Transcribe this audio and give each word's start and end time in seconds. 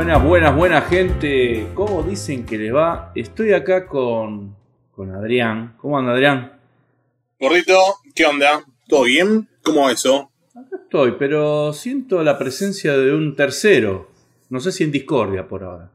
Buenas, 0.00 0.24
buenas, 0.24 0.56
buena 0.56 0.80
gente. 0.80 1.66
¿Cómo 1.74 2.02
dicen 2.02 2.46
que 2.46 2.56
les 2.56 2.74
va? 2.74 3.12
Estoy 3.14 3.52
acá 3.52 3.86
con, 3.86 4.56
con 4.92 5.14
Adrián. 5.14 5.74
¿Cómo 5.76 5.98
anda 5.98 6.12
Adrián? 6.12 6.58
Gordito, 7.38 7.76
¿qué 8.14 8.24
onda? 8.24 8.64
¿Todo 8.88 9.02
bien? 9.02 9.46
¿Cómo 9.62 9.82
va 9.82 9.92
eso? 9.92 10.30
Acá 10.54 10.76
estoy, 10.84 11.16
pero 11.18 11.74
siento 11.74 12.22
la 12.22 12.38
presencia 12.38 12.96
de 12.96 13.14
un 13.14 13.36
tercero. 13.36 14.08
No 14.48 14.58
sé 14.58 14.72
si 14.72 14.84
en 14.84 14.90
discordia 14.90 15.46
por 15.46 15.64
ahora. 15.64 15.90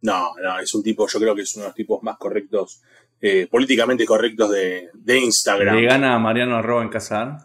No, 0.00 0.32
no, 0.42 0.58
es 0.58 0.74
un 0.74 0.82
tipo, 0.82 1.06
yo 1.06 1.20
creo 1.20 1.34
que 1.34 1.42
es 1.42 1.54
uno 1.54 1.64
de 1.64 1.68
los 1.68 1.76
tipos 1.76 2.02
más 2.02 2.16
correctos, 2.16 2.80
eh, 3.20 3.46
políticamente 3.50 4.06
correctos 4.06 4.52
de, 4.52 4.88
de 4.94 5.18
Instagram. 5.18 5.76
¿Le 5.76 5.86
gana 5.86 6.14
a 6.14 6.18
Mariano 6.18 6.56
Arroba 6.56 6.82
en 6.82 6.88
Casar? 6.88 7.40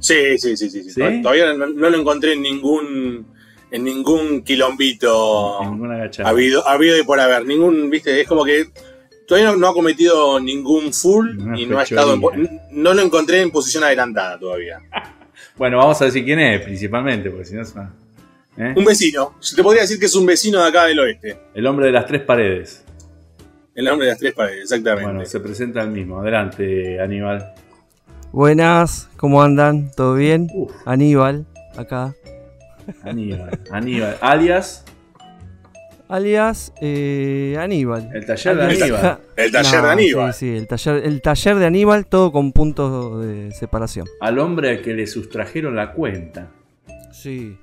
Sí, 0.00 0.38
sí, 0.38 0.56
sí, 0.56 0.68
sí. 0.70 0.82
sí. 0.82 0.90
¿Sí? 0.90 1.22
Todavía 1.22 1.54
no, 1.54 1.68
no 1.68 1.88
lo 1.88 1.96
encontré 1.96 2.32
en 2.32 2.42
ningún 2.42 3.35
en 3.76 3.84
ningún 3.84 4.42
quilombito 4.42 5.58
Ninguna 5.62 5.94
agachada. 5.96 6.28
habido, 6.28 6.66
habido 6.66 6.98
y 6.98 7.02
por 7.04 7.20
haber. 7.20 7.46
Ningún, 7.46 7.88
viste, 7.90 8.20
es 8.20 8.26
como 8.26 8.44
que 8.44 8.66
todavía 9.26 9.50
no, 9.52 9.56
no 9.56 9.68
ha 9.68 9.72
cometido 9.72 10.40
ningún 10.40 10.92
full 10.92 11.38
Una 11.38 11.58
y 11.60 11.66
no 11.66 11.78
ha 11.78 11.82
estado 11.84 12.14
en, 12.14 12.60
no 12.72 12.94
lo 12.94 13.02
encontré 13.02 13.40
en 13.40 13.50
posición 13.50 13.84
adelantada 13.84 14.38
todavía. 14.38 14.80
Bueno, 15.58 15.78
vamos 15.78 16.00
a 16.02 16.06
decir 16.06 16.22
quién 16.24 16.38
es, 16.38 16.60
principalmente, 16.62 17.30
porque 17.30 17.46
si 17.46 17.54
no 17.54 17.62
es 17.62 17.72
una- 17.74 17.90
¿eh? 18.58 18.74
Un 18.76 18.84
vecino, 18.84 19.36
te 19.54 19.62
podría 19.62 19.82
decir 19.82 19.98
que 19.98 20.04
es 20.04 20.14
un 20.14 20.26
vecino 20.26 20.60
de 20.62 20.68
acá 20.68 20.84
del 20.84 20.98
oeste. 20.98 21.38
El 21.54 21.66
hombre 21.66 21.86
de 21.86 21.92
las 21.92 22.06
tres 22.06 22.22
paredes. 22.22 22.84
El 23.74 23.86
nombre 23.86 24.06
de 24.06 24.12
las 24.12 24.18
tres 24.20 24.34
paredes, 24.34 24.62
exactamente. 24.64 25.04
Bueno, 25.10 25.24
se 25.26 25.40
presenta 25.40 25.80
el 25.82 25.88
mismo. 25.90 26.20
Adelante, 26.20 27.00
Aníbal. 27.00 27.54
Buenas, 28.32 29.08
¿cómo 29.16 29.42
andan? 29.42 29.90
¿Todo 29.96 30.14
bien? 30.14 30.48
Uf, 30.54 30.72
Aníbal, 30.84 31.46
acá. 31.76 32.14
Aníbal. 33.04 33.60
Aníbal. 33.70 34.16
Alias, 34.20 34.84
Alias 36.08 36.72
eh, 36.80 37.56
Aníbal. 37.58 38.08
el 38.14 38.24
taller 38.26 38.56
de 38.56 38.62
Aníbal. 38.64 39.18
El 39.36 39.52
taller 39.52 39.80
No, 39.80 39.86
de 39.86 39.92
Aníbal. 39.92 40.34
Sí, 40.34 40.38
sí, 40.50 40.56
el 40.56 40.66
taller, 40.68 41.04
el 41.04 41.20
taller 41.20 41.56
de 41.56 41.66
Aníbal, 41.66 42.06
todo 42.06 42.30
con 42.30 42.52
puntos 42.52 43.20
de 43.24 43.50
separación. 43.52 44.06
Al 44.20 44.38
hombre 44.38 44.70
al 44.70 44.82
que 44.82 44.94
le 44.94 45.06
sustrajeron 45.08 45.74
la 45.74 45.92
cuenta. 45.92 46.52
Sí, 47.12 47.56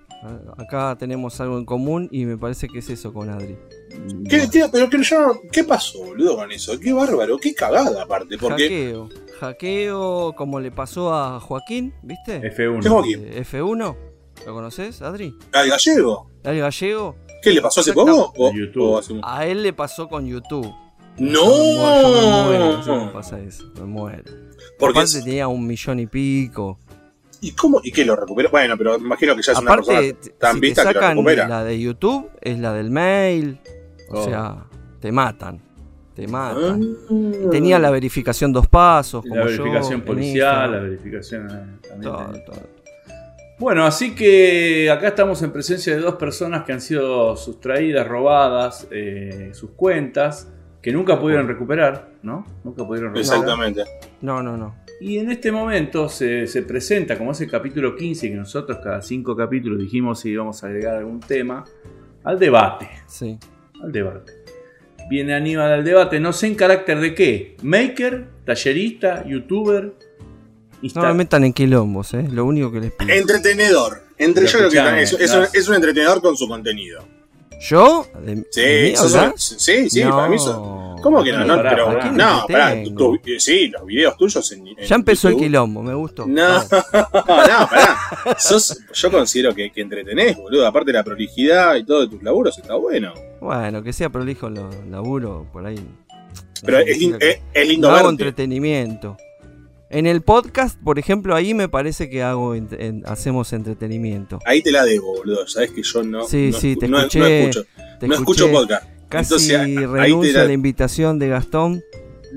acá 0.58 0.96
tenemos 1.00 1.40
algo 1.40 1.58
en 1.58 1.64
común 1.66 2.10
y 2.12 2.26
me 2.26 2.38
parece 2.38 2.68
que 2.68 2.80
es 2.80 2.90
eso 2.90 3.14
con 3.14 3.30
Adri. 3.30 3.56
¿Qué, 4.30 4.50
qué- 4.52 4.66
pero 4.72 4.90
que 4.90 5.02
yo, 5.04 5.40
¿Qué 5.52 5.64
pasó, 5.64 6.00
boludo, 6.04 6.36
con 6.36 6.52
eso? 6.52 6.78
Qué 6.80 6.92
bárbaro, 6.92 7.38
qué 7.38 7.54
cagada 7.54 8.02
aparte. 8.04 8.38
Porque 8.38 8.64
Hackeo. 8.64 9.10
Hackeo 9.40 10.34
como 10.36 10.60
le 10.60 10.72
pasó 10.72 11.14
a 11.14 11.40
Joaquín, 11.40 11.94
¿viste? 12.02 12.42
F1. 12.42 12.82
¿Qué 12.82 12.90
Joaquín? 12.90 13.24
Eh, 13.26 13.44
F1. 13.50 13.96
¿Lo 14.46 14.54
conoces, 14.54 15.02
Adri? 15.02 15.36
al 15.54 15.70
gallego, 15.70 16.30
Adri 16.44 16.60
Gallego. 16.60 17.16
¿qué 17.42 17.52
le 17.52 17.62
pasó 17.62 17.82
hace 17.82 17.92
Exacto. 17.92 18.12
poco? 18.34 18.34
O, 18.38 18.52
De 18.52 18.60
YouTube. 18.60 18.84
o 18.84 18.98
hace 18.98 19.14
un- 19.14 19.22
A 19.24 19.46
él 19.46 19.64
le 19.64 19.74
pasó 19.74 20.08
con 20.08 20.26
YouTube. 20.28 20.70
Yo 21.18 21.46
me 21.46 22.44
muero, 22.46 22.82
yo 22.84 22.96
me 22.96 23.06
¡No! 23.06 23.14
pasa 23.14 23.40
eso, 23.40 23.66
me 23.76 23.86
muero. 23.86 24.24
Porque 24.80 25.00
Aparte 25.00 25.18
es- 25.20 25.24
tenía 25.24 25.48
un 25.48 25.66
millón 25.66 26.00
y 26.00 26.08
pico. 26.08 26.80
¿Y 27.42 27.52
cómo? 27.52 27.82
¿Y 27.84 27.92
qué 27.92 28.06
lo 28.06 28.16
recuperó? 28.16 28.50
Bueno, 28.50 28.76
pero 28.78 28.98
me 29.00 29.06
imagino 29.06 29.36
que 29.36 29.42
ya 29.44 29.52
es 29.52 29.60
una 29.60 29.72
Aparte, 29.74 29.92
persona 29.94 30.20
t- 30.22 30.30
tan 30.40 30.56
si 30.56 30.62
te 30.62 30.68
vista 30.68 30.82
que 30.84 30.88
lo 30.88 30.94
sacan 30.94 31.10
recupera. 31.18 31.48
la 31.48 31.64
de 31.64 31.80
YouTube, 31.80 32.30
es 32.42 32.58
la 32.60 32.74
del 32.74 32.90
mail. 32.90 33.60
O 34.10 34.20
Oh. 34.20 34.24
sea, 34.26 34.66
te 35.00 35.12
matan. 35.12 35.62
Te 36.16 36.26
Ah. 36.26 36.30
matan. 36.30 36.98
Tenía 37.52 37.80
la 37.80 37.92
verificación 37.92 38.54
dos 38.54 38.68
pasos, 38.68 39.24
como 39.24 39.36
La 39.36 39.46
verificación 39.46 40.02
policial, 40.02 40.72
la 40.72 40.80
verificación. 40.80 41.48
eh, 41.50 41.88
también 41.90 42.02
Todo, 42.14 42.34
todo. 42.46 42.83
Bueno, 43.60 43.86
así 43.86 44.16
que 44.16 44.90
acá 44.90 45.10
estamos 45.10 45.42
en 45.44 45.52
presencia 45.52 45.96
de 45.96 46.02
dos 46.02 46.16
personas 46.16 46.64
que 46.64 46.74
han 46.74 46.82
sido 46.82 47.36
sustraídas, 47.38 48.08
robadas 48.08 48.88
eh, 48.92 49.52
sus 49.54 49.72
cuentas, 49.72 50.52
que 50.82 50.92
nunca 50.92 51.20
pudieron 51.20 51.48
recuperar, 51.48 52.10
¿no? 52.24 52.46
Nunca 52.64 52.86
pudieron 52.86 53.14
recuperar. 53.14 53.40
Exactamente. 53.40 53.84
No, 54.22 54.42
no, 54.44 54.58
no. 54.58 54.76
Y 55.00 55.18
en 55.18 55.32
este 55.32 55.52
momento 55.52 56.10
se, 56.10 56.48
se 56.48 56.64
presenta 56.64 57.18
como 57.18 57.32
ese 57.32 57.48
capítulo 57.48 57.96
15 57.96 58.30
que 58.30 58.36
nosotros 58.36 58.80
cada 58.84 59.02
cinco 59.02 59.36
capítulos 59.36 59.80
dijimos 59.80 60.20
si 60.20 60.30
íbamos 60.30 60.64
a 60.64 60.68
agregar 60.68 60.98
algún 60.98 61.20
tema, 61.20 61.64
al 62.24 62.40
debate. 62.40 62.90
Sí. 63.08 63.38
Al 63.82 63.92
debate. 63.92 64.44
Viene 65.10 65.34
Aníbal 65.34 65.72
al 65.72 65.84
debate, 65.84 66.20
no 66.20 66.34
sé 66.34 66.48
en 66.48 66.56
carácter 66.56 67.00
de 67.00 67.14
qué. 67.14 67.58
Maker, 67.62 68.28
tallerista, 68.46 69.26
youtuber. 69.26 69.94
No 70.96 71.02
me 71.04 71.14
metan 71.14 71.44
en 71.44 71.54
quilombos, 71.54 72.14
¿eh? 72.14 72.26
Lo 72.32 72.46
único 72.46 72.72
que 72.72 72.80
les 72.80 72.92
pido. 72.92 73.12
Entretenedor. 73.14 74.04
Entre, 74.18 74.46
yo 74.46 74.58
creo 74.60 74.70
que 74.70 74.78
escuchame, 74.78 75.02
es, 75.04 75.14
es 75.14 75.32
no. 75.34 75.40
un, 75.42 75.48
es 75.54 75.68
un 75.68 75.76
entretenedor 75.76 76.22
con 76.22 76.38
su 76.38 76.48
contenido. 76.48 77.04
¿Yo? 77.62 78.06
¿De, 78.22 78.44
Sí, 78.52 78.62
de 78.62 78.90
mí 78.92 78.96
sos 78.98 79.56
sí, 79.58 79.90
sí, 79.90 80.04
No. 80.04 80.12
para 80.18 80.28
mí 80.30 80.38
sos- 80.38 81.02
¿Cómo 81.02 81.24
que 81.24 81.32
no? 81.32 81.46
no 81.46 81.56
Pará, 81.58 81.70
pero, 81.70 81.86
pará. 81.88 82.12
no, 82.12 82.46
pará, 82.48 82.84
tu- 82.96 83.20
sí, 83.38 83.68
los 83.70 83.86
videos 83.86 84.18
tuyos 84.18 84.52
en, 84.52 84.68
en 84.68 84.76
Ya 84.78 84.96
empezó 84.96 85.28
el 85.30 85.34
YouTube. 85.36 85.46
quilombo, 85.48 85.82
me 85.84 85.94
gustó. 85.94 86.26
No, 86.28 86.60
no, 86.64 86.70
pará. 87.70 87.98
Sos, 88.38 88.78
yo 88.94 89.12
considero 89.12 89.54
que, 89.56 89.72
que 89.72 89.82
entretenés, 89.82 90.36
boludo. 90.38 90.66
Aparte 90.68 90.92
la 90.94 91.04
prolijidad 91.04 91.76
y 91.76 91.86
todo 91.86 92.02
de 92.02 92.08
tus 92.10 92.22
laburos 92.24 92.58
está 92.58 92.76
bueno. 92.76 93.14
Bueno, 93.42 93.82
que 93.84 93.94
sea 93.94 94.10
prolijo 94.10 94.50
lo 94.50 94.70
laburo 94.90 95.46
por 95.52 95.66
ahí. 95.66 95.80
Pero 96.66 96.80
No 96.80 96.84
es, 96.86 96.98
es, 97.20 97.38
es 97.54 97.68
lindo 97.68 97.90
no 97.90 97.96
hago 97.96 98.08
verte. 98.10 98.24
entretenimiento. 98.24 99.18
En 99.94 100.08
el 100.08 100.22
podcast, 100.24 100.80
por 100.82 100.98
ejemplo, 100.98 101.36
ahí 101.36 101.54
me 101.54 101.70
parece 101.70 102.10
que 102.10 102.24
hago 102.24 102.56
en- 102.56 103.04
hacemos 103.06 103.54
entretenimiento. 103.54 104.40
Ahí 104.46 104.64
te 104.64 104.72
la 104.72 104.84
debo, 104.86 105.16
boludo. 105.18 105.48
Sabes 105.48 105.70
que 105.72 105.84
yo 105.84 106.04
no, 106.04 106.26
Sí, 106.28 106.50
no, 106.52 106.60
sí, 106.60 106.76
te 106.76 106.88
no- 106.88 106.98
no 106.98 107.04
escuché, 107.04 107.42
escucho. 107.50 107.66
Te 108.00 108.08
no 108.08 108.16
escucho 108.16 108.52
podcast. 108.52 108.88
Casi 109.08 109.26
Entonces, 109.34 109.56
ahí 109.60 109.76
te 109.76 109.86
renuncio 109.88 110.34
la- 110.34 110.42
a 110.42 110.46
la 110.46 110.54
invitación 110.54 111.20
de 111.20 111.28
Gastón 111.28 111.84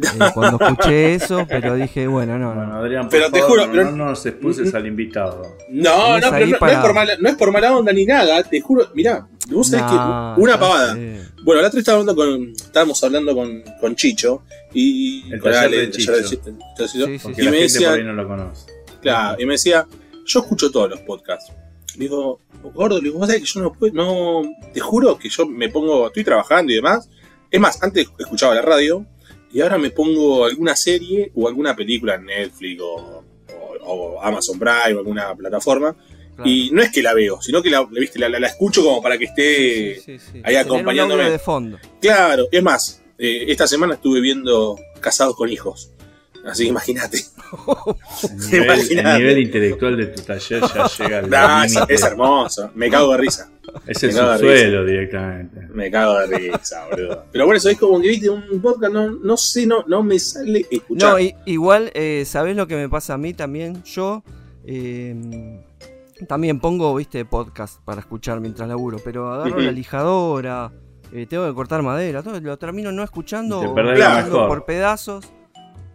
eh, 0.03 0.31
cuando 0.35 0.59
escuché 0.65 1.15
eso, 1.15 1.47
pero 1.49 1.75
dije, 1.75 2.07
bueno, 2.07 2.39
no, 2.39 2.55
Bueno, 2.55 2.67
no. 2.67 2.77
Adrián, 2.77 3.03
por 3.05 3.11
Pero 3.11 3.31
te 3.31 3.41
favor, 3.41 3.51
juro, 3.51 3.67
no, 3.67 3.73
pero- 3.73 3.91
no 3.93 4.05
nos 4.07 4.27
expulses 4.27 4.75
al 4.75 4.87
invitado. 4.87 5.57
No, 5.71 6.19
no, 6.21 6.31
pero 6.31 6.47
no, 6.47 6.53
no 6.53 6.59
para- 6.59 6.73
es 6.73 6.79
por 6.81 6.95
mala, 6.95 7.13
no 7.19 7.29
es 7.29 7.35
por 7.37 7.53
mala 7.53 7.77
onda 7.77 7.93
ni 7.93 8.05
nada. 8.07 8.43
Te 8.43 8.61
juro, 8.61 8.89
mirá, 8.95 9.27
vos 9.49 9.69
sabés 9.69 9.87
No, 9.93 10.35
que 10.37 10.41
una 10.43 10.59
pavada. 10.59 10.95
sé. 10.95 11.21
Bueno, 11.45 11.63
la 11.63 11.69
otra 11.69 11.79
estaba 11.81 12.01
hablando 12.01 12.17
con, 12.23 12.51
estábamos 12.51 13.03
hablando 13.05 13.35
con, 13.35 13.63
con 13.81 13.95
Chicho 13.97 14.43
y 14.73 15.33
El 15.33 15.41
con 15.41 15.53
taller 15.53 15.71
de 15.71 15.91
Chicho. 15.91 16.13
Y 17.37 17.49
me 17.49 17.61
decía- 17.61 17.91
por 17.91 17.99
ahí 17.99 18.05
no 18.05 18.13
lo 18.13 18.27
conoce. 18.29 18.67
Claro, 19.01 19.37
y 19.41 19.47
me 19.47 19.53
decía, 19.55 19.87
yo 20.27 20.41
escucho 20.41 20.71
todos 20.71 20.91
los 20.91 21.01
podcasts. 21.01 21.53
Le 21.97 22.05
digo, 22.05 22.41
gordo, 22.75 22.99
le 22.99 23.05
digo, 23.05 23.19
vos 23.19 23.27
sabés 23.29 23.43
que 23.43 23.49
yo 23.49 23.61
no 23.61 23.73
puedo, 23.73 23.95
no, 23.95 24.43
te 24.75 24.81
juro 24.81 25.17
que 25.19 25.29
yo 25.31 25.47
me 25.47 25.69
pongo, 25.69 26.09
estoy 26.09 26.25
trabajando 26.25 26.73
y 26.73 26.77
demás. 26.77 27.09
Es 27.51 27.61
más, 27.61 27.83
antes 27.83 28.09
escuchaba 28.19 28.55
la 28.55 28.63
radio 28.63 29.07
y 29.53 29.61
ahora 29.61 29.79
me 29.79 29.91
pongo 29.91 30.45
alguna 30.45 30.75
serie 30.77 31.31
o 31.35 31.49
alguna 31.49 31.75
película 31.77 32.15
en 32.17 32.27
Netflix 32.27 32.81
o, 32.83 33.25
o- 33.55 33.77
o 33.89 34.23
Amazon 34.23 34.59
Prime 34.59 34.95
o 34.95 34.99
alguna 34.99 35.35
plataforma. 35.35 35.95
Claro. 36.35 36.51
Y 36.51 36.71
no 36.73 36.83
es 36.83 36.91
que 36.91 37.03
la 37.03 37.15
veo, 37.15 37.41
sino 37.41 37.63
que 37.63 37.71
la, 37.71 37.85
¿viste? 37.85 38.19
la, 38.19 38.29
la- 38.29 38.39
la 38.41 38.49
escucho 38.49 38.83
como 38.85 39.01
para 39.03 39.17
que 39.17 39.25
esté... 39.25 39.95
Sí, 40.01 40.19
sí, 40.19 40.31
sí. 40.33 40.41
ahí 40.45 40.57
acompañándome. 40.57 41.23
audio 41.23 41.33
de 41.33 41.39
fondo. 41.39 41.79
Claro, 42.01 42.47
es 42.53 42.63
más, 42.63 43.03
eh, 43.19 43.47
esta 43.49 43.67
semana 43.67 43.95
estuve 43.95 44.21
viendo 44.21 44.79
Casados 45.01 45.35
con 45.37 45.49
Hijos. 45.51 45.91
Así 46.47 46.65
que 46.65 46.69
imagínate. 46.71 47.19
El 47.19 48.37
nivel, 48.47 48.65
Imaginate. 48.65 49.11
el 49.11 49.19
nivel 49.19 49.39
intelectual 49.39 49.97
de 49.97 50.07
tu 50.07 50.23
taller 50.23 50.63
ya 50.63 50.87
llega 50.99 51.19
al 51.19 51.31
Nah, 51.31 51.65
es, 51.89 52.03
hermoso. 52.03 52.71
Me 52.75 52.89
cago 52.91 53.13
de 53.13 53.19
risa. 53.19 53.51
Es 53.87 54.03
el 54.05 54.13
subsuelo 54.13 54.85
directamente. 54.85 55.61
Me 55.73 55.91
cago 55.91 56.19
de 56.21 56.39
risa, 56.39 56.87
boludo. 56.91 57.25
Pero 57.33 57.45
bueno, 57.47 57.59
eso 57.59 57.69
es 57.69 57.79
como 57.79 58.01
que 58.01 58.09
viste 58.09 58.31
un 58.31 58.61
podcast, 58.63 58.93
no, 58.93 59.11
no 59.11 59.37
sé, 59.37 59.67
no, 59.67 59.85
no 59.87 60.03
me 60.03 60.19
sale 60.19 60.67
escuchar. 60.71 61.21
No, 61.21 61.29
igual, 61.47 61.91
eh, 61.95 62.25
¿sabés 62.27 62.57
lo 62.57 62.67
que 62.67 62.77
me 62.77 62.89
pasa 62.89 63.15
a 63.15 63.19
mí 63.19 63.35
también? 63.35 63.83
Yo 63.85 64.23
eh, 64.65 65.63
también 66.29 66.61
pongo, 66.61 66.95
viste, 66.95 67.25
podcast 67.25 67.81
para 67.85 68.01
escuchar 68.01 68.41
mientras 68.41 68.69
laburo, 68.69 68.99
pero 69.05 69.33
agarro 69.33 69.57
Ujú. 69.57 69.61
la 69.61 69.73
lijadora, 69.73 70.73
eh, 71.13 71.27
tengo 71.27 71.47
que 71.47 71.55
cortar 71.55 71.83
madera, 71.83 72.23
todo 72.23 72.41
lo 72.41 72.57
termino 72.57 72.91
no 72.93 73.03
escuchando, 73.03 73.61
Te 73.61 73.67
o 73.67 74.49
por 74.49 74.65
pedazos. 74.65 75.25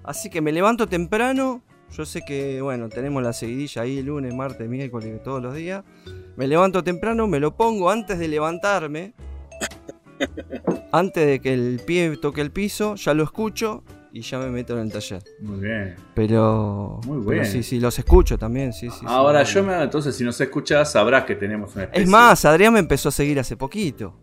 Así 0.04 0.30
que 0.30 0.42
me 0.42 0.52
levanto 0.52 0.88
temprano. 0.88 1.62
Yo 1.96 2.06
sé 2.06 2.22
que, 2.26 2.62
bueno, 2.62 2.88
tenemos 2.88 3.22
la 3.22 3.34
seguidilla 3.34 3.82
ahí 3.82 4.02
lunes, 4.02 4.34
martes, 4.34 4.68
miércoles, 4.70 5.22
todos 5.24 5.42
los 5.42 5.54
días. 5.54 5.84
Me 6.38 6.48
levanto 6.48 6.84
temprano, 6.84 7.28
me 7.28 7.40
lo 7.40 7.56
pongo 7.56 7.90
antes 7.90 8.18
de 8.18 8.28
levantarme. 8.28 9.14
antes 10.92 11.28
de 11.28 11.40
que 11.42 11.54
el 11.54 11.82
pie 11.86 12.16
toque 12.18 12.42
el 12.42 12.52
piso, 12.52 12.96
ya 12.96 13.14
lo 13.14 13.24
escucho 13.24 13.84
y 14.14 14.22
ya 14.22 14.40
me 14.40 14.50
meto 14.50 14.74
en 14.74 14.86
el 14.86 14.92
taller. 14.92 15.22
Muy 15.42 15.60
bien. 15.60 15.96
Pero, 16.14 17.00
Muy 17.06 17.20
pero 17.26 17.42
bien. 17.42 17.46
sí, 17.46 17.64
sí, 17.64 17.80
los 17.80 17.98
escucho 18.00 18.38
también, 18.38 18.74
sí, 18.74 18.90
sí. 18.90 18.98
sí. 19.00 19.06
Ahora 19.08 19.44
yo 19.44 19.64
me 19.64 19.82
entonces 19.82 20.16
si 20.16 20.24
nos 20.24 20.40
escuchás 20.40 20.92
sabrás 20.92 21.26
que 21.26 21.36
tenemos 21.36 21.74
una 21.76 21.86
especie. 21.86 22.04
Es 22.04 22.10
más, 22.10 22.44
Adrián 22.46 22.74
me 22.74 22.80
empezó 22.80 23.10
a 23.10 23.12
seguir 23.12 23.40
hace 23.40 23.58
poquito. 23.58 24.14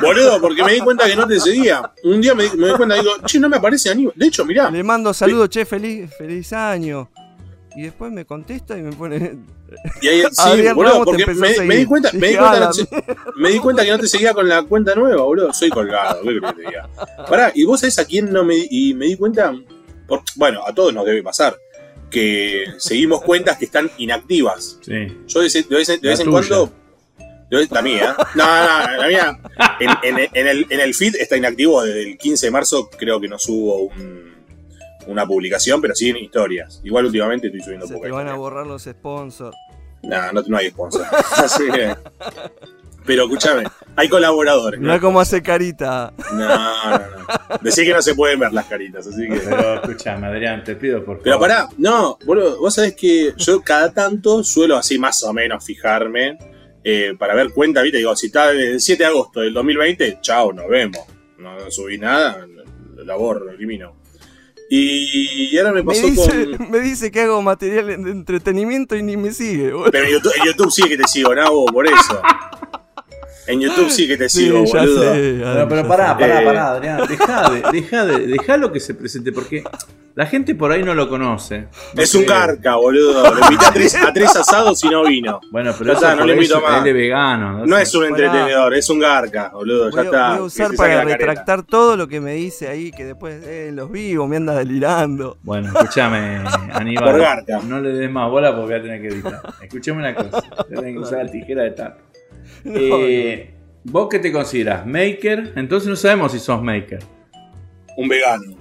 Boludo, 0.00 0.40
porque 0.40 0.62
me 0.64 0.72
di 0.74 0.80
cuenta 0.80 1.06
que 1.06 1.16
no 1.16 1.26
te 1.26 1.38
seguía. 1.40 1.82
Un 2.04 2.20
día 2.20 2.34
me 2.34 2.44
di, 2.44 2.56
me 2.56 2.68
di 2.68 2.74
cuenta 2.74 2.96
y 2.96 3.00
digo, 3.00 3.12
che, 3.24 3.38
no 3.40 3.48
me 3.48 3.56
aparece 3.56 3.90
Aníbal. 3.90 4.14
De 4.16 4.26
hecho, 4.26 4.44
mirá. 4.44 4.70
Le 4.70 4.82
mando 4.82 5.12
saludos, 5.14 5.48
che, 5.50 5.64
feliz, 5.64 6.10
feliz 6.16 6.52
año. 6.52 7.10
y 7.76 7.82
después 7.82 8.10
me 8.10 8.24
contesta 8.24 8.76
y 8.76 8.82
me 8.82 8.92
pone. 8.92 9.38
Y 10.02 10.08
ahí, 10.08 10.22
sí, 10.32 10.72
boludo, 10.74 11.04
porque 11.04 11.24
me, 11.26 11.76
di 11.76 11.84
cuenta, 11.86 12.10
me 12.12 12.28
di 12.30 12.36
cuenta, 12.36 12.56
"Ah, 12.56 12.60
no 12.60 12.70
te- 12.72 13.04
me 13.36 13.50
di 13.50 13.58
cuenta 13.60 13.84
que 13.84 13.90
no 13.92 13.98
te 14.00 14.08
seguía 14.08 14.32
con 14.34 14.48
la 14.48 14.62
cuenta 14.62 14.94
nueva, 14.96 15.22
boludo. 15.22 15.52
Soy 15.52 15.68
colgado, 15.70 16.20
¿qué 16.22 16.40
que 16.40 16.52
te 16.54 16.60
diga? 16.62 16.88
Pará, 17.28 17.52
y 17.54 17.64
vos 17.64 17.78
sabés 17.80 17.98
a 18.00 18.04
quién 18.04 18.32
no 18.32 18.42
me 18.42 18.54
di, 18.56 18.66
y 18.70 18.94
me 18.94 19.06
di 19.06 19.16
cuenta, 19.16 19.54
por- 20.08 20.22
bueno, 20.34 20.62
a 20.66 20.74
todos 20.74 20.92
nos 20.92 21.04
debe 21.06 21.22
pasar, 21.22 21.56
que 22.10 22.64
seguimos 22.78 23.22
cuentas 23.22 23.58
que 23.58 23.66
están 23.66 23.90
inactivas. 23.98 24.78
Sí. 24.80 25.16
Yo 25.28 25.40
de, 25.40 25.46
vez- 25.46 25.68
de 25.68 25.76
vez, 25.76 25.86
de 25.86 25.98
La 26.02 26.10
vez 26.10 26.20
en 26.20 26.26
tuya. 26.26 26.30
cuando. 26.48 26.72
La 27.50 27.82
mía. 27.82 28.16
No, 28.34 28.44
no, 28.44 28.96
la 28.96 29.06
mía. 29.08 29.38
En, 29.80 29.90
en- 30.18 30.28
en 30.34 30.46
el, 30.46 30.66
en 30.70 30.80
el 30.80 30.94
feed 30.94 31.16
está 31.16 31.36
inactivo 31.36 31.82
desde 31.82 32.02
el 32.10 32.18
15 32.18 32.46
de 32.46 32.50
marzo. 32.50 32.88
Creo 32.90 33.20
que 33.20 33.28
no 33.28 33.38
subo 33.38 33.76
un- 33.84 34.28
una 35.06 35.26
publicación, 35.26 35.80
pero 35.80 35.94
sí 35.94 36.10
en 36.10 36.18
historias. 36.18 36.80
Igual 36.84 37.06
últimamente 37.06 37.46
estoy 37.46 37.62
subiendo 37.62 37.86
Se 37.86 37.94
poco. 37.94 38.04
te 38.06 38.12
van 38.12 38.28
a 38.28 38.34
borrar 38.34 38.66
los 38.66 38.82
sponsors. 38.84 39.56
No, 40.02 40.32
no, 40.32 40.42
no 40.46 40.56
hay 40.56 40.68
sponsor. 40.70 41.04
Así 41.36 41.64
que. 41.70 41.94
Pero 43.06 43.22
escúchame, 43.24 43.64
hay 43.96 44.06
colaboradores. 44.10 44.78
¿no? 44.78 45.00
cómo 45.00 45.18
hace 45.18 45.42
carita. 45.42 46.12
No, 46.30 46.46
no, 46.46 46.98
no. 46.98 47.26
Decí 47.62 47.86
que 47.86 47.94
no 47.94 48.02
se 48.02 48.14
pueden 48.14 48.38
ver 48.38 48.52
las 48.52 48.66
caritas, 48.66 49.06
así 49.06 49.26
que. 49.26 49.38
Pero 49.40 49.74
escúchame, 49.76 50.26
Adrián, 50.26 50.62
te 50.62 50.76
pido 50.76 50.98
por 50.98 51.16
favor. 51.16 51.22
Pero 51.24 51.40
pará, 51.40 51.68
no, 51.78 52.18
boludo, 52.26 52.58
vos 52.60 52.74
sabés 52.74 52.94
que 52.94 53.32
yo 53.38 53.62
cada 53.62 53.94
tanto 53.94 54.44
suelo 54.44 54.76
así 54.76 54.98
más 54.98 55.22
o 55.22 55.32
menos 55.32 55.64
fijarme 55.64 56.36
eh, 56.90 57.14
para 57.18 57.34
ver 57.34 57.50
cuenta, 57.50 57.82
viste, 57.82 57.98
digo, 57.98 58.16
si 58.16 58.28
está 58.28 58.50
el 58.50 58.80
7 58.80 59.02
de 59.02 59.06
agosto 59.08 59.40
del 59.40 59.52
2020, 59.52 60.18
chao, 60.22 60.52
nos 60.54 60.68
vemos. 60.68 60.98
No, 61.36 61.54
no 61.58 61.70
subí 61.70 61.98
nada, 61.98 62.46
la 63.04 63.14
borro, 63.16 63.44
lo 63.44 63.52
elimino. 63.52 63.94
Y, 64.70 65.56
ahora 65.58 65.72
me 65.72 65.82
Me 65.82 65.84
pasó 65.84 66.06
dice, 66.06 66.56
con... 66.56 66.70
me 66.70 66.80
dice 66.80 67.10
que 67.10 67.20
hago 67.22 67.40
material 67.42 67.86
de 67.86 68.10
entretenimiento 68.10 68.96
y 68.96 69.02
ni 69.02 69.16
me 69.16 69.32
sigue, 69.32 69.70
boludo. 69.72 69.90
Pero 69.90 70.06
en 70.06 70.12
YouTube, 70.12 70.32
en 70.38 70.44
YouTube 70.46 70.70
sí 70.72 70.82
que 70.88 70.96
te 70.96 71.08
sigo, 71.08 71.34
Nabo, 71.34 71.66
por 71.66 71.86
eso. 71.86 72.22
En 73.46 73.60
YouTube 73.60 73.88
sí 73.90 74.06
que 74.06 74.16
te 74.18 74.28
Sí, 74.28 74.44
sigo, 74.44 74.64
ya 74.66 74.80
boludo. 74.80 75.14
sé, 75.14 75.36
Pero, 75.42 75.68
pero 75.68 75.82
ya 75.82 75.88
pará, 75.88 76.08
sé. 76.14 76.20
pará, 76.20 76.42
Eh. 76.42 76.44
pará, 76.44 76.68
Adrián. 76.72 77.00
Dejá, 77.08 77.50
de, 77.50 77.62
dejá, 77.80 78.04
de, 78.06 78.26
dejá 78.26 78.56
lo 78.58 78.72
que 78.72 78.80
se 78.80 78.94
presente, 78.94 79.32
porque 79.32 79.62
la 80.18 80.26
gente 80.26 80.56
por 80.56 80.72
ahí 80.72 80.82
no 80.82 80.94
lo 80.94 81.08
conoce. 81.08 81.68
No 81.94 82.02
Es 82.02 82.12
un 82.12 82.24
creo. 82.24 82.36
garca, 82.36 82.74
boludo. 82.74 83.22
Lo 83.32 83.40
invité 83.44 83.66
a 83.66 83.70
tres, 83.72 83.94
a 83.94 84.12
tres 84.12 84.34
asados 84.34 84.82
y 84.82 84.88
no 84.88 85.04
vino. 85.04 85.38
Bueno, 85.52 85.72
pero 85.78 85.92
está, 85.92 86.16
no 86.16 86.26
le 86.26 86.32
invito 86.32 86.56
es- 86.56 86.62
más. 86.64 86.82
él 86.82 86.88
es 86.88 86.94
vegano. 86.94 87.64
No 87.64 87.78
es 87.78 87.94
un 87.94 88.04
entretenedor, 88.04 88.74
es 88.74 88.90
un 88.90 88.98
garca, 88.98 89.50
boludo. 89.54 89.84
Voy 89.92 89.94
Ya 89.94 90.02
está. 90.02 90.28
voy 90.30 90.38
a 90.38 90.42
usar 90.42 90.74
para 90.74 90.94
careta. 90.96 91.16
retractar 91.18 91.62
todo 91.62 91.96
lo 91.96 92.08
que 92.08 92.20
me 92.20 92.32
dice 92.32 92.66
ahí, 92.66 92.90
que 92.90 93.04
después 93.04 93.44
eh, 93.46 93.70
los 93.72 93.92
vivos 93.92 94.28
me 94.28 94.36
anda 94.38 94.56
delirando. 94.56 95.38
Bueno, 95.44 95.68
escúchame, 95.68 96.40
Aníbal. 96.72 97.04
Por 97.12 97.20
garca. 97.20 97.60
No 97.64 97.78
le 97.80 97.90
des 97.92 98.10
más 98.10 98.28
bola 98.28 98.50
porque 98.56 98.72
voy 98.72 98.80
a 98.80 98.82
tener 98.82 99.00
que 99.00 99.06
editar. 99.14 99.40
Escúchame 99.62 99.98
una 100.00 100.14
cosa. 100.16 100.42
Voy 100.68 100.72
a 100.72 100.80
tener 100.80 100.92
que 100.94 100.98
usar 100.98 101.24
la 101.26 101.30
tijera 101.30 101.62
de 101.62 101.70
taco. 101.70 101.98
No, 102.64 102.72
Eh, 102.76 103.54
¿Vos 103.84 104.08
qué 104.10 104.18
te 104.18 104.32
consideras? 104.32 104.84
¿Maker? 104.84 105.52
Entonces 105.54 105.88
no 105.88 105.94
sabemos 105.94 106.32
si 106.32 106.40
sos 106.40 106.60
maker. 106.60 106.98
Un 107.96 108.08
vegano. 108.08 108.57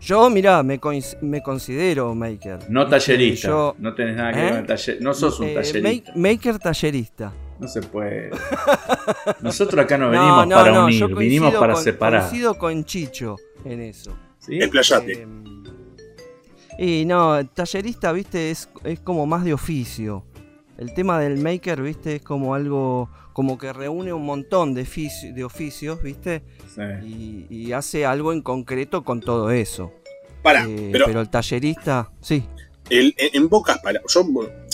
Yo, 0.00 0.28
mirá, 0.30 0.62
me, 0.62 0.78
coinc- 0.80 1.20
me 1.22 1.42
considero 1.42 2.14
maker. 2.14 2.58
No 2.70 2.86
tallerista. 2.86 3.48
Yo- 3.48 3.74
no 3.78 3.94
tenés 3.94 4.16
nada 4.16 4.32
que 4.32 4.38
ver 4.38 4.46
¿Eh? 4.46 4.50
con 4.50 4.58
el 4.60 4.66
taller. 4.66 4.98
No 5.00 5.14
sos 5.14 5.40
un 5.40 5.46
Eh, 5.48 5.54
tallerista. 5.54 6.12
ma- 6.14 6.20
maker 6.28 6.58
tallerista. 6.58 7.32
No 7.58 7.66
se 7.68 7.80
puede. 7.82 8.30
Nosotros 9.40 9.82
acá 9.84 9.96
no 9.96 10.10
venimos 10.10 10.46
no, 10.46 10.54
para 10.56 10.72
no, 10.72 10.84
unir, 10.84 11.00
yo 11.00 11.08
vinimos 11.08 11.54
para 11.54 11.72
con- 11.74 11.82
separar. 11.82 12.20
Coincido 12.22 12.54
con 12.58 12.84
Chicho 12.84 13.36
en 13.64 13.80
eso. 13.80 14.16
¿Sí? 14.38 14.58
Explayate. 14.60 15.22
Eh, 16.78 17.00
y 17.00 17.04
no, 17.06 17.44
tallerista, 17.48 18.12
viste, 18.12 18.50
es, 18.50 18.68
es 18.84 19.00
como 19.00 19.26
más 19.26 19.44
de 19.44 19.54
oficio. 19.54 20.24
El 20.76 20.92
tema 20.92 21.18
del 21.18 21.38
maker, 21.38 21.80
viste, 21.80 22.16
es 22.16 22.22
como 22.22 22.54
algo, 22.54 23.08
como 23.36 23.58
que 23.58 23.70
reúne 23.70 24.14
un 24.14 24.24
montón 24.24 24.72
de, 24.72 24.84
ofici- 24.86 25.30
de 25.34 25.44
oficios, 25.44 26.02
viste, 26.02 26.42
Sí. 26.74 26.80
y, 27.50 27.54
y 27.54 27.72
hace 27.74 28.06
algo 28.06 28.32
en 28.32 28.40
concreto 28.40 29.04
con 29.04 29.20
todo 29.20 29.50
eso. 29.50 29.92
Pará, 30.42 30.64
Eh, 30.66 30.88
pero, 30.90 31.04
pero 31.04 31.20
el 31.20 31.28
tallerista, 31.28 32.10
sí. 32.22 32.44
el- 32.88 33.14
en, 33.18 33.42
en 33.42 33.48
pocas 33.50 33.78
palabras. 33.80 34.10
Yo, 34.14 34.24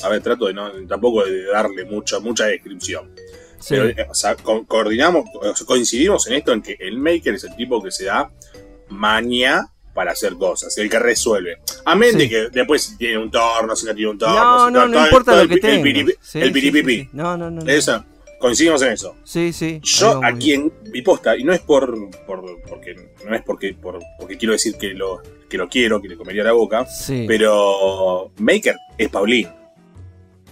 a 0.05 0.09
ver, 0.11 0.23
trato 0.23 0.47
de 0.47 0.55
no, 0.55 0.71
tampoco 0.87 1.25
de 1.25 1.43
darle 1.47 1.85
mucha, 1.87 2.21
mucha 2.21 2.47
descripción. 2.47 3.11
sí. 3.59 3.75
Pero, 3.75 3.89
eh, 3.89 4.07
o 4.09 4.15
sea, 4.15 4.37
co- 4.37 4.65
coordinamos, 4.65 5.25
coincidimos 5.67 6.29
en 6.29 6.35
esto 6.35 6.53
en 6.53 6.63
que 6.63 6.77
el 6.79 6.99
maker 6.99 7.35
es 7.35 7.43
el 7.43 7.57
tipo 7.57 7.83
que 7.83 7.91
se 7.91 8.05
da 8.05 8.31
maña 8.91 9.67
para 9.93 10.13
hacer 10.13 10.35
cosas, 10.35 10.79
el 10.79 10.89
que 10.89 11.01
resuelve. 11.01 11.59
A 11.85 11.97
menos 11.97 12.15
de 12.15 12.21
Sí. 12.23 12.29
que 12.31 12.49
después 12.51 12.83
si 12.85 12.97
tiene 12.97 13.19
un 13.19 13.29
torno, 13.33 13.75
si 13.75 13.87
no 13.87 13.93
tiene 13.95 14.11
un 14.13 14.19
torno, 14.19 14.37
no, 14.37 14.67
si 14.69 14.73
no, 14.73 14.87
no 14.87 14.93
todo- 14.93 15.05
importa 15.05 15.33
todo 15.33 15.43
lo 15.43 15.49
que 15.49 15.55
el, 15.55 15.61
pi- 15.61 15.67
el 15.67 15.73
tenga. 15.83 15.85
piripi- 16.13 16.17
Sí, 16.23 16.39
el 16.41 16.47
sí, 16.49 16.53
piripipi. 16.55 16.95
sí, 16.99 17.03
sí. 17.05 17.11
No, 17.13 17.37
no, 17.37 17.51
no. 17.51 17.61
no. 17.63 17.71
Coincidimos 18.43 18.83
en 18.83 18.93
eso. 18.93 19.15
Sí, 19.23 19.53
sí. 19.53 19.79
Yo 19.85 20.21
a 20.23 20.33
quien 20.33 20.73
mi 20.93 21.01
posta, 21.01 21.37
y 21.37 21.45
no 21.45 21.53
es 21.53 21.61
por, 21.61 22.11
por 22.27 22.43
porque 22.69 22.97
no 23.25 23.37
es 23.37 23.43
porque 23.43 23.73
por, 23.73 24.01
porque 24.19 24.37
quiero 24.37 24.53
decir 24.53 24.75
que 24.77 24.89
lo, 24.95 25.23
que 25.49 25.57
lo 25.57 25.69
quiero, 25.69 26.03
que 26.03 26.09
le 26.09 26.17
comería 26.17 26.43
la 26.43 26.51
boca, 26.53 26.85
Sí. 26.85 27.25
pero 27.29 28.33
Maker 28.39 28.75
es 28.99 29.09
Paulín. 29.11 29.47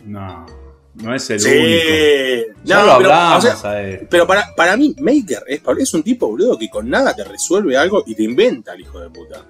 No, 0.07 0.47
no 0.95 1.15
es 1.17 1.29
el 1.31 1.41
Sí. 1.41 1.49
único. 1.51 2.61
Ya 2.63 2.77
No, 2.79 2.87
lo 2.87 2.99
pero, 2.99 3.13
hablamos 3.13 3.45
o 3.45 3.57
sea, 3.57 3.71
a 3.73 3.83
él. 3.83 4.07
pero 4.09 4.25
para, 4.25 4.55
para 4.55 4.77
mí, 4.77 4.95
Maker 5.01 5.43
es, 5.49 5.61
Paulín, 5.61 5.83
es 5.83 5.93
un 5.93 6.05
tipo, 6.05 6.29
boludo, 6.29 6.57
que 6.57 6.71
con 6.71 6.89
nada 6.89 7.13
te 7.17 7.25
resuelve 7.25 7.77
algo 7.77 8.05
y 8.07 8.15
te 8.15 8.23
inventa 8.23 8.73
el 8.75 8.83
hijo 8.83 9.01
de 9.01 9.11
puta. 9.11 9.45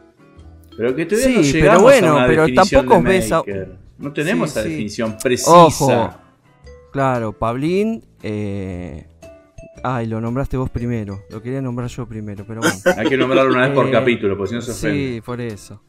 Pero 0.79 0.97
que 0.97 1.05
todavía 1.05 1.43
Sí, 1.45 1.53
no 1.59 1.61
pero 1.61 1.81
bueno, 1.83 2.09
a 2.13 2.17
una 2.17 2.27
pero 2.27 2.47
tampoco 2.55 3.03
ves 3.03 3.31
a-. 3.33 3.43
No 3.99 4.13
tenemos 4.15 4.49
Sí, 4.51 4.53
esa 4.59 4.63
sí. 4.63 4.69
definición 4.71 5.19
precisa. 5.23 5.51
Ojo. 5.53 6.15
Claro, 6.91 7.33
Pablín. 7.35 8.03
Eh... 8.23 9.07
Ay, 9.83 10.07
lo 10.07 10.21
nombraste 10.21 10.57
vos 10.57 10.69
primero. 10.69 11.23
Lo 11.31 11.43
quería 11.43 11.63
nombrar 11.63 11.89
yo 11.89 12.07
primero, 12.07 12.45
pero 12.47 12.61
bueno. 12.61 12.77
Hay 12.99 13.09
que 13.09 13.17
nombrarlo 13.17 13.53
una 13.53 13.69
vez 13.69 13.75
por 13.75 13.89
Eh, 13.89 13.93
capítulo, 13.93 14.37
porque 14.37 14.51
si 14.51 14.55
no 14.57 14.61
se 14.61 14.73
ofende. 14.73 15.15
Sí, 15.15 15.21
por 15.23 15.41
eso. 15.41 15.83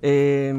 Eh, 0.00 0.52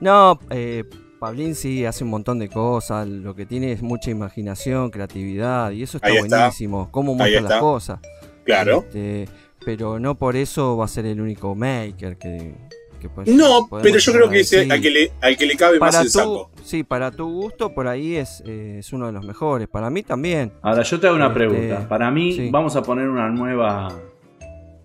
no, 0.00 0.40
eh, 0.50 0.84
Pablín 1.20 1.54
sí 1.54 1.84
hace 1.84 2.02
un 2.02 2.10
montón 2.10 2.38
de 2.38 2.48
cosas. 2.48 3.06
Lo 3.06 3.34
que 3.34 3.46
tiene 3.46 3.72
es 3.72 3.82
mucha 3.82 4.10
imaginación, 4.10 4.90
creatividad. 4.90 5.70
Y 5.70 5.82
eso 5.82 5.98
está 5.98 6.10
buenísimo. 6.10 6.90
Cómo 6.90 7.14
muestra 7.14 7.42
las 7.42 7.60
cosas. 7.60 8.00
Claro. 8.44 8.84
Este, 8.86 9.28
pero 9.64 10.00
no 10.00 10.16
por 10.16 10.34
eso 10.34 10.76
va 10.76 10.86
a 10.86 10.88
ser 10.88 11.06
el 11.06 11.20
único 11.20 11.54
maker 11.54 12.16
que. 12.16 12.54
Que 13.00 13.08
pues- 13.08 13.26
No, 13.28 13.68
pero 13.82 13.98
yo 13.98 14.12
creo 14.12 14.28
que 14.30 14.36
decir. 14.38 14.60
ese, 14.60 14.72
al, 14.72 14.80
que 14.80 14.90
le, 14.90 15.12
al 15.20 15.36
que 15.36 15.46
le 15.46 15.56
cabe 15.56 15.80
más 15.80 15.96
el 15.96 16.04
tu, 16.04 16.10
saco. 16.10 16.50
sí, 16.62 16.84
para 16.84 17.10
tu 17.10 17.28
gusto, 17.28 17.74
por 17.74 17.88
ahí 17.88 18.14
es, 18.16 18.42
eh, 18.46 18.76
es 18.78 18.92
uno 18.92 19.06
de 19.06 19.12
los 19.12 19.24
mejores. 19.24 19.66
Para 19.66 19.90
mí 19.90 20.04
también. 20.04 20.52
Ahora 20.62 20.82
yo 20.82 21.00
te 21.00 21.08
hago 21.08 21.16
una 21.16 21.26
Este, 21.26 21.34
pregunta. 21.38 21.88
Para 21.88 22.10
mí, 22.12 22.32
sí. 22.34 22.48
vamos 22.52 22.76
a 22.76 22.82
poner 22.82 23.08
una 23.08 23.28
nueva. 23.28 23.92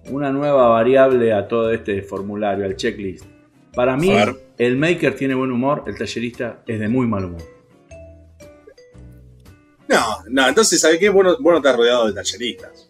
Una 0.10 0.32
nueva 0.32 0.68
variable 0.70 1.34
a 1.34 1.48
todo 1.48 1.72
este 1.72 2.02
formulario, 2.02 2.66
al 2.66 2.76
checklist. 2.76 3.26
Para 3.74 3.98
mí, 3.98 4.12
el 4.58 4.78
maker 4.78 5.16
tiene 5.16 5.34
buen 5.36 5.52
humor, 5.52 5.84
el 5.88 5.98
tallerista 5.98 6.62
es 6.66 6.80
de 6.80 6.88
muy 6.88 7.08
mal 7.08 7.26
humor. 7.26 7.42
No, 9.88 10.00
no, 10.30 10.48
entonces, 10.48 10.80
¿sabes 10.82 10.98
qué? 11.00 11.10
Bueno, 11.10 11.36
bueno 11.40 11.58
estás 11.58 11.76
rodeado 11.76 12.08
de 12.08 12.14
talleristas. 12.14 12.85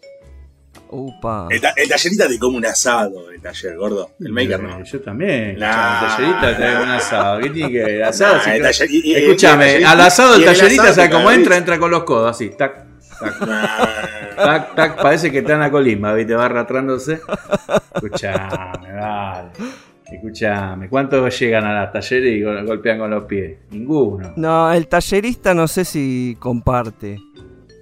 Upa. 0.90 1.48
El, 1.50 1.60
ta- 1.60 1.72
el 1.76 1.88
tallerista 1.88 2.28
te 2.28 2.38
come 2.38 2.58
un 2.58 2.66
asado, 2.66 3.30
el 3.30 3.40
taller, 3.40 3.76
gordo. 3.76 4.10
El 4.20 4.32
maker 4.32 4.62
no. 4.62 4.82
Yo 4.84 5.00
también. 5.00 5.58
Nah. 5.58 6.02
El 6.02 6.08
tallerista 6.08 6.56
trae 6.56 6.82
un 6.82 6.88
asado. 6.88 7.40
¿Qué 7.40 7.50
tiene 7.50 7.72
que 7.72 7.84
ver? 7.84 8.02
Asado, 8.04 8.36
Nah, 8.36 8.56
y- 8.90 9.14
Escúchame, 9.14 9.84
al 9.84 10.00
asado 10.00 10.36
el 10.36 10.44
tallerista, 10.44 10.82
asado 10.84 10.94
¿sabes 10.94 11.10
te 11.10 11.14
cómo 11.14 11.24
caga 11.26 11.36
entra? 11.36 11.56
Entra 11.56 11.78
con 11.78 11.90
los 11.90 12.04
codos, 12.04 12.30
así, 12.30 12.50
tac, 12.50 12.84
tac, 13.18 13.40
Nah. 13.40 13.76
tac, 14.36 14.74
tac, 14.74 15.02
parece 15.02 15.30
que 15.32 15.38
está 15.38 15.54
en 15.54 15.60
la 15.60 15.70
colimba, 15.70 16.14
¿viste? 16.14 16.34
Va 16.34 16.44
arrastrándose. 16.46 17.20
Escuchame, 17.94 18.92
vale. 18.92 19.48
Escuchame, 20.12 20.88
¿cuántos 20.88 21.36
llegan 21.40 21.64
a 21.64 21.74
la 21.74 21.90
talleres 21.90 22.32
y 22.32 22.40
gol- 22.42 22.64
golpean 22.64 22.98
con 22.98 23.10
los 23.10 23.24
pies? 23.24 23.58
Ninguno. 23.70 24.32
No, 24.36 24.72
el 24.72 24.86
tallerista 24.86 25.52
no 25.52 25.66
sé 25.66 25.84
si 25.84 26.36
comparte 26.38 27.18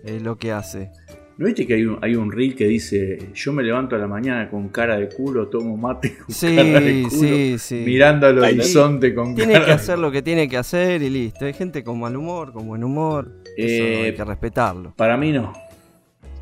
eh, 0.07 0.21
lo 0.21 0.37
que 0.37 0.51
hace. 0.53 0.91
¿No 1.37 1.47
viste 1.47 1.67
que 1.67 1.75
hay 1.75 1.85
un, 1.85 1.99
hay 2.01 2.15
un 2.15 2.31
reel 2.31 2.55
que 2.55 2.67
dice, 2.69 3.19
yo 3.35 3.53
me 3.53 3.65
levanto 3.65 3.97
a 3.97 3.99
la 3.99 4.07
mañana 4.07 4.49
con 4.49 4.69
cara 4.69 4.97
de 4.99 5.09
culo, 5.09 5.49
tomo 5.49 5.77
mate 5.77 6.17
con 6.17 6.33
Sí, 6.33 6.55
cara 6.55 6.81
de 6.81 7.03
culo, 7.09 7.11
sí, 7.11 7.57
sí. 7.59 7.75
mirando 7.85 8.29
al 8.29 8.39
horizonte 8.39 9.13
con 9.15 9.35
Tiene 9.35 9.55
cara 9.55 9.65
que 9.65 9.71
de- 9.73 9.77
hacer 9.77 9.99
lo 9.99 10.13
que 10.13 10.23
tiene 10.23 10.49
que 10.49 10.57
hacer 10.57 11.03
y 11.03 11.11
listo. 11.11 11.45
Hay 11.45 11.53
gente 11.53 11.83
con 11.83 11.99
mal 11.99 12.15
humor, 12.17 12.53
con 12.53 12.69
buen 12.69 12.85
humor. 12.85 13.33
Eso 13.57 13.85
Eh, 13.85 14.03
hay 14.07 14.15
que 14.15 14.25
respetarlo. 14.25 14.95
Para 14.97 15.17
mí 15.17 15.33
no. 15.33 15.53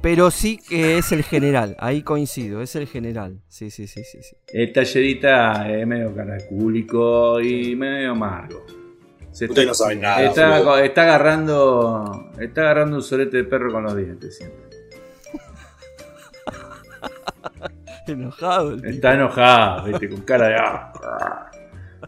Pero 0.03 0.31
sí 0.31 0.59
que 0.69 0.99
es 0.99 1.11
el 1.13 1.23
general. 1.23 1.75
Ahí 1.79 2.03
coincido, 2.03 2.61
es 2.61 2.75
el 2.77 2.87
general. 2.87 3.39
Sí, 3.49 3.71
sí, 3.71 3.87
sí, 3.87 4.03
sí. 4.05 4.19
sí. 4.21 4.37
El 4.49 4.73
tallerita 4.75 5.71
es 5.73 5.87
medio 5.87 6.15
caracúlico 6.15 7.41
y 7.41 7.75
medio 7.77 8.11
amargo. 8.11 8.67
Se 9.31 9.47
Ustedes 9.47 9.69
no 9.69 9.75
saben 9.75 10.03
nada. 10.03 10.23
Está, 10.23 10.85
está 10.85 11.03
agarrando 11.05 12.31
está 12.39 12.61
agarrando 12.63 12.97
un 12.97 13.03
solete 13.03 13.39
de 13.39 13.45
perro 13.45 13.73
con 13.73 13.85
los 13.85 13.97
dientes 13.97 14.37
siempre. 14.37 14.62
Enojado 18.07 18.71
el 18.73 18.77
tipo. 18.83 18.89
Está 18.93 19.15
enojado, 19.15 19.85
¿viste? 19.89 20.09
con 20.09 20.21
cara 20.23 20.49
de 20.49 20.55
ah, 20.57 21.51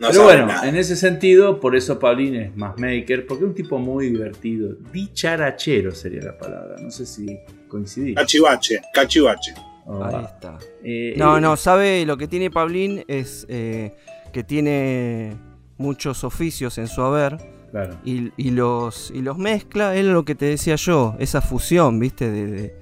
No 0.00 0.08
Pero 0.10 0.24
bueno, 0.24 0.46
nada. 0.46 0.68
en 0.68 0.76
ese 0.76 0.96
sentido, 0.96 1.60
por 1.60 1.76
eso 1.76 1.98
Paulín 1.98 2.34
es 2.36 2.56
más 2.56 2.78
maker, 2.78 3.26
porque 3.26 3.44
es 3.44 3.48
un 3.50 3.54
tipo 3.54 3.78
muy 3.78 4.10
divertido. 4.10 4.74
Dicharachero 4.92 5.92
sería 5.94 6.22
la 6.22 6.36
palabra. 6.36 6.76
No 6.80 6.90
sé 6.90 7.06
si 7.06 7.38
coincidís. 7.68 8.16
Cachivache, 8.16 8.80
cachivache. 8.92 9.54
Oh, 9.86 10.02
Ahí 10.02 10.24
está. 10.24 10.58
eh, 10.82 11.14
No, 11.16 11.36
eh, 11.36 11.40
no, 11.40 11.56
sabe 11.56 12.04
lo 12.06 12.16
que 12.16 12.26
tiene 12.26 12.50
Paulín 12.50 13.04
es 13.06 13.46
eh, 13.48 13.92
que 14.32 14.42
tiene 14.42 15.36
muchos 15.76 16.24
oficios 16.24 16.78
en 16.78 16.88
su 16.88 17.02
haber 17.02 17.36
Claro. 17.70 17.96
y, 18.04 18.30
y 18.36 18.50
los, 18.50 19.10
y 19.10 19.20
los 19.20 19.36
mezcla, 19.36 19.94
es 19.96 20.04
lo 20.04 20.24
que 20.24 20.34
te 20.36 20.46
decía 20.46 20.76
yo, 20.76 21.16
esa 21.18 21.40
fusión, 21.42 21.98
viste, 21.98 22.30
de, 22.30 22.46
de- 22.46 22.74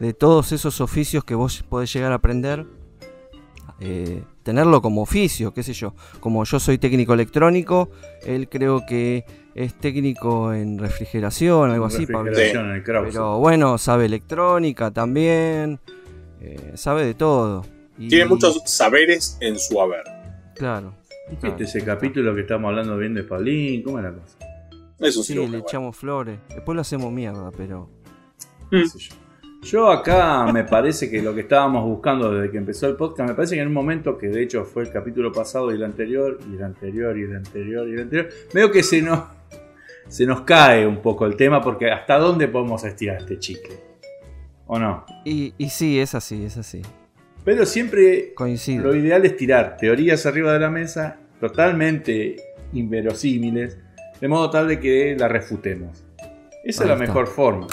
de 0.00 0.12
todos 0.14 0.50
esos 0.52 0.80
oficios 0.80 1.24
que 1.24 1.34
vos 1.36 1.62
podés 1.68 1.92
llegar 1.92 2.10
a 2.12 2.16
aprender, 2.16 2.66
eh, 3.80 4.22
tenerlo 4.42 4.82
como 4.82 5.02
oficio, 5.02 5.54
qué 5.54 5.62
sé 5.62 5.72
yo. 5.72 5.94
Como 6.20 6.44
yo 6.44 6.58
soy 6.60 6.78
técnico 6.78 7.14
electrónico, 7.14 7.90
él 8.24 8.48
creo 8.48 8.84
que 8.86 9.24
es 9.54 9.74
técnico 9.74 10.52
en 10.52 10.78
refrigeración, 10.78 11.70
algo 11.70 11.86
así, 11.86 12.06
Pablo. 12.06 12.30
Refrigeración 12.30 12.70
el 12.74 12.82
Krause. 12.82 13.08
Pero 13.12 13.38
bueno, 13.38 13.78
sabe 13.78 14.06
electrónica 14.06 14.90
también, 14.90 15.78
eh, 16.40 16.72
sabe 16.74 17.04
de 17.06 17.14
todo. 17.14 17.64
Y- 17.98 18.08
Tiene 18.08 18.26
muchos 18.26 18.62
saberes 18.66 19.36
en 19.40 19.58
su 19.58 19.80
haber. 19.80 20.04
Claro. 20.56 20.94
¿Viste 21.28 21.46
claro. 21.48 21.64
ese 21.64 21.84
capítulo 21.84 22.34
que 22.34 22.40
estamos 22.42 22.68
hablando 22.70 22.96
bien 22.98 23.14
de 23.14 23.22
Paulín? 23.22 23.82
¿Cómo 23.82 23.98
es 23.98 24.04
la 24.04 24.12
cosa? 24.12 24.36
Es 24.98 25.16
un 25.16 25.22
Sí, 25.24 25.32
cirujano, 25.32 25.56
le 25.56 25.62
echamos 25.62 25.96
flores. 25.96 26.38
Después 26.48 26.74
lo 26.74 26.80
hacemos 26.82 27.12
mierda, 27.12 27.50
pero. 27.56 27.88
sé 28.70 28.98
yo. 28.98 29.14
Yo 29.62 29.90
acá 29.90 30.50
me 30.52 30.64
parece 30.64 31.10
que 31.10 31.20
lo 31.20 31.34
que 31.34 31.42
estábamos 31.42 31.84
buscando 31.84 32.32
desde 32.32 32.50
que 32.50 32.56
empezó 32.58 32.86
el 32.88 32.96
podcast, 32.96 33.28
me 33.28 33.34
parece 33.34 33.56
que 33.56 33.60
en 33.60 33.68
un 33.68 33.74
momento 33.74 34.16
que 34.16 34.28
de 34.28 34.42
hecho 34.42 34.64
fue 34.64 34.84
el 34.84 34.90
capítulo 34.90 35.30
pasado 35.32 35.70
y 35.70 35.74
el 35.74 35.84
anterior, 35.84 36.38
y 36.50 36.56
el 36.56 36.62
anterior, 36.64 37.18
y 37.18 37.22
el 37.22 37.36
anterior, 37.36 37.88
y 37.88 37.92
el 37.92 38.00
anterior, 38.00 38.28
veo 38.54 38.70
que 38.70 38.82
se 38.82 39.02
nos, 39.02 39.20
se 40.08 40.24
nos 40.24 40.42
cae 40.42 40.86
un 40.86 41.02
poco 41.02 41.26
el 41.26 41.36
tema 41.36 41.60
porque 41.60 41.90
hasta 41.90 42.16
dónde 42.18 42.48
podemos 42.48 42.82
estirar 42.84 43.18
este 43.18 43.38
chicle. 43.38 43.74
¿O 44.66 44.78
no? 44.78 45.04
Y, 45.24 45.52
y 45.58 45.68
sí, 45.68 46.00
es 46.00 46.14
así, 46.14 46.44
es 46.44 46.56
así. 46.56 46.80
Pero 47.44 47.66
siempre 47.66 48.32
Coincido. 48.34 48.84
lo 48.84 48.94
ideal 48.96 49.24
es 49.26 49.36
tirar 49.36 49.76
teorías 49.76 50.24
arriba 50.26 50.52
de 50.52 50.60
la 50.60 50.70
mesa 50.70 51.18
totalmente 51.38 52.36
inverosímiles, 52.72 53.78
de 54.20 54.28
modo 54.28 54.48
tal 54.50 54.68
de 54.68 54.80
que 54.80 55.16
la 55.18 55.28
refutemos. 55.28 56.04
Esa 56.18 56.24
Ahí 56.24 56.64
es 56.64 56.78
la 56.78 56.84
está. 56.94 56.96
mejor 56.96 57.26
forma. 57.26 57.66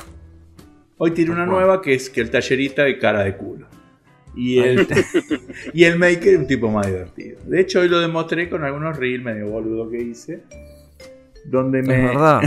Hoy 0.98 1.12
tiene 1.12 1.32
una 1.32 1.46
nueva 1.46 1.82
que 1.82 1.94
es 1.94 2.10
que 2.10 2.22
el 2.22 2.32
tallerita 2.32 2.88
es 2.88 2.98
cara 3.00 3.24
de 3.24 3.36
culo. 3.38 3.68
Y 4.36 4.60
el, 4.60 4.88
y 5.74 5.84
el 5.84 5.98
maker 5.98 6.28
es 6.34 6.40
un 6.40 6.48
tipo 6.48 6.70
más 6.70 6.86
divertido. 6.88 7.40
De 7.46 7.62
hecho, 7.62 7.80
hoy 7.82 7.90
lo 7.90 8.00
demostré 8.00 8.50
con 8.50 8.64
algunos 8.64 8.98
reels 8.98 9.24
medio 9.24 9.48
boludo 9.48 9.90
que 9.90 9.98
hice. 10.02 10.44
Donde 11.46 11.80
Es 11.80 11.88
me. 11.88 12.06
verdad. 12.08 12.42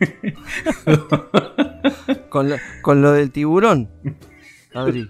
con, 2.28 2.48
lo, 2.50 2.56
con 2.82 3.02
lo 3.02 3.12
del 3.12 3.30
tiburón. 3.30 3.88
Adri. 4.72 5.08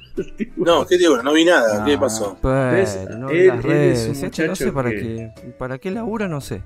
No, 0.56 0.86
¿qué 0.86 0.96
digo? 0.98 1.22
No 1.22 1.32
vi 1.34 1.44
nada. 1.44 1.84
¿Qué 1.84 1.94
Ah. 1.94 2.00
pasó? 2.00 2.38
¿Ves? 2.42 2.98
Pero 3.04 3.18
no 3.18 3.28
Él- 3.30 3.46
las 3.48 3.56
él 3.56 3.60
es 3.60 3.64
redes. 3.66 4.04
un 4.06 4.12
Este 4.12 4.24
muchacho 4.26 4.48
no 4.48 4.56
sé 4.56 4.72
para 4.72 4.90
que- 4.90 4.96
qué. 5.00 5.30
¿Para 5.58 5.78
qué 5.78 5.90
labura? 5.90 6.28
No 6.28 6.40
sé. 6.40 6.62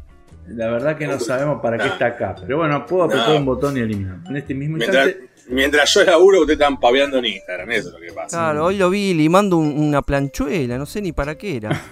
La 0.49 0.71
verdad 0.71 0.97
que 0.97 1.07
no 1.07 1.19
sabemos 1.19 1.61
para 1.63 1.79
qué 1.79 1.89
está 1.89 2.07
acá. 2.07 2.35
Pero 2.41 2.59
bueno, 2.59 2.85
puedo 2.87 3.05
apretar 3.05 3.31
No. 3.31 3.37
un 3.39 3.45
botón 3.47 3.77
y 3.77 3.81
eliminar. 3.81 4.19
En 4.29 4.37
este 4.37 4.55
mismo 4.55 4.77
instante. 4.77 5.17
mientras 5.17 5.34
yo 5.49 6.05
laburo, 6.05 6.41
ustedes 6.41 6.59
están 6.61 6.79
paveando 6.81 7.19
en 7.19 7.27
Instagram. 7.27 7.71
Eso 7.73 7.89
es 7.89 7.95
lo 7.95 8.01
que 8.01 8.13
pasa. 8.13 8.37
Claro, 8.39 8.65
hoy 8.67 8.77
lo 8.77 8.91
vi 8.91 9.15
limando 9.15 9.57
un- 9.57 9.79
una 9.79 10.03
planchuela. 10.03 10.79
No 10.79 10.87
sé 10.87 11.01
ni 11.03 11.13
para 11.13 11.37
qué 11.37 11.57
era. 11.57 11.71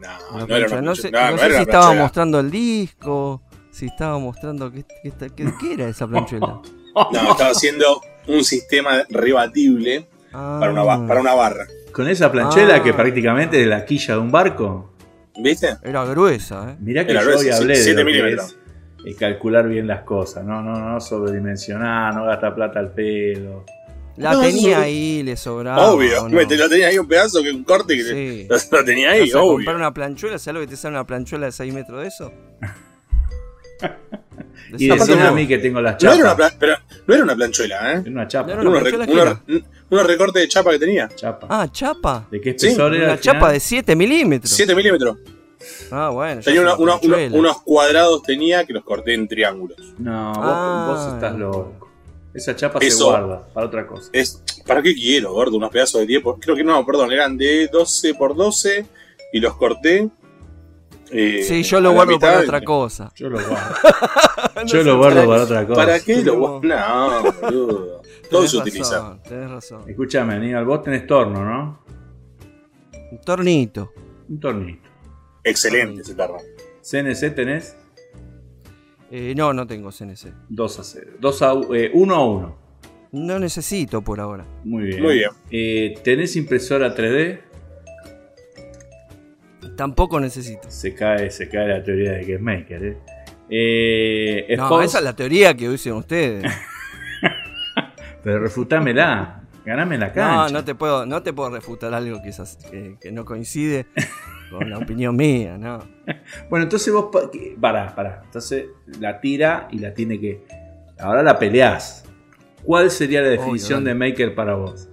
No, 0.00 0.08
Una 0.34 0.46
no 0.46 0.56
era 0.56 0.66
plancha. 0.66 0.74
una 0.78 0.82
No 0.82 0.94
sé, 0.96 1.10
planchuela. 1.10 1.30
no 1.30 1.32
No, 1.32 1.38
sé 1.38 1.44
era 1.44 1.52
si 1.54 1.54
una 1.54 1.62
estaba 1.62 1.82
planchuela. 1.84 2.02
mostrando 2.02 2.40
el 2.40 2.50
disco. 2.50 3.42
Si 3.70 3.86
estaba 3.86 4.18
mostrando. 4.18 4.72
¿Qué, 4.72 4.84
qué, 5.02 5.08
está- 5.08 5.28
qué- 5.28 5.52
qué 5.60 5.74
era 5.74 5.88
esa 5.88 6.06
planchuela? 6.08 6.60
No, 6.94 7.30
estaba 7.30 7.50
haciendo 7.52 8.02
un 8.26 8.44
sistema 8.44 9.04
rebatible 9.08 10.08
para, 10.30 10.72
una, 10.72 10.82
ba- 10.82 10.94
Ah. 10.94 11.04
para 11.08 11.20
una 11.20 11.32
barra. 11.34 11.66
Con 11.92 12.06
esa 12.08 12.30
planchela 12.32 12.76
Ah. 12.76 12.82
que 12.82 12.92
prácticamente 12.92 13.62
es 13.62 13.66
la 13.68 13.84
quilla 13.86 14.14
de 14.14 14.20
un 14.20 14.30
barco. 14.30 14.92
¿Viste? 15.38 15.76
Era 15.82 16.04
gruesa, 16.04 16.72
¿eh? 16.72 16.76
Mirá 16.80 17.06
que 17.06 17.12
Era 17.12 17.20
yo 17.22 17.28
gruesa, 17.28 17.44
hoy 17.44 17.52
sí, 17.52 17.58
hablé 17.62 17.76
de 17.78 17.82
siete 17.82 18.00
lo 18.00 18.06
que 18.06 18.12
milímetros. 18.12 18.46
es, 18.50 18.56
eh, 19.04 19.14
calcular 19.14 19.68
bien 19.68 19.86
las 19.86 20.02
cosas. 20.02 20.44
No, 20.44 20.62
no, 20.62 20.78
no 20.78 21.00
sobredimensionar, 21.00 22.14
no 22.14 22.24
gastar 22.24 22.54
plata 22.54 22.78
al 22.78 22.92
pedo. 22.92 23.64
La 24.16 24.32
No, 24.34 24.42
tenía 24.42 24.72
eso- 24.72 24.80
ahí, 24.82 25.22
le 25.22 25.36
sobraba. 25.36 25.90
obvio. 25.90 26.24
¿o 26.24 26.28
no? 26.28 26.46
Te 26.46 26.56
lo 26.56 26.68
tenía 26.68 26.88
ahí 26.88 26.98
un 26.98 27.08
pedazo 27.08 27.42
que 27.42 27.50
un 27.50 27.64
corte 27.64 27.96
que 27.96 28.02
Sí. 28.04 28.46
lo, 28.70 28.78
lo 28.78 28.84
tenía 28.84 29.12
ahí, 29.12 29.20
¿Vas 29.22 29.34
a 29.34 29.42
obvio. 29.42 29.52
comprar 29.54 29.76
una 29.76 29.94
planchuela? 29.94 30.38
¿Sabes 30.38 30.54
lo 30.54 30.66
que 30.66 30.70
te 30.72 30.76
sale 30.76 30.94
una 30.96 31.06
planchuela 31.06 31.46
de 31.46 31.52
6 31.52 31.72
metros 31.74 32.02
de 32.02 32.08
eso? 32.08 32.32
Y 34.78 34.88
Decime 34.88 35.16
no. 35.16 35.28
a 35.28 35.32
mí 35.32 35.46
que 35.46 35.58
tengo 35.58 35.80
las 35.82 35.94
No 35.94 35.98
chapas. 35.98 36.16
era 36.18 36.24
una, 36.26 36.36
pla- 36.36 36.52
pero 36.58 36.76
no 37.06 37.14
era 37.14 37.24
una 37.24 37.34
planchuela, 37.36 37.92
¿eh? 37.94 38.00
Era 38.00 38.10
una 38.10 38.28
chapa. 38.28 38.46
No 38.46 38.52
era 38.52 38.60
una 38.62 38.70
Unos, 38.70 38.80
planchuela 38.82 39.04
re- 39.06 39.12
que 39.12 39.18
unos- 39.20 39.38
era? 39.48 39.66
unos 39.90 40.06
recortes 40.06 40.42
de 40.42 40.48
chapa 40.48 40.70
que 40.70 40.78
tenía. 40.78 41.08
Chapa. 41.08 41.46
Ah, 41.50 41.68
chapa. 41.70 42.26
¿De 42.30 42.40
qué 42.40 42.50
Sí, 42.56 42.68
espesor 42.68 42.94
era? 42.94 43.04
Una 43.06 43.20
chapa 43.20 43.38
final? 43.38 43.52
de 43.54 43.60
7 43.60 43.96
milímetros. 43.96 44.50
7 44.52 44.74
milímetros. 44.74 45.18
Ah, 45.90 46.08
bueno. 46.10 46.40
Tenía 46.42 46.60
una- 46.62 46.74
una 46.76 46.98
unos 47.32 47.62
cuadrados 47.62 48.22
tenía 48.22 48.64
que 48.64 48.72
los 48.72 48.84
corté 48.84 49.14
en 49.14 49.28
triángulos. 49.28 49.78
No, 49.98 50.28
vos, 50.32 50.38
Ah. 50.42 50.86
vos 50.88 51.14
estás 51.14 51.38
loco. 51.38 51.88
Esa 52.34 52.56
chapa 52.56 52.80
se 52.80 52.86
Eso- 52.86 53.06
guarda 53.10 53.46
para 53.52 53.66
otra 53.66 53.86
cosa. 53.86 54.08
Es, 54.12 54.42
¿Para 54.66 54.80
qué 54.82 54.94
quiero, 54.94 55.32
gordo? 55.32 55.56
Unos 55.56 55.70
pedazos 55.70 56.00
de 56.00 56.06
10 56.06 56.22
por- 56.22 56.38
Creo 56.40 56.54
que 56.56 56.64
no, 56.64 56.84
perdón, 56.86 57.12
eran 57.12 57.36
de 57.36 57.68
12 57.68 58.14
por 58.14 58.34
12 58.34 58.86
y 59.32 59.40
los 59.40 59.54
corté. 59.56 60.08
eh, 61.14 61.42
Sí, 61.46 61.62
yo 61.62 61.78
lo 61.80 61.92
guardo 61.92 62.18
para 62.18 62.40
otra 62.40 62.62
cosa. 62.62 63.12
Yo 63.16 63.28
lo 63.28 63.38
guardo. 63.38 63.74
Yo 64.66 64.82
lo 64.82 64.96
guardo 64.98 65.26
para 65.28 65.42
otra 65.42 65.66
cosa. 65.66 65.80
¿Para 65.80 66.00
qué 66.00 66.22
lo 66.22 66.38
guardo? 66.38 66.60
No, 66.62 67.32
boludo. 67.42 68.02
Todo 68.30 68.40
Tenés 68.40 68.50
se 68.50 68.56
razón, 68.56 68.60
utiliza. 68.62 69.18
Tenés 69.28 69.50
razón. 69.50 69.82
Escúchame, 69.90 70.34
Aníbal, 70.34 70.64
vos 70.64 70.82
tenés 70.82 71.06
torno, 71.06 71.44
¿no? 71.44 71.84
Un 73.10 73.20
tornito. 73.20 73.92
Un 74.30 74.40
tornito. 74.40 74.88
Excelente 75.44 76.02
ese 76.02 76.14
tarro. 76.14 76.38
CNC 76.82 77.34
tenés 77.34 77.76
Eh, 79.10 79.34
no, 79.36 79.52
no 79.52 79.66
tengo 79.66 79.90
CNC. 79.92 80.32
2 80.48 80.78
a 80.78 80.84
0. 80.84 81.10
2 81.20 81.42
a 81.42 81.52
1 81.54 82.14
a 82.14 82.24
1. 82.26 82.58
No 83.12 83.38
necesito 83.38 84.00
por 84.02 84.20
ahora. 84.20 84.46
Muy 84.64 84.84
bien. 84.84 85.02
Muy 85.02 85.14
bien. 85.14 85.30
Eh, 85.50 85.94
¿Tenés 86.02 86.34
impresora 86.36 86.94
3D? 86.94 87.40
Tampoco 89.76 90.18
necesito. 90.20 90.70
Se 90.70 90.94
cae, 90.94 91.30
se 91.30 91.48
cae 91.48 91.68
la 91.68 91.82
teoría 91.82 92.12
de 92.12 92.24
que 92.26 92.34
es 92.34 92.40
maker, 92.40 92.84
¿eh? 92.84 92.96
Eh, 93.50 94.54
No, 94.56 94.80
esa 94.80 94.98
es 94.98 95.04
la 95.04 95.14
teoría 95.14 95.54
que 95.54 95.68
usan 95.68 95.94
ustedes. 95.94 96.44
Pero 98.24 98.38
refutámela. 98.40 99.42
Ganame 99.64 99.98
la 99.98 100.08
No, 100.08 100.14
cancha. 100.14 100.52
no 100.52 100.64
te 100.64 100.74
puedo, 100.74 101.06
no 101.06 101.22
te 101.22 101.32
puedo 101.32 101.50
refutar 101.50 101.92
algo 101.94 102.20
que, 102.22 102.30
es 102.30 102.40
así- 102.40 102.58
que, 102.70 102.96
que 103.00 103.12
no 103.12 103.24
coincide 103.24 103.86
con 104.52 104.70
la 104.70 104.78
opinión 104.78 105.16
mía, 105.16 105.56
no. 105.58 105.78
Bueno, 106.50 106.64
entonces 106.64 106.92
vos. 106.92 107.08
Pará, 107.60 107.94
pará. 107.94 108.22
Entonces 108.24 108.66
la 109.00 109.20
tira 109.20 109.68
y 109.70 109.78
la 109.78 109.94
tiene 109.94 110.20
que. 110.20 110.42
Ahora 110.98 111.22
la 111.22 111.38
peleás. 111.38 112.04
¿Cuál 112.62 112.90
sería 112.90 113.22
la 113.22 113.28
definición 113.28 113.84
de 113.84 113.94
maker 113.94 114.34
para 114.34 114.54
vos? 114.54 114.88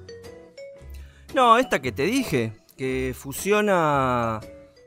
No, 1.36 1.58
esta 1.58 1.80
que 1.82 1.92
te 1.92 2.04
dije, 2.04 2.54
que 2.76 3.14
fusiona 3.16 4.40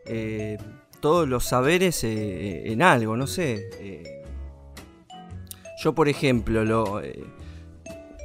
eh, 0.07 0.59
todos 1.01 1.29
los 1.29 1.45
saberes 1.45 2.03
eh, 2.03 2.73
en 2.73 2.83
algo, 2.83 3.17
no 3.17 3.29
sé. 3.29 3.69
eh. 3.79 4.23
yo, 5.83 5.95
por 5.95 6.09
ejemplo, 6.09 6.65
lo, 6.65 7.01
eh, 7.01 7.23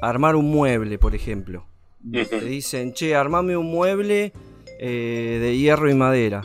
armar 0.02 0.36
un 0.36 0.50
mueble, 0.50 0.98
por 0.98 1.14
ejemplo. 1.16 1.66
Te 2.12 2.40
dicen, 2.46 2.94
che, 2.94 3.16
armame 3.16 3.58
un 3.58 3.70
mueble 3.70 4.32
eh, 4.80 5.40
de 5.42 5.58
hierro 5.58 5.90
y 5.90 5.94
madera. 5.96 6.42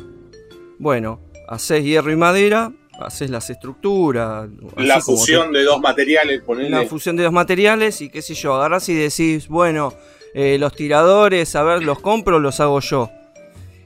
Bueno, 0.78 1.20
haces 1.48 1.84
hierro 1.84 2.10
y 2.12 2.16
madera, 2.16 2.72
haces 3.00 3.30
las 3.30 3.50
estructuras. 3.50 4.48
La 4.76 5.00
como 5.00 5.16
te- 5.16 5.20
fusión 5.20 5.52
de 5.52 5.62
dos 5.64 5.80
materiales, 5.80 6.38
una 6.38 6.46
ponele. 6.46 6.86
fusión 6.86 7.16
de 7.16 7.24
dos 7.24 7.32
materiales 7.32 8.00
y 8.00 8.08
qué 8.10 8.22
sé 8.22 8.34
yo, 8.34 8.54
agarras 8.54 8.88
y 8.88 8.94
decís, 8.94 9.48
bueno, 9.48 9.92
eh, 10.34 10.56
los 10.58 10.74
tiradores, 10.74 11.54
a 11.56 11.62
ver, 11.62 11.82
los 11.84 12.00
compro, 12.00 12.38
los 12.40 12.58
hago 12.60 12.80
yo. 12.80 13.10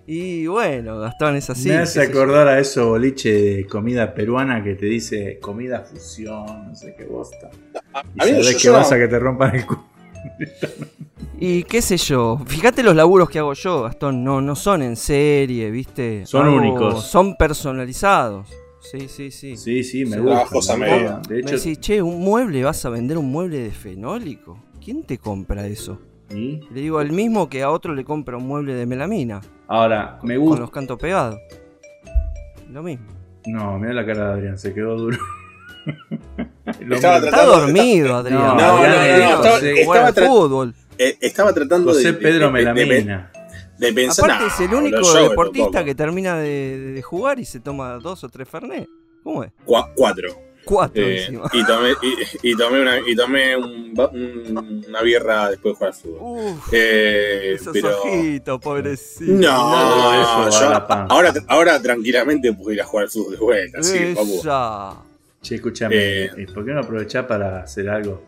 Y 0.08 0.46
bueno, 0.46 1.00
Gastón 1.00 1.34
es 1.34 1.50
así. 1.50 1.68
Me 1.68 1.78
hace 1.78 2.00
yo. 2.04 2.08
acordar 2.10 2.46
a 2.46 2.60
eso 2.60 2.90
boliche 2.90 3.32
de 3.32 3.66
comida 3.66 4.14
peruana 4.14 4.62
que 4.62 4.76
te 4.76 4.86
dice 4.86 5.40
comida 5.40 5.80
fusión, 5.80 6.68
no 6.68 6.76
sé 6.76 6.94
qué 6.96 7.04
bosta. 7.06 7.50
A 7.92 8.02
Y 8.02 8.06
mí 8.14 8.20
sabés 8.30 8.46
yo- 8.52 8.56
que 8.58 8.62
yo- 8.62 8.72
vas 8.74 8.92
a 8.92 8.98
que 8.98 9.08
te 9.08 9.18
rompan 9.18 9.56
el 9.56 9.66
culo. 9.66 9.84
Y 11.38 11.64
qué 11.64 11.82
sé 11.82 11.98
yo, 11.98 12.40
fíjate 12.46 12.82
los 12.82 12.96
laburos 12.96 13.28
que 13.28 13.38
hago 13.38 13.52
yo, 13.52 13.82
Gastón, 13.82 14.24
no, 14.24 14.40
no 14.40 14.56
son 14.56 14.80
en 14.82 14.96
serie, 14.96 15.70
¿viste? 15.70 16.24
Son 16.24 16.46
Hago- 16.46 16.56
únicos. 16.56 17.04
Son 17.04 17.36
personalizados. 17.36 18.48
Sí, 18.80 19.06
sí, 19.08 19.30
sí. 19.30 19.54
Sí, 19.56 19.84
sí, 19.84 20.04
me 20.06 20.16
gusta. 20.18 20.32
Trabajos 20.34 20.70
a 20.70 20.76
me 20.78 20.88
gusta. 21.02 21.20
De 21.28 21.34
Me 21.34 21.40
hecho, 21.40 21.56
decís, 21.56 21.78
che, 21.80 22.00
un 22.00 22.20
mueble, 22.20 22.62
vas 22.64 22.82
a 22.86 22.90
vender 22.90 23.18
un 23.18 23.30
mueble 23.30 23.58
de 23.58 23.70
fenólico. 23.70 24.58
¿Quién 24.82 25.02
te 25.02 25.18
compra 25.18 25.66
eso? 25.66 25.98
¿y? 26.30 26.60
Le 26.72 26.80
digo, 26.80 27.00
el 27.02 27.12
mismo 27.12 27.50
que 27.50 27.62
a 27.62 27.70
otro 27.70 27.94
le 27.94 28.04
compra 28.04 28.38
un 28.38 28.46
mueble 28.46 28.72
de 28.74 28.86
melamina, 28.86 29.40
ahora, 29.68 30.18
me 30.22 30.36
con 30.36 30.44
gusta. 30.44 30.60
los 30.60 30.70
cantos 30.70 30.98
pegados. 30.98 31.38
lo 32.72 32.82
mismo. 32.82 33.06
No, 33.46 33.78
mira 33.78 33.92
la 33.92 34.06
cara 34.06 34.28
de 34.28 34.32
Adrián, 34.34 34.58
se 34.58 34.72
quedó 34.72 34.96
duro. 34.96 35.18
Estaba. 36.66 37.18
Está 37.18 37.44
dormido, 37.44 38.16
Adrián. 38.16 38.40
No, 38.40 38.54
no, 38.54 38.62
Adrián 38.78 38.90
no, 38.92 39.02
es 39.02 39.18
no, 39.18 39.34
estaba- 39.36 39.56
al 39.56 39.66
estaba 39.66 40.12
tra- 40.12 40.26
fútbol. 40.26 40.74
Eh, 40.98 41.16
estaba 41.20 41.52
tratando 41.52 41.92
de, 41.92 41.96
José 41.98 42.12
de- 42.12 42.18
Pedro 42.18 42.50
de- 42.50 42.58
de- 42.58 42.64
de- 42.72 42.74
Melamina. 42.86 43.32
de 43.78 43.92
pensar. 43.92 44.30
Aparte 44.30 44.46
es 44.54 44.60
el 44.68 44.74
único 44.74 45.12
deportista 45.14 45.84
que 45.84 45.94
termina 45.94 46.36
de, 46.38 46.78
de 46.94 47.02
jugar 47.02 47.38
y 47.38 47.44
se 47.44 47.60
toma 47.60 47.94
dos 47.98 48.24
o 48.24 48.28
tres 48.28 48.48
Fernet. 48.48 48.88
¿Cómo 49.22 49.44
es? 49.44 49.50
Cua- 49.66 49.90
cuatro. 49.94 50.42
Cuatro 50.64 51.00
Eh, 51.00 51.20
encima. 51.20 51.48
y 51.52 51.64
tomé, 51.64 51.90
y, 52.42 52.50
y 52.50 52.56
tomé, 52.56 52.80
una, 52.80 52.98
y 52.98 53.14
tomé 53.14 53.56
un 53.56 53.94
ba- 53.94 54.08
un- 54.12 54.84
una 54.88 55.00
birra 55.02 55.50
después 55.50 55.74
de 55.74 55.76
jugar 55.76 55.92
al 55.92 56.00
fútbol. 56.00 56.18
Uf, 56.20 56.68
Eh, 56.72 57.52
esos 57.54 57.72
pero. 57.72 58.02
ojitos, 58.02 58.60
pobrecito. 58.60 59.30
No, 59.32 59.40
eso 59.40 60.40
va 60.40 60.50
yo- 60.50 61.06
ahora, 61.08 61.32
ahora 61.46 61.80
tranquilamente 61.80 62.52
puedo 62.52 62.72
ir 62.72 62.80
a 62.80 62.84
jugar 62.84 63.04
al 63.04 63.10
fútbol 63.12 63.32
de 63.32 63.38
vuelta. 63.38 63.82
Sí, 63.82 64.12
papu. 64.16 64.42
Che, 65.46 65.54
escúchame, 65.54 65.94
Eh. 65.96 66.30
¿y 66.38 66.46
¿por 66.46 66.64
qué 66.64 66.72
no 66.72 66.80
aprovechar 66.80 67.24
para 67.28 67.62
hacer 67.62 67.88
algo? 67.88 68.24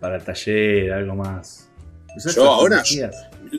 Para 0.00 0.16
el 0.16 0.24
taller, 0.24 0.92
algo 0.92 1.14
más. 1.14 1.70
¿Usás 2.16 2.34
Yo 2.34 2.50
ahora-? 2.50 2.82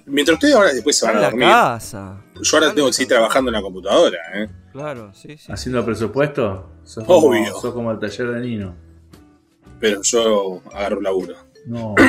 Mientras 0.05 0.33
ustedes 0.35 0.53
ahora 0.53 0.73
después 0.73 0.97
se 0.97 1.05
van 1.05 1.15
a 1.15 1.19
la 1.21 1.29
dormir, 1.29 1.47
casa. 1.47 2.21
yo 2.41 2.57
ahora 2.57 2.73
tengo 2.73 2.87
que 2.87 2.93
seguir 2.93 3.07
trabajando 3.07 3.51
en 3.51 3.55
la 3.55 3.61
computadora. 3.61 4.17
¿eh? 4.35 4.49
Claro, 4.73 5.13
sí, 5.13 5.37
sí. 5.37 5.49
¿Haciendo 5.49 5.85
presupuesto? 5.85 6.69
Sos 6.83 7.05
como, 7.05 7.29
Obvio. 7.29 7.53
sos 7.61 7.73
como 7.73 7.89
el 7.91 7.99
taller 7.99 8.31
de 8.31 8.41
Nino. 8.41 8.75
Pero 9.79 10.01
yo 10.03 10.61
agarro 10.73 10.99
laburo. 10.99 11.35
No, 11.67 11.95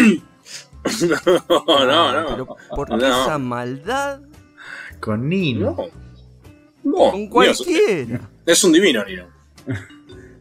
No, 1.49 1.87
no, 1.87 2.20
no. 2.20 2.28
Pero 2.30 2.47
¿por 2.75 2.88
qué 2.88 2.97
No. 2.97 3.23
esa 3.23 3.38
maldad 3.38 4.20
con 4.99 5.28
Nino. 5.28 5.76
No. 5.76 5.87
No, 6.82 7.11
con 7.12 7.28
cualquiera? 7.28 8.28
Es 8.44 8.64
un 8.64 8.73
divino, 8.73 9.04
Nino. 9.04 9.26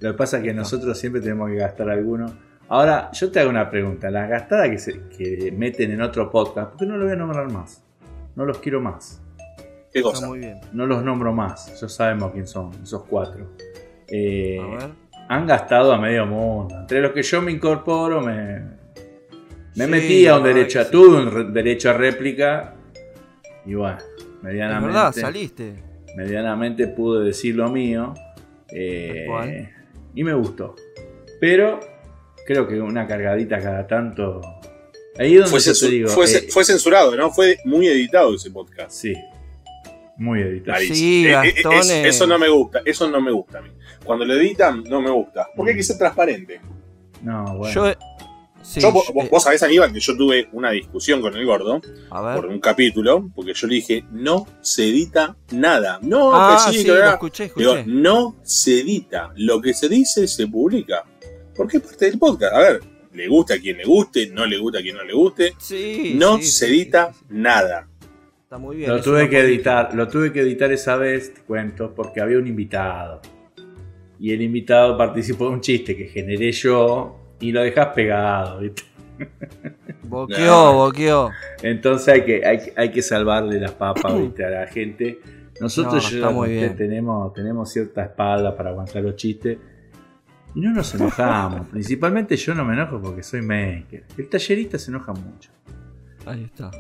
Lo 0.02 0.12
que 0.12 0.18
pasa 0.18 0.38
es 0.38 0.44
que 0.44 0.54
nosotros 0.54 0.98
siempre 0.98 1.22
tenemos 1.22 1.50
que 1.50 1.56
gastar 1.58 1.90
alguno. 1.90 2.28
Ahora, 2.70 3.10
yo 3.14 3.32
te 3.32 3.40
hago 3.40 3.50
una 3.50 3.70
pregunta. 3.70 4.10
Las 4.12 4.30
gastadas 4.30 4.70
que, 4.70 4.78
se, 4.78 5.02
que 5.10 5.52
meten 5.52 5.92
en 5.92 6.02
otro 6.02 6.30
podcast, 6.30 6.70
¿por 6.70 6.80
qué 6.80 6.86
no 6.86 6.98
lo 6.98 7.06
voy 7.06 7.14
a 7.14 7.18
nombrar 7.18 7.52
más? 7.52 7.84
No 8.36 8.46
los 8.46 8.60
quiero 8.60 8.80
más. 8.80 9.22
¿Qué 9.92 10.00
Está 10.00 10.12
cosa? 10.12 10.28
muy 10.28 10.40
bien. 10.40 10.60
No 10.72 10.86
los 10.86 11.04
nombro 11.04 11.34
más. 11.34 11.80
Ya 11.82 11.90
sabemos 11.90 12.32
quién 12.32 12.46
son, 12.48 12.72
esos 12.84 13.04
cuatro. 13.06 13.56
Eh, 14.08 14.60
A 14.62 14.68
ver. 14.76 14.90
han 15.30 15.48
gastado 15.48 15.92
a 15.94 15.98
medio 16.00 16.26
mundo. 16.28 16.76
Entre 16.80 17.02
los 17.02 17.12
que 17.12 17.24
yo 17.24 17.42
me 17.42 17.52
incorporo, 17.52 18.22
me, 18.22 18.60
me 19.76 19.86
Sí, 19.86 19.92
metí 19.92 20.28
a 20.28 20.38
un 20.38 20.44
derecho 20.44 20.80
a 20.80 20.84
sí. 20.86 20.92
tuve 20.92 21.18
un 21.24 21.32
re- 21.32 21.52
derecho 21.52 21.90
a 21.90 21.94
réplica. 21.94 22.76
Y 23.66 23.74
bueno, 23.74 23.98
Es 23.98 24.44
medianamente, 24.44 24.88
verdad, 24.88 25.12
saliste. 25.12 25.74
medianamente 26.16 26.88
pude 26.88 27.26
decir 27.26 27.56
lo 27.56 27.70
mío. 27.70 28.14
eh. 28.72 29.26
Y 30.16 30.24
me 30.24 30.34
gustó. 30.34 30.76
Pero 31.40 31.80
creo 32.46 32.68
que 32.68 32.80
una 32.82 33.08
cargadita 33.08 33.60
cada 33.60 33.86
tanto. 33.88 34.42
Ahí 35.18 35.34
es 35.36 35.42
donde 35.42 35.50
Fue, 35.52 35.60
yo 35.60 35.72
censu- 35.72 35.80
te 35.86 35.92
digo. 35.92 36.10
fue, 36.10 36.26
eh, 36.26 36.48
fue 36.50 36.64
censurado, 36.64 37.16
¿no? 37.16 37.32
Fue 37.32 37.58
muy 37.66 37.88
editado 37.88 38.34
ese 38.36 38.52
podcast. 38.52 38.92
sí. 38.92 39.14
Muy 40.18 40.42
editado. 40.42 40.80
Sí, 40.82 41.26
Eh, 41.28 41.32
eh, 41.32 41.54
es- 41.80 41.90
Eso 41.90 42.28
no 42.28 42.38
me 42.38 42.50
gusta, 42.50 42.82
eso 42.84 43.10
no 43.10 43.22
me 43.22 43.32
gusta 43.32 43.60
a 43.60 43.62
mí. 43.62 43.70
Cuando 44.04 44.26
lo 44.26 44.34
editan, 44.34 44.84
no 44.84 45.00
me 45.00 45.10
gusta. 45.10 45.48
Porque 45.56 45.72
hay 45.72 45.78
que 45.78 45.84
ser 45.84 45.98
transparente. 45.98 46.60
No, 47.24 47.56
bueno. 47.58 47.74
Yo. 47.74 47.94
Sí, 48.70 48.80
Yo, 48.82 48.92
vos, 48.92 49.06
vos 49.32 49.42
sabés, 49.44 49.64
Aníbal, 49.64 49.92
que 49.92 50.00
yo 50.00 50.16
tuve 50.16 50.48
una 50.54 50.70
discusión 50.70 51.22
con 51.22 51.36
el 51.36 51.44
gordo 51.46 51.82
a 52.12 52.36
por 52.36 52.46
un 52.46 52.60
capítulo, 52.60 53.32
porque 53.36 53.54
yo 53.56 53.66
le 53.68 53.76
dije, 53.76 54.04
no 54.12 54.46
se 54.62 54.88
edita 54.90 55.36
nada. 55.52 55.98
No, 56.04 56.32
Ah, 56.36 56.66
que 56.68 56.74
sí, 56.74 56.78
sí, 56.80 56.84
que 56.84 56.90
lo 56.90 56.94
verdad. 56.96 57.14
escuché, 57.14 57.52
Digo, 57.56 57.76
escuché. 57.76 57.92
no 57.92 58.36
se 58.44 58.82
edita. 58.82 59.32
Lo 59.38 59.60
que 59.60 59.74
se 59.74 59.90
dice 59.90 60.28
se 60.28 60.46
publica. 60.48 61.04
Porque 61.56 61.78
es 61.78 61.84
parte 61.84 62.06
del 62.06 62.20
podcast. 62.20 62.54
A 62.54 62.60
ver, 62.60 62.80
le 63.14 63.28
gusta 63.28 63.56
a 63.56 63.58
quien 63.60 63.78
le 63.78 63.86
guste, 63.86 64.28
no 64.30 64.46
le 64.46 64.58
gusta 64.60 64.78
a 64.80 64.82
quien 64.84 64.96
no 64.98 65.04
le 65.04 65.14
guste. 65.14 65.54
Sí, 65.58 66.14
No 66.16 66.38
sí, 66.38 66.44
se 66.46 66.68
edita 66.68 67.12
sí, 67.12 67.20
sí. 67.22 67.26
nada. 67.30 67.88
Está 68.44 68.58
muy 68.60 68.78
bien. 68.78 68.90
Lo 68.92 69.02
tuve 69.02 69.28
que 69.30 69.40
editar, 69.40 69.94
lo 69.96 70.08
tuve 70.08 70.32
que 70.32 70.42
editar 70.42 70.72
esa 70.72 70.96
vez, 70.96 71.34
te 71.34 71.42
cuento, 71.42 71.94
porque 71.96 72.22
había 72.22 72.38
un 72.38 72.46
invitado. 72.48 73.20
Y 74.20 74.32
el 74.32 74.42
invitado 74.42 74.98
participó 74.98 75.46
de 75.46 75.52
un 75.54 75.62
chiste 75.62 75.96
que 75.96 76.06
generé 76.06 76.52
yo 76.52 77.19
y 77.40 77.52
lo 77.52 77.62
dejas 77.62 77.88
pegado, 77.88 78.60
¿viste? 78.60 78.84
Boqueó, 80.04 80.46
No. 80.46 80.74
boqueó. 80.74 81.30
Entonces 81.62 82.08
hay 82.14 82.26
que, 82.26 82.46
hay, 82.46 82.58
que- 82.60 82.74
hay 82.76 82.92
que 82.92 83.02
salvarle 83.02 83.60
las 83.60 83.72
papas 83.72 84.14
¿viste? 84.20 84.46
a 84.46 84.50
la 84.50 84.68
gente. 84.68 85.20
Nosotros 85.60 86.14
No, 86.14 86.46
yo 86.46 86.74
tenemos, 86.76 87.34
tenemos 87.34 87.70
cierta 87.72 88.04
espalda 88.04 88.56
para 88.56 88.70
aguantar 88.70 89.04
los 89.04 89.16
chistes. 89.18 89.58
Y 90.56 90.62
no 90.62 90.72
nos 90.72 90.96
enojamos. 90.96 91.68
Principalmente 91.72 92.36
yo 92.38 92.56
no 92.56 92.64
me 92.64 92.74
enojo 92.74 93.02
porque 93.02 93.24
soy 93.24 93.42
maker. 93.42 94.06
El 94.18 94.30
tallerista 94.30 94.80
se 94.80 94.90
enoja 94.90 95.12
mucho. 95.14 95.52
Ahí 96.26 96.44
está. 96.46 96.72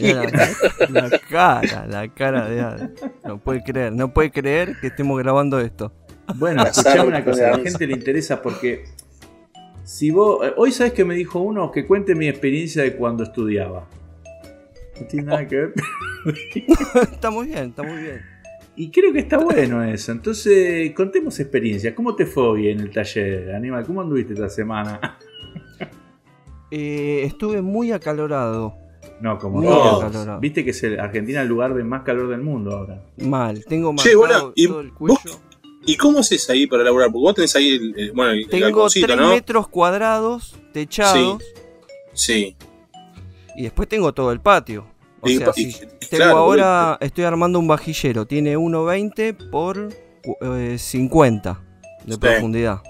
La, 0.00 1.08
la 1.08 1.18
cara, 1.28 1.86
la 1.86 2.08
cara 2.08 2.48
de. 2.48 2.88
No 3.24 3.38
puede 3.38 3.62
creer, 3.62 3.92
no 3.92 4.12
puede 4.12 4.30
creer 4.30 4.76
que 4.80 4.88
estemos 4.88 5.18
grabando 5.18 5.58
esto. 5.60 5.92
Bueno, 6.36 6.62
escuchame 6.64 7.02
una 7.08 7.24
cosa, 7.24 7.48
a 7.48 7.56
la 7.56 7.62
gente 7.62 7.86
le 7.86 7.94
interesa 7.94 8.40
porque 8.42 8.84
si 9.88 10.10
vos. 10.10 10.46
eh, 10.46 10.52
Hoy 10.58 10.70
sabes 10.70 10.92
que 10.92 11.02
me 11.04 11.14
dijo 11.14 11.40
uno 11.40 11.72
que 11.72 11.86
cuente 11.86 12.14
mi 12.14 12.28
experiencia 12.28 12.82
de 12.82 12.94
cuando 12.94 13.22
estudiaba. 13.24 13.88
No 15.00 15.06
tiene 15.06 15.26
nada 15.26 15.46
que 15.48 15.56
ver. 15.56 15.72
está 17.12 17.30
muy 17.30 17.46
bien, 17.46 17.70
está 17.70 17.82
muy 17.82 18.02
bien. 18.02 18.20
Y 18.76 18.90
creo 18.90 19.12
que 19.14 19.20
está 19.20 19.38
bueno 19.38 19.82
eso. 19.82 20.12
Entonces, 20.12 20.92
contemos 20.92 21.40
experiencias. 21.40 21.94
¿Cómo 21.94 22.14
te 22.14 22.26
fue 22.26 22.42
hoy 22.48 22.68
en 22.68 22.80
el 22.80 22.90
taller, 22.90 23.54
Aníbal? 23.54 23.86
¿Cómo 23.86 24.02
anduviste 24.02 24.34
esta 24.34 24.48
semana? 24.50 25.18
Eh, 26.70 27.22
estuve 27.24 27.62
muy 27.62 27.92
acalorado. 27.92 28.74
No, 29.22 29.38
como 29.38 29.62
Muy 29.62 29.68
todos. 29.68 30.04
acalorado. 30.04 30.38
Viste 30.38 30.64
que 30.64 30.72
es 30.72 30.82
el 30.84 31.00
Argentina 31.00 31.40
el 31.40 31.48
lugar 31.48 31.72
de 31.72 31.82
más 31.82 32.02
calor 32.02 32.28
del 32.28 32.42
mundo 32.42 32.72
ahora. 32.76 33.00
Mal. 33.16 33.64
Tengo 33.64 33.94
¿y 34.54 34.66
todo 34.66 34.80
el 34.82 34.90
vos 34.90 35.18
cuello. 35.18 35.38
¿Y 35.86 35.96
cómo 35.96 36.18
haces 36.20 36.48
ahí 36.50 36.66
para 36.66 36.82
laburar? 36.84 37.08
Porque 37.10 37.22
vos 37.22 37.34
tenés 37.34 37.56
ahí 37.56 37.70
el, 37.76 37.94
el- 37.98 38.12
bueno, 38.12 38.32
el, 38.32 38.46
Tengo 38.48 38.64
balconcito, 38.64 39.06
3 39.06 39.18
¿no? 39.18 39.28
metros 39.30 39.68
cuadrados 39.68 40.56
techados 40.72 41.42
Sí. 42.12 42.56
y 43.56 43.62
después 43.62 43.88
tengo 43.88 44.12
todo 44.12 44.32
el 44.32 44.40
patio. 44.40 44.86
O 45.20 45.28
Y- 45.28 45.38
sea, 45.38 45.50
y- 45.56 45.72
si 45.72 45.80
tengo 45.80 45.96
claro, 46.10 46.36
ahora, 46.38 46.98
estoy 47.00 47.24
armando 47.24 47.58
un 47.58 47.66
vajillero. 47.68 48.26
Tiene 48.26 48.56
1,20 48.56 49.32
por 49.50 49.88
eh, 50.42 50.76
50 50.78 51.60
de 52.04 52.12
Sí. 52.14 52.18
profundidad. 52.18 52.82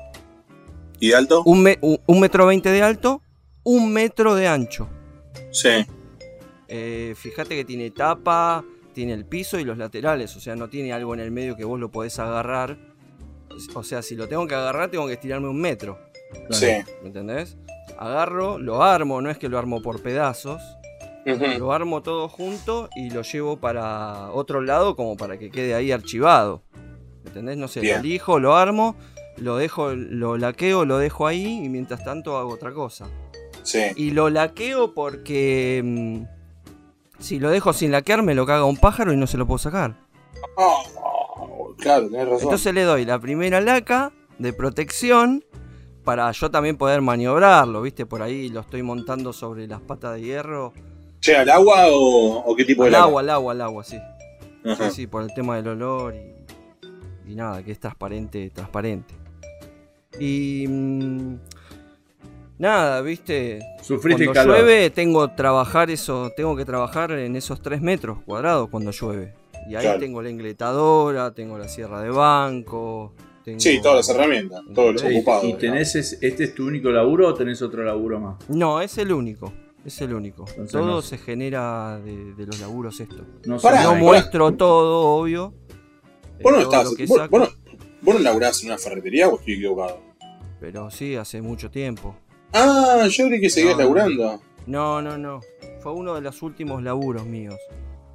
¿Y 1.01 1.09
de 1.09 1.15
alto? 1.15 1.43
Un, 1.45 1.63
me- 1.63 1.79
un- 1.83 2.01
un 2.07 2.21
metro 2.21 2.47
20 2.47 2.71
de 2.71 2.83
alto, 2.83 3.23
un 3.63 3.93
metro 3.93 4.35
de 4.35 4.49
ancho. 4.49 4.89
Sí. 5.53 5.87
Eh, 6.69 7.15
fíjate 7.17 7.55
que 7.55 7.65
tiene 7.65 7.91
tapa, 7.91 8.65
tiene 8.99 9.13
el 9.13 9.25
piso 9.25 9.61
y 9.61 9.65
los 9.65 9.79
laterales, 9.79 10.35
o 10.35 10.41
sea, 10.41 10.57
no 10.57 10.69
tiene 10.69 10.93
algo 10.93 11.15
en 11.15 11.21
el 11.21 11.31
medio 11.31 11.55
que 11.55 11.65
vos 11.65 11.79
lo 11.79 11.89
podés 11.89 12.19
agarrar. 12.19 12.77
O 13.77 13.85
sea, 13.85 14.03
si 14.03 14.17
lo 14.17 14.27
tengo 14.27 14.49
que 14.49 14.57
agarrar, 14.57 14.91
tengo 14.91 15.07
que 15.07 15.13
estirarme 15.13 15.47
un 15.47 15.61
metro. 15.61 16.01
Sí. 16.51 16.67
¿Me 17.01 17.07
entendés? 17.07 17.57
Agarro, 17.97 18.59
lo 18.59 18.83
armo, 18.83 19.23
no 19.23 19.31
es 19.31 19.39
que 19.39 19.49
lo 19.49 19.57
armo 19.57 19.83
por 19.83 20.03
pedazos, 20.03 20.61
lo 21.25 21.73
armo 21.73 22.03
todo 22.03 22.29
junto 22.29 22.91
y 22.97 23.11
lo 23.11 23.23
llevo 23.23 23.59
para 23.59 24.33
otro 24.33 24.63
lado 24.63 24.97
como 24.97 25.17
para 25.17 25.39
que 25.39 25.49
quede 25.53 25.77
ahí 25.77 25.93
archivado. 25.93 26.65
¿Me 27.23 27.29
entendés? 27.29 27.57
No 27.57 27.69
sé, 27.69 27.79
Bien. 27.79 27.99
lo 27.99 28.01
elijo, 28.01 28.41
lo 28.41 28.57
armo, 28.57 28.97
lo 29.37 29.59
dejo, 29.59 29.95
lo 29.95 30.37
laqueo, 30.39 30.85
lo 30.85 30.99
dejo 30.99 31.29
ahí 31.29 31.65
y 31.65 31.69
mientras 31.69 32.03
tanto 32.03 32.37
hago 32.37 32.51
otra 32.51 32.73
cosa. 32.73 33.07
Sí. 33.63 33.79
Y 33.95 34.11
lo 34.11 34.29
laqueo 34.29 34.93
porque 34.93 35.83
mm, 35.85 36.38
si 37.19 37.39
lo 37.39 37.51
dejo 37.51 37.73
sin 37.73 37.91
laquear 37.93 38.23
me 38.23 38.35
lo 38.35 38.47
caga 38.47 38.65
un 38.65 38.77
pájaro 38.77 39.13
y 39.13 39.17
no 39.17 39.27
se 39.27 39.37
lo 39.39 39.47
puedo 39.47 39.59
sacar. 39.59 39.97
Oh, 40.57 41.75
claro, 41.79 42.09
tenés 42.09 42.27
razón. 42.29 42.43
Entonces 42.45 42.75
le 42.75 42.83
doy 42.83 43.05
la 43.05 43.19
primera 43.19 43.61
laca 43.61 44.13
de 44.39 44.53
protección 44.53 45.45
para 46.05 46.31
yo 46.33 46.51
también 46.51 46.77
poder 46.77 47.03
maniobrarlo, 47.03 47.83
¿viste? 47.83 48.07
Por 48.07 48.23
ahí 48.23 48.49
lo 48.49 48.61
estoy 48.61 48.83
montando 48.83 49.33
sobre 49.33 49.67
las 49.67 49.81
patas 49.81 50.15
de 50.15 50.23
hierro. 50.23 50.73
¿Llega 51.21 51.41
al 51.41 51.51
agua 51.51 51.89
o, 51.91 52.39
o 52.51 52.57
qué 52.57 52.65
tipo 52.65 52.83
de 52.85 52.89
Al 52.91 52.95
agua? 52.95 53.07
agua, 53.07 53.21
al 53.23 53.31
agua, 53.31 53.53
al 53.53 53.61
agua, 53.63 53.85
sí. 53.85 53.99
Ajá. 54.65 54.91
Sí, 54.91 54.97
sí, 54.97 55.07
por 55.07 55.23
el 55.23 55.35
tema 55.35 55.57
del 55.57 55.69
olor 55.69 56.15
y, 56.15 57.31
y 57.31 57.35
nada, 57.35 57.63
que 57.63 57.73
es 57.73 57.81
transparente, 57.81 58.51
transparente. 58.51 59.15
Y 60.19 60.67
mm, 60.69 61.35
nada, 62.59 63.01
viste, 63.01 63.61
Sufriste 63.83 64.25
cuando 64.27 64.41
calor. 64.41 64.57
llueve 64.59 64.91
tengo 64.91 65.31
trabajar 65.33 65.91
eso, 65.91 66.31
tengo 66.37 66.57
que 66.57 66.65
trabajar 66.65 67.13
en 67.13 67.37
esos 67.37 67.61
3 67.63 67.81
metros 67.81 68.19
cuadrados 68.25 68.69
cuando 68.71 68.91
llueve. 68.91 69.35
Y 69.69 69.75
ahí 69.75 69.83
Claro. 69.83 70.01
tengo 70.01 70.23
la 70.23 70.31
ingletadora, 70.31 71.33
tengo 71.35 71.59
la 71.59 71.69
sierra 71.69 72.01
de 72.03 72.11
banco. 72.11 73.13
Tengo... 73.45 73.61
Sí, 73.61 73.81
todas 73.83 73.97
las 74.09 74.09
herramientas, 74.17 74.61
todos 74.75 74.93
los 74.95 75.03
Sí, 75.03 75.09
ocupados. 75.17 75.45
¿Y 75.45 75.55
tenés 75.55 75.95
es- 75.95 76.19
este 76.23 76.45
es 76.45 76.55
tu 76.55 76.67
único 76.67 76.91
laburo 76.91 77.29
o 77.29 77.35
tenés 77.35 77.61
otro 77.63 77.83
laburo 77.85 78.19
más? 78.21 78.37
No, 78.49 78.81
es 78.81 78.97
el 78.99 79.13
único. 79.13 79.53
Es 79.85 80.01
el 80.03 80.13
único. 80.13 80.45
Entonces 80.51 80.73
todo 80.73 80.87
no- 80.87 81.03
se 81.03 81.17
genera 81.19 81.99
de, 82.01 82.35
de 82.35 82.47
los 82.47 82.61
laburos 82.61 82.99
esto. 83.01 83.25
No 83.47 83.59
Pará, 83.59 83.83
no 83.85 83.95
muestro 83.95 84.53
todo, 84.53 85.01
obvio. 85.17 85.55
Vos 86.43 86.53
no, 86.53 86.59
todo 86.59 86.61
estás, 86.63 86.85
lo 86.85 87.07
vos, 87.07 87.19
saco- 87.19 87.31
vos 87.31 87.41
no, 87.41 87.75
vos 88.03 88.15
no 88.17 88.21
laburás 88.21 88.61
en 88.63 88.69
una 88.71 88.79
ferretería 88.79 89.29
o 89.29 89.39
estoy 89.39 89.55
equivocado. 89.55 90.01
Pero 90.61 90.91
sí, 90.91 91.15
hace 91.17 91.41
mucho 91.41 91.71
tiempo. 91.71 92.17
Ah, 92.53 93.07
yo 93.11 93.27
creí 93.27 93.41
que 93.41 93.51
seguías 93.51 93.75
No. 93.77 93.83
laburando. 93.83 94.41
No, 94.67 95.03
no, 95.03 95.17
no. 95.19 95.41
Fue 95.81 95.93
uno 95.93 96.15
de 96.15 96.21
los 96.21 96.43
últimos 96.43 96.83
laburos 96.83 97.25
míos. 97.25 97.57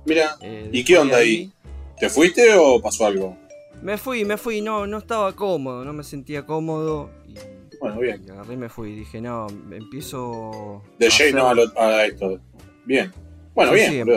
Mira, 0.05 0.35
Eh, 0.41 0.69
¿Y 0.71 0.83
qué 0.83 0.97
onda 0.97 1.17
ahí? 1.17 1.51
¿te 1.99 2.09
fuiste 2.09 2.53
o 2.55 2.81
pasó 2.81 3.05
algo? 3.05 3.37
Me 3.81 3.97
fui, 3.97 4.25
me 4.25 4.37
fui, 4.37 4.61
no, 4.61 4.85
no 4.87 4.97
estaba 4.97 5.33
cómodo, 5.33 5.83
no 5.85 5.93
me 5.93 6.03
sentía 6.03 6.45
cómodo. 6.45 7.09
Y, 7.27 7.35
Bueno, 7.79 7.99
bien. 7.99 8.23
y 8.25 8.29
agarré 8.31 8.53
y 8.53 8.57
me 8.57 8.69
fui. 8.69 8.93
Dije, 8.95 9.21
no, 9.21 9.47
empiezo. 9.71 10.81
De 10.99 11.07
a 11.07 11.09
lleno 11.09 11.47
a, 11.47 11.51
hacer- 11.51 11.65
lo- 11.73 11.81
a 11.81 12.05
esto. 12.05 12.39
Bien. 12.85 13.11
Bueno, 13.55 13.71
Sí, 13.73 13.77
bien, 14.03 14.07
sí. 14.07 14.13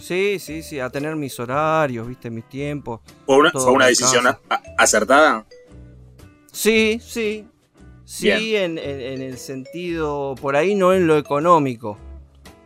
Sí, 0.00 0.38
sí, 0.38 0.62
sí, 0.62 0.78
a 0.80 0.88
tener 0.90 1.16
mis 1.16 1.38
horarios, 1.40 2.06
viste, 2.06 2.30
mis 2.30 2.48
tiempos. 2.48 3.00
¿Fue 3.26 3.36
una, 3.36 3.50
fue 3.50 3.72
una 3.72 3.86
decisión 3.86 4.26
a- 4.26 4.40
acertada? 4.78 5.44
Sí, 6.52 7.00
sí. 7.02 7.46
Sí, 8.10 8.56
en, 8.56 8.78
en- 8.78 9.00
en 9.00 9.20
el 9.22 9.36
sentido, 9.36 10.34
por 10.40 10.56
ahí 10.56 10.74
no 10.74 10.94
en 10.94 11.06
lo 11.06 11.18
económico. 11.18 11.98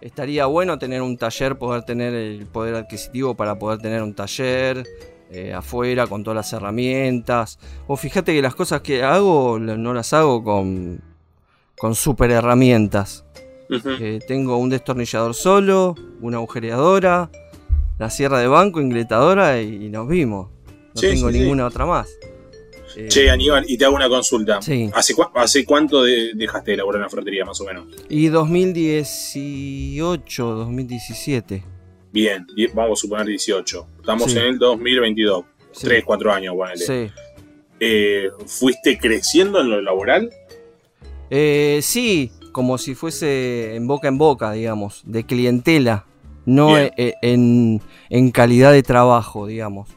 Estaría 0.01 0.47
bueno 0.47 0.79
tener 0.79 1.03
un 1.03 1.17
taller, 1.17 1.59
poder 1.59 1.83
tener 1.83 2.15
el 2.15 2.47
poder 2.47 2.75
adquisitivo 2.77 3.35
para 3.35 3.59
poder 3.59 3.81
tener 3.81 4.03
un 4.03 4.15
taller 4.15 4.85
eh, 5.31 5.53
afuera 5.53 6.07
con 6.07 6.23
todas 6.23 6.37
las 6.37 6.53
herramientas. 6.53 7.59
O 7.89 7.97
fíjate 7.97 8.33
que 8.33 8.43
las 8.43 8.55
cosas 8.55 8.83
que 8.83 9.03
hago 9.03 9.59
no 9.59 9.93
las 9.95 10.13
hago 10.13 10.45
con, 10.45 11.01
con 11.79 11.95
super 11.97 12.31
herramientas. 12.31 13.25
Eh, 14.01 14.21
tengo 14.29 14.59
un 14.59 14.71
destornillador 14.71 15.35
solo, 15.35 15.95
una 16.21 16.37
agujereadora, 16.37 17.31
la 17.99 18.11
sierra 18.11 18.39
de 18.39 18.47
banco, 18.49 18.81
ingletadora 18.81 19.61
y, 19.61 19.87
y 19.87 19.89
nos 19.89 20.07
vimos. 20.09 20.51
No 20.95 21.01
Sí, 21.01 21.09
tengo 21.09 21.29
sí, 21.31 21.35
sí. 21.35 21.41
ninguna 21.41 21.67
otra 21.67 21.87
más. 21.87 22.09
Eh, 22.97 23.09
Che, 23.09 23.31
Aníbal, 23.31 23.65
y 23.69 23.77
te 23.79 23.85
hago 23.85 23.95
una 23.97 24.09
consulta. 24.09 24.61
Sí. 24.63 24.91
¿Hace, 24.95 25.15
cuánto 25.65 26.03
de- 26.03 26.33
dejaste 26.35 26.73
de 26.73 26.77
laburar 26.79 27.01
en 27.01 27.05
la 27.05 27.09
ferretería, 27.11 27.45
más 27.45 27.61
o 27.61 27.65
menos? 27.65 27.87
Y 28.09 28.27
2018, 28.29 30.45
2017. 30.55 31.63
Bien, 32.13 32.47
vamos 32.75 32.99
a 32.99 33.01
suponer 33.03 33.27
18. 33.27 33.87
Estamos 34.01 34.31
Sí. 34.33 34.39
en 34.39 34.45
el 34.45 34.59
2022. 34.59 35.45
Sí. 35.73 35.87
3, 35.87 36.05
4 36.05 36.33
años, 36.33 36.55
ponele. 36.55 36.85
Sí. 36.85 37.11
Eh, 37.81 38.29
¿Fuiste 38.47 38.99
creciendo 38.99 39.61
en 39.61 39.71
lo 39.71 39.81
laboral? 39.81 40.31
Eh, 41.31 41.81
sí, 41.83 42.31
como 42.53 42.77
si 42.77 42.95
fuese 42.95 43.75
en 43.75 43.87
boca 43.87 44.09
en 44.09 44.19
boca, 44.19 44.53
digamos, 44.53 45.03
de 45.07 45.25
clientela, 45.25 46.05
no 46.45 46.79
e- 46.79 46.93
en, 47.23 47.81
en 48.11 48.31
calidad 48.31 48.73
de 48.73 48.83
trabajo, 48.83 49.47
digamos. 49.47 49.89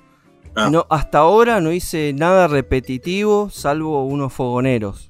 Ah. 0.56 0.70
No, 0.72 0.86
hasta 0.90 1.20
ahora 1.20 1.60
no 1.62 1.72
hice 1.72 2.14
nada 2.14 2.48
repetitivo, 2.48 3.50
salvo 3.50 4.06
unos 4.06 4.32
fogoneros. 4.34 5.10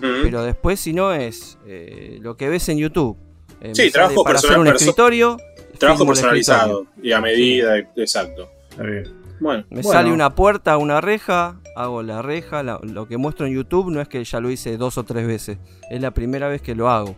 Pero 0.00 0.42
después, 0.42 0.80
si 0.80 0.92
no, 0.94 1.12
es 1.12 1.58
eh, 1.66 2.18
lo 2.22 2.36
que 2.36 2.48
ves 2.48 2.68
en 2.70 2.78
YouTube. 2.78 3.16
Eh, 3.60 3.72
Sí, 3.74 3.90
trabajo 3.90 4.24
para 4.24 4.38
hacer 4.38 4.48
personal- 4.50 4.66
un 4.68 4.72
perso- 4.74 4.80
escritorio. 4.84 5.36
Trabajo 5.78 6.06
personalizado 6.06 6.86
y 7.02 7.12
a 7.12 7.20
medida, 7.20 7.76
exacto. 7.96 8.48
Está 8.70 8.82
bien. 8.84 9.04
Bueno, 9.40 9.64
Me 9.68 9.82
Bueno. 9.82 9.90
sale 9.90 10.12
una 10.12 10.34
puerta, 10.34 10.76
una 10.78 11.00
reja, 11.00 11.60
hago 11.76 12.02
la 12.02 12.22
reja. 12.22 12.62
la- 12.62 12.78
lo 12.82 13.06
que 13.08 13.16
muestro 13.18 13.46
en 13.46 13.54
YouTube 13.54 13.90
no 13.90 14.00
es 14.00 14.08
que 14.08 14.22
ya 14.24 14.40
lo 14.40 14.50
hice 14.50 14.76
dos 14.78 14.96
o 14.96 15.02
tres 15.04 15.26
veces. 15.26 15.58
Es 15.90 16.00
la 16.00 16.12
primera 16.12 16.48
vez 16.48 16.62
que 16.62 16.74
lo 16.74 16.88
hago. 16.88 17.14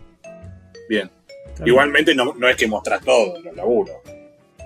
bien. 0.89 1.09
Igualmente 1.65 2.13
no, 2.13 2.33
no 2.37 2.47
es 2.47 2.55
que 2.55 2.67
mostrás 2.67 3.01
todo 3.03 3.39
los 3.41 3.55
laburos. 3.55 3.95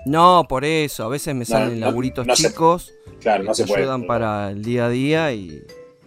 No, 0.06 0.46
por 0.48 0.64
eso. 0.64 1.04
A 1.04 1.08
veces 1.08 1.34
me 1.34 1.44
salen 1.44 1.80
no, 1.80 1.86
laburitos 1.86 2.26
no 2.26 2.34
se- 2.36 2.48
chicos 2.48 2.92
Claro, 3.20 3.42
que 3.42 3.48
no 3.48 3.54
se 3.54 3.66
puede. 3.66 3.82
ayudan 3.82 4.06
para 4.06 4.50
el 4.50 4.62
día 4.62 4.86
a 4.86 4.88
día 4.88 5.32
y, 5.32 5.62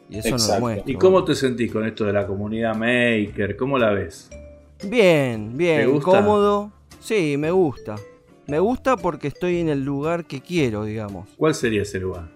y 0.09 0.17
eso 0.17 0.29
no 0.29 0.35
Exacto. 0.35 0.53
lo 0.55 0.59
muestro. 0.59 0.91
¿Y 0.91 0.95
cómo 0.95 1.23
te 1.23 1.35
sentís 1.35 1.71
con 1.71 1.85
esto 1.85 2.03
de 2.05 2.13
la 2.13 2.27
comunidad 2.27 2.75
maker? 2.75 3.55
¿Cómo 3.55 3.77
la 3.79 3.91
ves? 3.91 4.29
Bien, 4.83 5.51
¿Te 5.51 5.57
bien, 5.57 5.91
gusta? 5.91 6.11
cómodo. 6.11 6.71
Sí, 6.99 7.35
me 7.37 7.51
gusta. 7.51 7.95
Me 8.47 8.59
gusta 8.59 8.97
porque 8.97 9.27
estoy 9.29 9.59
en 9.59 9.69
el 9.69 9.83
lugar 9.83 10.25
que 10.25 10.41
quiero, 10.41 10.83
digamos. 10.83 11.27
¿Cuál 11.37 11.55
sería 11.55 11.81
ese 11.83 11.99
lugar? 11.99 12.29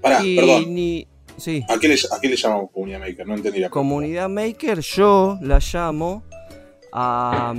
Pará, 0.00 0.24
y 0.24 0.36
perdón. 0.36 0.74
ni. 0.74 1.06
Sí. 1.36 1.64
¿A 1.68 1.78
qué, 1.78 1.88
le, 1.88 1.94
¿A 1.94 2.20
qué 2.20 2.28
le 2.28 2.36
llamamos 2.36 2.70
comunidad 2.72 3.00
maker? 3.00 3.26
No 3.26 3.34
entendí 3.34 3.58
la 3.60 3.68
pregunta. 3.68 3.70
Comunidad 3.70 4.28
Maker 4.28 4.80
yo 4.80 5.38
la 5.42 5.58
llamo 5.60 6.22
a 6.92 7.54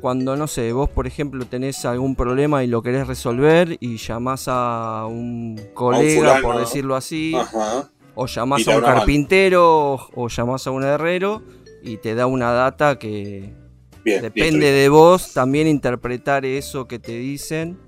cuando 0.00 0.36
no 0.36 0.46
sé, 0.46 0.72
vos 0.72 0.88
por 0.88 1.06
ejemplo 1.06 1.44
tenés 1.44 1.84
algún 1.84 2.14
problema 2.14 2.62
y 2.62 2.68
lo 2.68 2.82
querés 2.82 3.06
resolver 3.06 3.76
y 3.80 3.96
llamás 3.96 4.44
a 4.46 5.06
un 5.08 5.60
colega, 5.74 6.40
por 6.40 6.58
decirlo 6.58 6.94
así, 6.94 7.34
Ajá. 7.34 7.90
o 8.14 8.26
llamás 8.26 8.66
a 8.68 8.76
un 8.76 8.82
mano. 8.82 8.94
carpintero 8.94 9.94
o, 10.14 10.28
llamás 10.28 10.66
a 10.66 10.70
un 10.70 10.84
herrero 10.84 11.42
y 11.82 11.96
te 11.96 12.14
da 12.14 12.26
una 12.26 12.52
data 12.52 12.98
que 12.98 13.52
Bien, 14.04 14.22
depende 14.22 14.70
de 14.70 14.88
vos 14.88 15.32
también 15.34 15.66
interpretar 15.66 16.46
eso 16.46 16.86
que 16.86 16.98
te 16.98 17.12
dicen. 17.12 17.78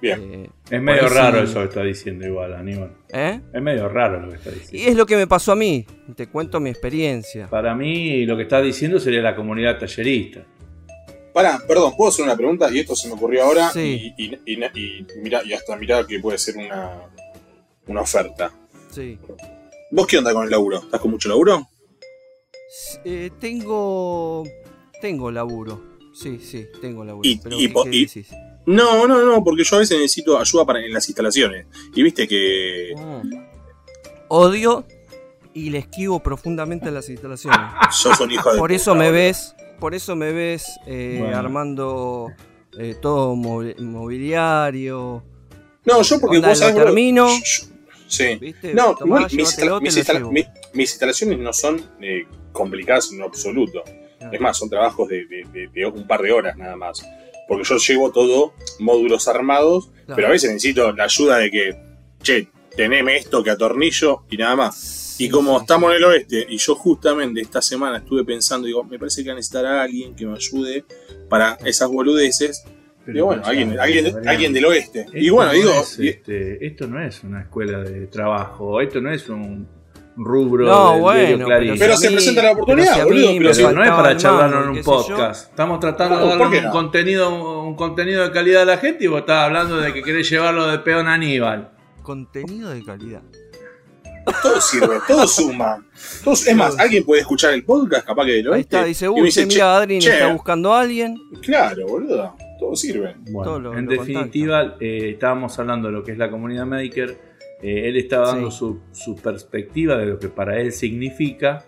Bien. 0.00 0.20
eh, 0.44 0.50
Es 0.70 0.80
medio 0.82 1.08
raro 1.08 1.38
sí. 1.44 1.50
eso 1.50 1.60
que 1.60 1.64
está 1.66 1.82
diciendo 1.82 2.26
igual, 2.26 2.54
Aníbal. 2.54 2.92
¿eh? 3.12 3.40
Es 3.52 3.62
medio 3.62 3.88
raro 3.88 4.20
lo 4.20 4.30
que 4.30 4.36
está 4.36 4.50
Y 4.50 4.54
diciendo. 4.54 4.90
es 4.90 4.96
lo 4.96 5.06
que 5.06 5.16
me 5.16 5.26
pasó 5.26 5.52
a 5.52 5.56
mí, 5.56 5.84
te 6.16 6.26
cuento 6.28 6.58
mi 6.60 6.70
experiencia. 6.70 7.48
Para 7.48 7.74
mí 7.74 8.24
lo 8.24 8.36
que 8.36 8.44
está 8.44 8.60
diciendo 8.62 8.98
sería 8.98 9.20
la 9.20 9.36
comunidad 9.36 9.78
tallerista. 9.78 10.44
Pará, 11.32 11.60
perdón, 11.68 11.92
¿puedo 11.96 12.08
hacer 12.08 12.24
una 12.24 12.36
pregunta? 12.36 12.68
Y 12.72 12.80
esto 12.80 12.96
se 12.96 13.06
me 13.08 13.14
ocurrió 13.14 13.44
ahora. 13.44 13.70
Sí. 13.70 14.12
Y, 14.16 14.24
y, 14.24 14.38
y, 14.46 14.54
y 14.54 15.06
mira, 15.22 15.42
y 15.44 15.52
hasta 15.52 15.76
mirá 15.76 16.04
que 16.06 16.18
puede 16.18 16.38
ser 16.38 16.56
una, 16.56 17.02
una 17.86 18.00
oferta. 18.00 18.50
Sí. 18.90 19.16
¿Vos 19.92 20.06
qué 20.06 20.18
onda 20.18 20.32
con 20.32 20.44
el 20.44 20.50
laburo? 20.50 20.78
¿Estás 20.78 21.00
con 21.00 21.10
mucho 21.12 21.28
laburo? 21.28 21.68
Eh, 23.04 23.30
tengo. 23.40 24.44
Tengo 25.00 25.30
laburo. 25.30 25.82
Sí, 26.12 26.38
sí, 26.40 26.66
tengo 26.80 27.04
laburo. 27.04 27.28
Y- 27.28 27.38
Pero, 27.38 27.56
y 27.56 27.66
¿qué- 27.66 27.72
po- 27.72 27.84
qué 27.84 27.90
y- 27.96 28.06
decís? 28.06 28.28
No, 28.66 29.06
no, 29.06 29.24
no, 29.24 29.42
porque 29.42 29.64
yo 29.64 29.76
a 29.76 29.78
veces 29.80 29.98
necesito 29.98 30.38
ayuda 30.38 30.64
para, 30.66 30.84
en 30.84 30.92
las 30.92 31.08
instalaciones. 31.08 31.66
Y 31.94 32.02
viste 32.02 32.28
que 32.28 32.92
Mm. 32.96 33.32
Odio 34.28 34.86
y 35.54 35.70
le 35.70 35.78
esquivo 35.78 36.20
profundamente 36.22 36.88
a 36.88 36.92
las 36.92 37.08
instalaciones. 37.08 37.58
sos 37.90 38.20
un 38.20 38.30
hijo 38.30 38.52
de. 38.52 38.58
Por 38.58 38.70
eso 38.72 38.92
puta, 38.92 39.04
me 39.04 39.10
ves. 39.10 39.54
Por 39.80 39.94
eso 39.94 40.14
me 40.14 40.32
ves 40.32 40.66
eh, 40.86 41.16
Bueno. 41.20 41.36
armando 41.38 42.28
eh, 42.78 42.94
todo 43.00 43.34
mobiliario. 43.34 45.24
No, 45.84 46.02
yo 46.02 46.20
porque 46.20 46.36
Onda, 46.36 46.50
vos 46.50 46.58
sabés. 46.58 46.74
termino. 46.76 47.28
yo- 47.28 47.34
yo- 47.38 47.66
sí. 48.06 48.36
¿Viste? 48.40 48.74
No, 48.74 48.94
Tomá, 48.94 49.06
igual 49.06 49.22
mis, 49.24 49.32
llévatelo, 49.32 49.44
instala- 49.46 49.78
te 49.78 49.82
mis 49.84 49.94
lo 49.94 50.00
instala- 50.00 50.18
llevo. 50.20 50.32
mi- 50.32 50.46
mis 50.74 50.90
instalaciones 50.90 51.38
no 51.38 51.52
son 51.52 51.80
eh, 52.00 52.26
complicadas 52.52 53.10
en 53.12 53.18
lo 53.18 53.24
absoluto. 53.26 53.82
Claro. 54.18 54.32
Es 54.34 54.40
más, 54.40 54.58
son 54.58 54.68
trabajos 54.68 55.08
de, 55.08 55.24
de- 55.26 55.44
de- 55.52 55.68
de 55.68 55.86
un 55.86 56.06
par 56.06 56.20
de 56.22 56.30
horas 56.30 56.56
nada 56.56 56.76
más. 56.76 57.02
Porque 57.50 57.64
yo 57.68 57.78
llevo 57.78 58.12
todo 58.12 58.54
módulos 58.78 59.26
armados, 59.26 59.88
Claro. 60.06 60.14
pero 60.14 60.28
a 60.28 60.30
veces 60.30 60.50
necesito 60.52 60.92
la 60.92 61.04
ayuda 61.04 61.38
de 61.38 61.50
que, 61.50 61.76
che, 62.22 62.46
teneme 62.76 63.16
esto 63.16 63.42
que 63.42 63.50
atornillo 63.50 64.22
y 64.30 64.36
nada 64.36 64.54
más. 64.54 65.16
Y 65.18 65.28
como 65.28 65.58
estamos 65.58 65.90
en 65.90 65.96
el 65.96 66.04
oeste, 66.04 66.46
y 66.48 66.58
yo 66.58 66.76
justamente 66.76 67.40
esta 67.40 67.60
semana 67.60 67.98
estuve 67.98 68.24
pensando, 68.24 68.68
digo, 68.68 68.84
me 68.84 69.00
parece 69.00 69.24
que 69.24 69.30
va 69.30 69.32
a 69.32 69.36
necesitar 69.36 69.66
a 69.66 69.82
alguien 69.82 70.14
que 70.14 70.26
me 70.26 70.34
ayude 70.36 70.84
para 71.28 71.58
esas 71.64 71.88
boludeces. 71.88 72.64
Digo, 73.04 73.26
bueno, 73.26 73.42
alguien, 73.44 73.80
alguien, 73.80 74.28
alguien 74.28 74.52
del 74.52 74.66
oeste. 74.66 75.00
Esto 75.00 75.18
Y 75.18 75.28
bueno, 75.30 75.50
no 75.52 75.58
digo, 75.58 75.72
es, 75.72 75.98
este, 75.98 76.64
esto 76.64 76.86
no 76.86 77.04
es 77.04 77.24
una 77.24 77.42
escuela 77.42 77.80
de 77.80 78.06
trabajo, 78.06 78.80
esto 78.80 79.00
no 79.00 79.12
es 79.12 79.28
un 79.28 79.66
rubro 80.22 80.66
No, 80.66 80.92
del 80.92 81.00
bueno, 81.00 81.18
diario 81.20 81.46
Clarín. 81.46 81.74
Pero 81.78 81.96
si 81.96 82.02
se 82.02 82.08
mí- 82.10 82.14
presenta 82.16 82.42
la 82.42 82.52
oportunidad, 82.52 82.92
pero 82.94 83.06
boludo, 83.06 83.28
pero 83.38 83.54
si- 83.54 83.62
no 83.62 83.84
es 83.84 83.90
para 83.90 84.16
charlarlo 84.16 84.62
en 84.64 84.68
un 84.70 84.76
yo. 84.76 84.82
podcast. 84.84 85.50
Estamos 85.50 85.80
tratando 85.80 86.16
No, 86.16 86.22
de 86.26 86.30
¿por 86.32 86.38
darle 86.38 86.58
un 86.58 86.64
no? 86.66 86.70
contenido, 86.72 87.62
un 87.64 87.74
contenido 87.74 88.22
de 88.24 88.30
calidad 88.32 88.62
a 88.62 88.66
la 88.66 88.76
gente 88.78 89.04
y 89.04 89.06
vos 89.08 89.20
estás 89.20 89.44
hablando 89.46 89.78
de 89.78 89.92
que 89.94 90.02
querés 90.02 90.28
llevarlo 90.28 90.66
de 90.66 90.78
peón 90.80 91.08
a 91.08 91.14
Aníbal. 91.14 91.70
Contenido 92.02 92.70
de 92.70 92.84
calidad. 92.84 93.22
todo 94.42 94.60
sirve, 94.60 94.98
todo 95.08 95.26
suma. 95.26 95.84
Todo- 96.22 96.34
es 96.34 96.54
más, 96.54 96.78
alguien 96.78 97.04
puede 97.04 97.22
escuchar 97.22 97.52
el 97.54 97.64
podcast, 97.64 98.06
capaz 98.06 98.26
que 98.26 98.32
del 98.32 98.52
Ahí 98.52 98.60
está, 98.60 98.84
dice, 98.84 99.08
uy, 99.08 99.22
dice, 99.22 99.46
mira, 99.46 99.76
Adrien 99.76 100.02
está 100.02 100.32
buscando 100.32 100.72
a 100.74 100.80
alguien. 100.82 101.16
Claro, 101.42 101.86
boludo, 101.88 102.36
todo 102.58 102.76
sirve. 102.76 103.16
Bueno, 103.30 103.50
Todo 103.50 103.60
lo- 103.60 103.78
en 103.78 103.86
lo 103.86 103.90
definitiva, 103.92 104.76
eh, 104.78 105.10
estábamos 105.14 105.58
hablando 105.58 105.88
de 105.88 105.94
lo 105.94 106.04
que 106.04 106.12
es 106.12 106.18
la 106.18 106.30
comunidad 106.30 106.66
maker. 106.66 107.29
Eh, 107.62 107.88
él 107.88 107.96
estaba 107.96 108.28
dando 108.28 108.50
Sí. 108.50 108.58
su, 108.58 108.80
su 108.92 109.16
perspectiva 109.16 109.96
de 109.96 110.06
lo 110.06 110.18
que 110.18 110.28
para 110.28 110.60
él 110.60 110.72
significa, 110.72 111.64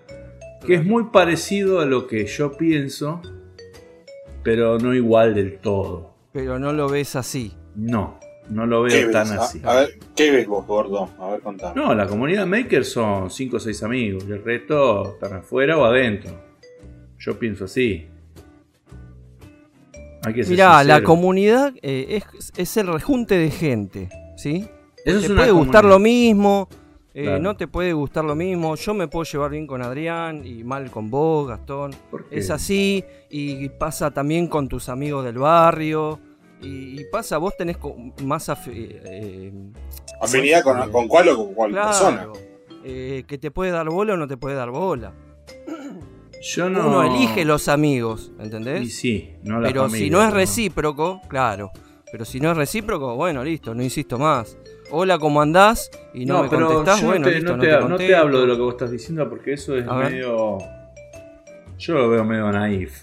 que 0.67 0.75
es 0.75 0.85
muy 0.85 1.05
parecido 1.13 1.81
a 1.81 1.85
lo 1.87 2.07
que 2.07 2.25
yo 2.27 2.57
pienso, 2.57 3.21
pero 4.43 4.79
no 4.79 4.95
igual 4.95 5.35
del 5.35 5.59
todo. 5.59 6.15
Pero 6.33 6.59
no 6.59 6.73
lo 6.73 6.89
ves 6.89 7.15
así. 7.17 7.53
No, 7.77 8.19
no 8.49 8.67
lo 8.67 8.85
¿Qué 8.87 9.05
veo 9.05 9.11
tan 9.11 9.31
así. 9.39 9.61
A, 9.65 9.75
ver, 9.75 9.99
¿qué 10.17 10.31
ves 10.31 10.47
vos, 10.47 10.67
gordo? 10.67 11.11
A 11.19 11.33
ver, 11.33 11.41
contame. 11.41 11.75
No, 11.81 11.95
la 11.95 12.07
comunidad 12.07 12.47
maker 12.47 12.85
son 12.85 13.31
5 13.31 13.57
o 13.57 13.61
6 13.61 13.83
amigos, 13.83 14.25
y 14.27 14.33
el 14.33 14.43
resto 14.43 15.15
están 15.15 15.35
afuera 15.35 15.77
o 15.77 15.85
adentro. 15.85 16.33
Yo 17.19 17.39
pienso 17.39 17.67
así. 17.67 18.07
Hay 20.25 20.35
que 20.35 20.45
ser 20.45 20.53
Mirá, 20.53 20.83
la 20.85 21.03
comunidad 21.03 21.75
eh, 21.83 22.21
es, 22.39 22.53
es 22.57 22.77
el 22.77 22.87
rejunte 22.87 23.37
de 23.37 23.51
gente, 23.51 24.09
¿sí? 24.37 24.69
Eso 25.05 25.21
te 25.29 25.35
puede 25.35 25.51
gustar 25.51 25.85
lo 25.85 25.99
mismo, 25.99 26.69
eh, 27.15 27.25
Claro. 27.25 27.43
no 27.43 27.57
te 27.57 27.67
puede 27.69 27.93
gustar 27.93 28.25
lo 28.25 28.35
mismo. 28.35 28.75
Yo 28.77 28.95
me 28.95 29.09
puedo 29.09 29.25
llevar 29.25 29.51
bien 29.51 29.67
con 29.67 29.83
Adrián 29.83 30.47
y 30.47 30.65
mal 30.65 30.91
con 30.91 31.11
vos, 31.11 31.49
Gastón. 31.49 31.93
Es 32.31 32.51
así 32.51 33.05
y 33.31 33.69
pasa 33.71 34.11
también 34.11 34.47
con 34.47 34.69
tus 34.69 34.89
amigos 34.89 35.25
del 35.25 35.39
barrio. 35.39 36.19
Y, 36.63 37.01
y 37.01 37.05
pasa, 37.11 37.39
vos 37.39 37.57
tenés 37.57 37.77
co- 37.77 37.97
más 38.23 38.49
afi- 38.49 39.01
eh, 39.05 39.53
Afinidad 40.21 40.63
con, 40.63 40.93
con 40.93 41.09
cuál 41.09 41.29
o 41.31 41.37
con 41.37 41.55
cuál 41.55 41.73
persona. 41.73 42.17
claro, 42.19 42.33
eh, 42.85 43.25
que 43.27 43.37
te 43.37 43.51
puede 43.51 43.73
dar 43.73 43.89
bola 43.91 44.15
o 44.15 44.17
no 44.17 44.29
te 44.29 44.37
puede 44.37 44.55
dar 44.55 44.71
bola. 44.71 45.13
Yo 46.41 46.69
no. 46.71 46.87
Uno 46.89 47.03
elige 47.03 47.45
los 47.45 47.69
amigos, 47.69 48.33
Y 48.39 48.43
¿entendés? 48.45 48.97
sí, 48.97 49.31
no 49.43 49.61
la 49.61 49.69
Pero 49.69 49.83
familia, 49.83 50.05
si 50.07 50.11
no 50.11 50.23
es 50.23 50.29
¿no? 50.29 50.35
recíproco, 50.35 51.21
claro. 51.29 51.71
Pero 52.11 52.25
si 52.25 52.41
no 52.41 52.51
es 52.51 52.57
recíproco, 52.57 53.15
bueno, 53.17 53.43
listo, 53.45 53.75
no 53.75 53.83
insisto 53.83 54.19
más. 54.19 54.57
Hola, 54.95 55.19
¿cómo 55.19 55.41
andás? 55.41 55.91
Y 56.13 56.27
no, 56.27 56.43
me 56.43 56.51
pero 56.51 56.67
contestás, 56.67 57.01
yo 57.01 57.07
bueno, 57.07 57.21
no 57.21 57.31
te, 57.31 57.35
listo, 57.37 57.51
no 57.53 57.57
no 57.89 57.97
te, 57.97 58.11
no 58.11 58.19
hablo 58.19 58.41
de 58.43 58.47
lo 58.47 58.57
que 58.57 58.61
vos 58.61 58.75
estás 58.75 58.91
diciendo 58.91 59.27
porque 59.27 59.55
eso 59.55 59.75
es 59.75 59.89
A 59.89 59.97
ver. 59.97 60.13
medio. 60.13 60.59
Yo 61.79 61.95
lo 61.95 62.11
veo 62.11 62.23
medio 62.25 62.53
naif. 62.53 63.03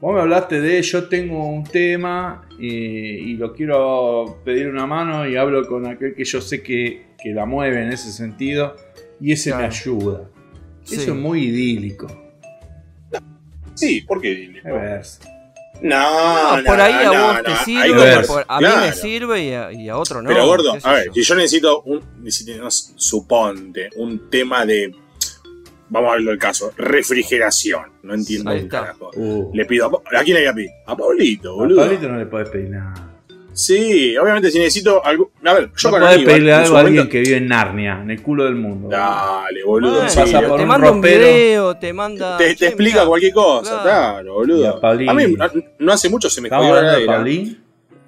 Vos 0.00 0.14
me 0.14 0.20
hablaste 0.20 0.60
de 0.60 0.80
yo 0.82 1.08
tengo 1.08 1.44
un 1.48 1.64
tema 1.64 2.46
y, 2.60 2.68
y 2.68 3.36
lo 3.38 3.52
quiero 3.52 4.38
pedir 4.44 4.68
una 4.68 4.86
mano 4.86 5.28
y 5.28 5.36
hablo 5.36 5.66
con 5.66 5.86
aquel 5.86 6.14
que 6.14 6.24
yo 6.24 6.40
sé 6.40 6.62
que, 6.62 7.06
que 7.20 7.30
la 7.30 7.44
mueve 7.44 7.82
en 7.82 7.92
ese 7.92 8.12
sentido 8.12 8.76
y 9.20 9.32
ese 9.32 9.52
me 9.52 9.64
ayuda. 9.64 10.30
Sí. 10.84 10.94
Eso 10.94 11.10
es 11.10 11.18
muy 11.18 11.46
idílico. 11.46 12.06
Sí, 13.74 14.02
¿por 14.02 14.20
qué? 14.20 14.60
Verse. 14.62 15.35
No, 15.82 16.56
No, 16.58 16.64
por 16.64 16.80
ahí 16.80 16.92
a 16.94 17.04
no, 17.04 17.12
vos 17.26 17.34
no, 17.36 17.42
te 17.42 17.56
sirve, 17.64 18.20
por- 18.26 18.44
a 18.48 18.60
mí 18.60 18.66
me 18.66 18.72
claro. 18.72 18.92
sirve 18.96 19.44
y 19.44 19.52
a, 19.52 19.72
y 19.72 19.88
a 19.88 19.96
otro 19.98 20.22
no. 20.22 20.28
Pero 20.28 20.46
gordo, 20.46 20.76
a 20.82 20.92
ver, 20.92 21.06
yo. 21.08 21.12
si 21.14 21.22
yo 21.22 21.34
necesito 21.34 21.82
un, 21.82 22.00
necesito, 22.22 22.68
suponte, 22.70 23.90
un 23.96 24.30
tema 24.30 24.64
de, 24.64 24.94
vamos 25.88 26.10
a 26.10 26.12
verlo 26.14 26.32
el 26.32 26.38
caso, 26.38 26.72
refrigeración, 26.76 27.92
no 28.02 28.14
entiendo 28.14 28.50
Ahí 28.50 28.58
un 28.60 28.64
está. 28.64 28.80
carajo. 28.80 29.10
Uh, 29.16 29.50
Le 29.54 29.64
pido 29.66 30.02
a, 30.12 30.18
¿a 30.20 30.24
quién 30.24 30.36
le 30.36 30.42
voy 30.42 30.48
a 30.50 30.54
pedir? 30.54 30.70
A 30.86 30.96
Pablito, 30.96 31.50
a 31.52 31.54
boludo. 31.54 31.82
Pablito 31.82 32.08
no 32.08 32.18
le 32.18 32.26
podés 32.26 32.48
pedir 32.48 32.70
nada. 32.70 33.05
Sí, 33.58 34.14
obviamente 34.18 34.50
si 34.50 34.58
necesito 34.58 35.02
algo, 35.02 35.30
a 35.42 35.54
ver, 35.54 35.70
yo 35.74 35.88
no 35.88 35.90
con 35.92 36.00
podés 36.02 36.16
Aníbal, 36.16 36.24
pedirle 36.34 36.52
algo 36.52 36.76
a 36.76 36.80
alguien 36.80 36.94
momento- 36.96 37.10
que 37.12 37.20
vive 37.20 37.36
en 37.38 37.48
Narnia, 37.48 38.00
en 38.02 38.10
el 38.10 38.20
culo 38.22 38.44
del 38.44 38.54
mundo. 38.54 38.88
Dale, 38.90 39.64
boludo, 39.64 40.02
pasa 40.02 40.42
por 40.42 40.56
te 40.58 40.62
un 40.64 40.68
manda 40.68 40.90
un 40.92 41.00
video, 41.00 41.74
te 41.78 41.92
manda. 41.94 42.36
te, 42.36 42.50
explica 42.50 42.96
mirá, 42.96 43.06
cualquier 43.06 43.32
cosa, 43.32 43.80
claro. 43.82 44.34
boludo. 44.34 44.78
a. 44.84 44.90
A 44.90 45.14
mí 45.14 45.34
no, 45.78 45.92
hace 45.92 46.10
mucho 46.10 46.28
se 46.28 46.42
me 46.42 46.48
¿Estamos 46.48 46.66
jodió 46.68 46.82
la 46.82 46.98
heladera. 46.98 47.56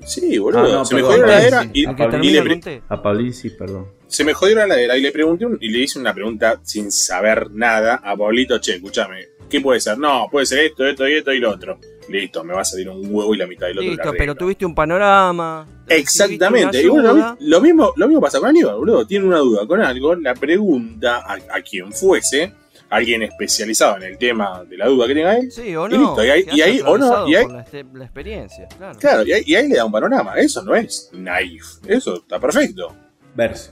Sí, 0.05 0.37
boludo, 0.39 0.61
Ah, 0.61 0.69
no, 0.69 0.85
se 0.85 0.95
me 0.95 1.01
jodió 1.03 1.27
la 1.27 1.33
heladera 1.39 1.63
sí. 1.63 1.71
y, 1.73 1.85
El 1.85 1.89
A 1.91 1.97
Pablín 1.97 2.25
y 2.25 2.31
le. 2.31 2.83
A 2.91 3.03
Pablín 3.03 3.33
sí, 3.33 3.51
perdón. 3.51 3.87
se 4.07 4.25
me 4.25 4.35
jodió 4.35 4.55
la 4.57 4.65
heladera 4.65 4.99
y 4.99 5.01
le 5.01 5.13
pregunté 5.13 5.47
un- 5.47 5.57
y 5.63 5.71
le 5.71 5.79
hice 5.79 5.99
una 5.99 6.13
pregunta 6.13 6.61
sin 6.63 6.93
saber 6.93 7.51
nada 7.53 8.03
a 8.05 8.15
Pablito, 8.15 8.59
che, 8.61 8.75
escúchame, 8.75 9.29
¿qué 9.49 9.63
puede 9.63 9.81
ser? 9.81 9.97
No, 9.99 10.29
puede 10.31 10.45
ser 10.45 10.59
esto, 10.67 10.87
esto 10.87 11.09
y 11.09 11.15
esto 11.15 11.33
y 11.33 11.39
lo 11.41 11.51
otro. 11.53 11.79
Listo, 12.09 12.43
me 12.45 12.55
va 12.55 12.63
a 12.63 12.65
salir 12.65 12.89
un 12.89 13.01
huevo 13.15 13.35
y 13.35 13.39
la 13.39 13.47
mitad 13.47 13.67
del 13.67 13.79
otro. 13.79 13.91
Listo, 13.91 14.13
pero 14.17 14.35
tuviste 14.35 14.65
un 14.65 14.75
panorama. 14.75 15.67
Exactamente. 15.87 16.81
Y 16.83 16.89
bueno, 16.89 17.37
lo 17.39 17.61
mismo, 17.61 17.93
lo 17.97 18.07
mismo 18.09 18.21
pasa 18.21 18.39
con 18.41 18.49
Aníbal, 18.49 18.77
boludo. 18.77 19.07
Tiene 19.07 19.27
una 19.27 19.39
duda 19.39 19.67
con 19.67 19.81
algo, 19.83 20.15
la 20.15 20.35
pregunta 20.35 21.19
a, 21.19 21.35
a 21.57 21.61
quien 21.63 21.93
fuese, 21.93 22.53
alguien 22.91 23.23
especializado 23.23 23.97
en 23.99 24.05
el 24.05 24.19
tema 24.19 24.65
de 24.65 24.79
la 24.79 24.87
duda 24.87 25.07
que 25.07 25.15
tenga 25.15 25.37
él. 25.37 25.51
Sí, 25.53 25.77
o 25.77 25.87
Y 25.87 25.91
no. 25.93 26.01
listo, 26.01 26.25
y 26.25 26.29
ahí- 26.31 26.47
y 26.51 26.61
ahí, 26.63 26.81
o 26.85 26.97
no, 26.97 27.29
y 27.29 27.35
ahí- 27.35 27.47
La, 27.47 27.61
este- 27.61 27.85
la 27.93 28.05
experiencia, 28.05 28.67
claro. 28.79 28.99
Claro, 28.99 29.23
y 29.27 29.33
ahí, 29.33 29.43
y 29.47 29.55
ahí 29.55 29.69
le 29.69 29.77
da 29.77 29.85
un 29.85 29.93
panorama. 29.93 30.35
Eso 30.37 30.63
no 30.63 30.75
es 30.75 31.11
naif. 31.13 31.65
Eso 31.87 32.15
está 32.17 32.41
perfecto. 32.41 32.95
Verse. 33.35 33.71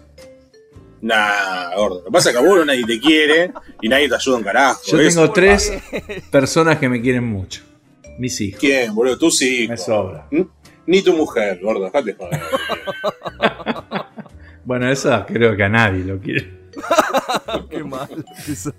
Nah, 1.01 1.75
gordo. 1.77 1.99
Lo 1.99 2.05
que 2.07 2.11
pasa 2.11 2.31
es 2.31 2.37
que 2.37 2.42
a 2.42 2.46
vos 2.46 2.66
nadie 2.66 2.85
te 2.85 2.99
quiere 3.01 3.53
y 3.81 3.88
nadie 3.88 4.09
te 4.09 4.14
ayuda 4.14 4.37
un 4.38 4.42
carajo. 4.42 4.81
Yo 4.87 4.99
Eso 5.01 5.20
tengo 5.20 5.25
es 5.27 5.33
tres 5.33 5.72
personas 6.31 6.79
que 6.79 6.88
me 6.88 7.01
quieren 7.01 7.25
mucho. 7.25 7.62
Mis 8.18 8.40
hijos. 8.40 8.61
¿Quién, 8.61 8.94
boludo? 8.94 9.18
Tú 9.18 9.31
sí. 9.31 9.66
Me 9.68 9.76
sobra. 9.76 10.26
Ni 10.87 11.02
tu 11.02 11.12
mujer, 11.16 11.59
gordo. 11.62 11.85
Dejate 11.85 12.14
joder. 12.14 12.40
Bueno, 14.64 14.90
eso 14.90 15.24
creo 15.29 15.57
que 15.57 15.62
a 15.62 15.68
nadie 15.68 16.02
lo 16.05 16.18
quiere. 16.18 16.50
Qué 17.70 17.85
mal. 17.85 18.09
eso. 18.48 18.72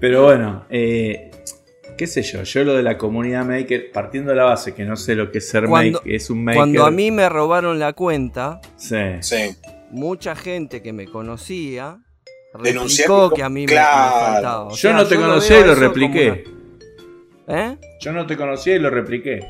Pero 0.00 0.24
bueno, 0.24 0.66
eh, 0.68 1.30
qué 1.96 2.06
sé 2.06 2.22
yo, 2.22 2.42
yo 2.42 2.62
lo 2.62 2.74
de 2.74 2.82
la 2.82 2.98
comunidad 2.98 3.46
maker, 3.46 3.90
partiendo 3.90 4.30
de 4.32 4.36
la 4.36 4.44
base 4.44 4.74
que 4.74 4.84
no 4.84 4.96
sé 4.96 5.14
lo 5.14 5.32
que 5.32 5.38
es 5.38 5.48
ser 5.48 5.64
Cuando- 5.64 5.98
maker, 6.00 6.12
es 6.14 6.28
un 6.28 6.44
maker. 6.44 6.58
Cuando 6.58 6.84
a 6.84 6.90
mí 6.90 7.10
me 7.10 7.26
robaron 7.30 7.78
la 7.78 7.94
cuenta, 7.94 8.60
Sí. 8.76 8.96
Sí. 9.20 9.56
mucha 9.90 10.36
gente 10.36 10.82
que 10.82 10.92
me 10.92 11.06
conocía 11.06 11.98
replicó 12.52 13.30
que- 13.30 13.36
que 13.36 13.42
a 13.44 13.48
mí 13.48 13.62
me- 13.62 13.72
claro. 13.72 14.14
me, 14.14 14.20
faltaba. 14.34 14.64
O 14.66 14.76
Yo 14.76 14.92
no 14.92 15.06
te 15.06 15.14
lo 15.14 15.20
conocía 15.22 15.60
y 15.60 15.64
lo 15.64 15.74
repliqué. 15.74 16.44
¿Eh? 17.48 17.76
Yo 18.00 18.12
no 18.12 18.26
te 18.26 18.36
conocía 18.36 18.76
y 18.76 18.78
lo 18.78 18.90
repliqué. 18.90 19.40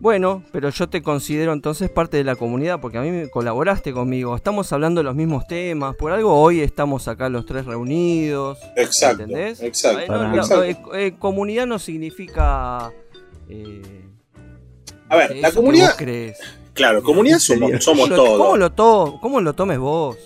Bueno, 0.00 0.42
pero 0.52 0.68
yo 0.68 0.88
te 0.88 1.02
considero 1.02 1.52
entonces 1.54 1.88
parte 1.88 2.18
de 2.18 2.24
la 2.24 2.36
comunidad 2.36 2.78
porque 2.80 2.98
a 2.98 3.00
mí 3.00 3.10
me 3.10 3.30
colaboraste 3.30 3.92
conmigo. 3.92 4.36
Estamos 4.36 4.70
hablando 4.72 5.00
de 5.00 5.04
los 5.04 5.14
mismos 5.14 5.46
temas. 5.46 5.96
Por 5.96 6.12
algo 6.12 6.38
hoy 6.40 6.60
estamos 6.60 7.08
acá 7.08 7.28
los 7.30 7.46
tres 7.46 7.64
reunidos. 7.64 8.58
Exacto. 8.76 9.22
¿Entendés? 9.22 9.62
Exacto. 9.62 10.00
Ay, 10.00 10.08
no, 10.08 10.14
Para- 10.14 10.28
la- 10.30 10.36
exacto. 10.36 10.64
eh, 10.64 10.76
eh, 11.06 11.14
comunidad 11.18 11.66
no 11.66 11.78
significa. 11.78 12.92
eh, 13.48 14.04
A 15.08 15.16
ver, 15.16 15.36
la 15.36 15.52
comunidad. 15.52 15.96
crees. 15.96 16.38
Claro, 16.74 17.02
comunidad 17.02 17.38
somos, 17.38 17.70
todos. 17.80 18.36
¿Cómo 18.36 18.56
lo, 18.58 18.72
to 18.72 19.18
¿Cómo 19.22 19.40
lo 19.40 19.54
tomes 19.54 19.78
vos? 19.78 20.18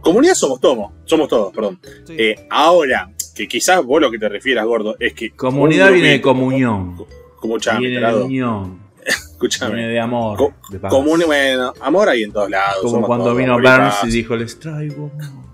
Comunidad 0.00 0.34
somos 0.34 0.60
todos. 0.60 0.92
Somos 1.06 1.28
todos, 1.28 1.52
perdón. 1.52 1.80
Sí. 2.06 2.14
Eh, 2.16 2.46
ahora, 2.50 3.10
que 3.38 3.48
quizás 3.48 3.84
vos 3.84 4.00
lo 4.00 4.10
que 4.10 4.18
te 4.18 4.28
refieras, 4.28 4.66
gordo, 4.66 4.96
es 4.98 5.14
que. 5.14 5.30
Comunidad 5.30 5.88
un 5.88 5.94
viene 5.94 6.10
de 6.10 6.20
comunión. 6.20 6.96
Como 7.36 7.58
chame, 7.58 7.86
Viene 7.88 8.06
de 8.06 8.14
unión. 8.22 8.80
Escúchame. 9.06 9.74
Viene 9.76 9.92
de 9.92 10.00
amor. 10.00 10.36
Co- 10.36 10.52
de 10.70 10.78
paz. 10.80 10.90
Común, 10.90 11.22
bueno, 11.24 11.72
amor 11.80 12.08
hay 12.08 12.24
en 12.24 12.32
todos 12.32 12.50
lados. 12.50 12.82
Como 12.82 13.06
cuando 13.06 13.26
todos, 13.26 13.38
vino 13.38 13.58
y 13.58 13.62
Burns 13.62 13.94
y 14.04 14.08
dijo, 14.10 14.34
les 14.36 14.58
traigo 14.58 15.10
amor". 15.20 15.44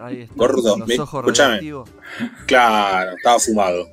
Ahí 0.00 0.22
está. 0.22 0.34
Gordo, 0.36 0.76
los 0.76 0.88
me- 0.88 0.98
ojos 0.98 1.20
escuchame. 1.20 1.54
radioactivos. 1.56 1.90
Claro, 2.46 3.12
estaba 3.16 3.38
fumado. 3.38 3.88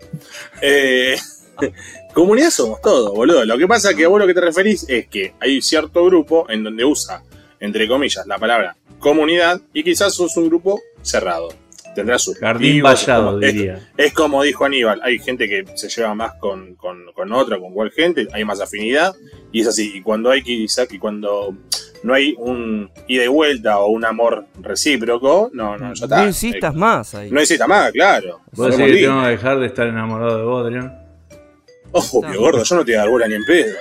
Eh, 0.61 1.15
comunidad 2.13 2.49
somos 2.49 2.81
todos, 2.81 3.11
boludo. 3.13 3.45
Lo 3.45 3.57
que 3.57 3.67
pasa 3.67 3.91
es 3.91 3.95
que 3.95 4.05
a 4.05 4.07
vos 4.07 4.19
lo 4.19 4.27
que 4.27 4.33
te 4.33 4.41
referís 4.41 4.85
es 4.89 5.07
que 5.07 5.33
hay 5.39 5.61
cierto 5.61 6.03
grupo 6.05 6.49
en 6.49 6.63
donde 6.63 6.83
usa, 6.83 7.23
entre 7.59 7.87
comillas, 7.87 8.25
la 8.27 8.37
palabra 8.39 8.75
comunidad 8.99 9.61
y 9.73 9.83
quizás 9.83 10.13
sos 10.15 10.35
un 10.35 10.47
grupo 10.49 10.81
cerrado. 11.01 11.49
Tendrá 11.99 12.17
su 12.17 12.33
Jardín 12.33 12.81
vallado, 12.81 13.39
diría. 13.39 13.89
Es 13.97 14.13
como 14.13 14.41
dijo 14.41 14.63
Aníbal, 14.63 15.01
hay 15.03 15.19
gente 15.19 15.49
que 15.49 15.65
se 15.75 15.89
lleva 15.89 16.15
más 16.15 16.35
con, 16.35 16.75
con, 16.75 17.11
con 17.13 17.33
otra, 17.33 17.59
con 17.59 17.73
cual 17.73 17.91
gente, 17.91 18.25
hay 18.31 18.45
más 18.45 18.61
afinidad, 18.61 19.13
y 19.51 19.59
es 19.59 19.67
así. 19.67 19.91
Y 19.97 20.01
cuando 20.01 20.31
hay 20.31 20.41
quizá, 20.41 20.85
y 20.89 20.97
cuando 20.97 21.53
no 22.03 22.13
hay 22.13 22.35
un 22.37 22.89
ida 23.07 23.25
y 23.25 23.27
vuelta 23.27 23.79
o 23.79 23.87
un 23.87 24.05
amor 24.05 24.45
recíproco, 24.61 25.49
no, 25.51 25.77
no, 25.77 25.93
ya 25.93 26.05
está. 26.05 26.21
No 26.21 26.27
insistas 26.27 26.73
más 26.73 27.13
ahí. 27.15 27.29
No 27.31 27.41
insista 27.41 27.67
más, 27.67 27.91
claro. 27.91 28.39
¿Vos 28.53 28.77
decís 28.77 28.95
que 28.95 29.01
tengo 29.01 29.21
que 29.23 29.27
dejar 29.27 29.59
de 29.59 29.65
estar 29.65 29.87
enamorado 29.87 30.37
de 30.37 30.43
vos, 30.43 30.65
Adrián? 30.65 31.05
Obvio, 31.91 32.39
gordo, 32.39 32.63
yo 32.63 32.75
no 32.75 32.85
te 32.85 32.91
voy 32.91 32.95
a 32.95 32.99
dar 32.99 33.09
bola 33.09 33.27
ni 33.27 33.33
en 33.33 33.43
pedo. 33.43 33.75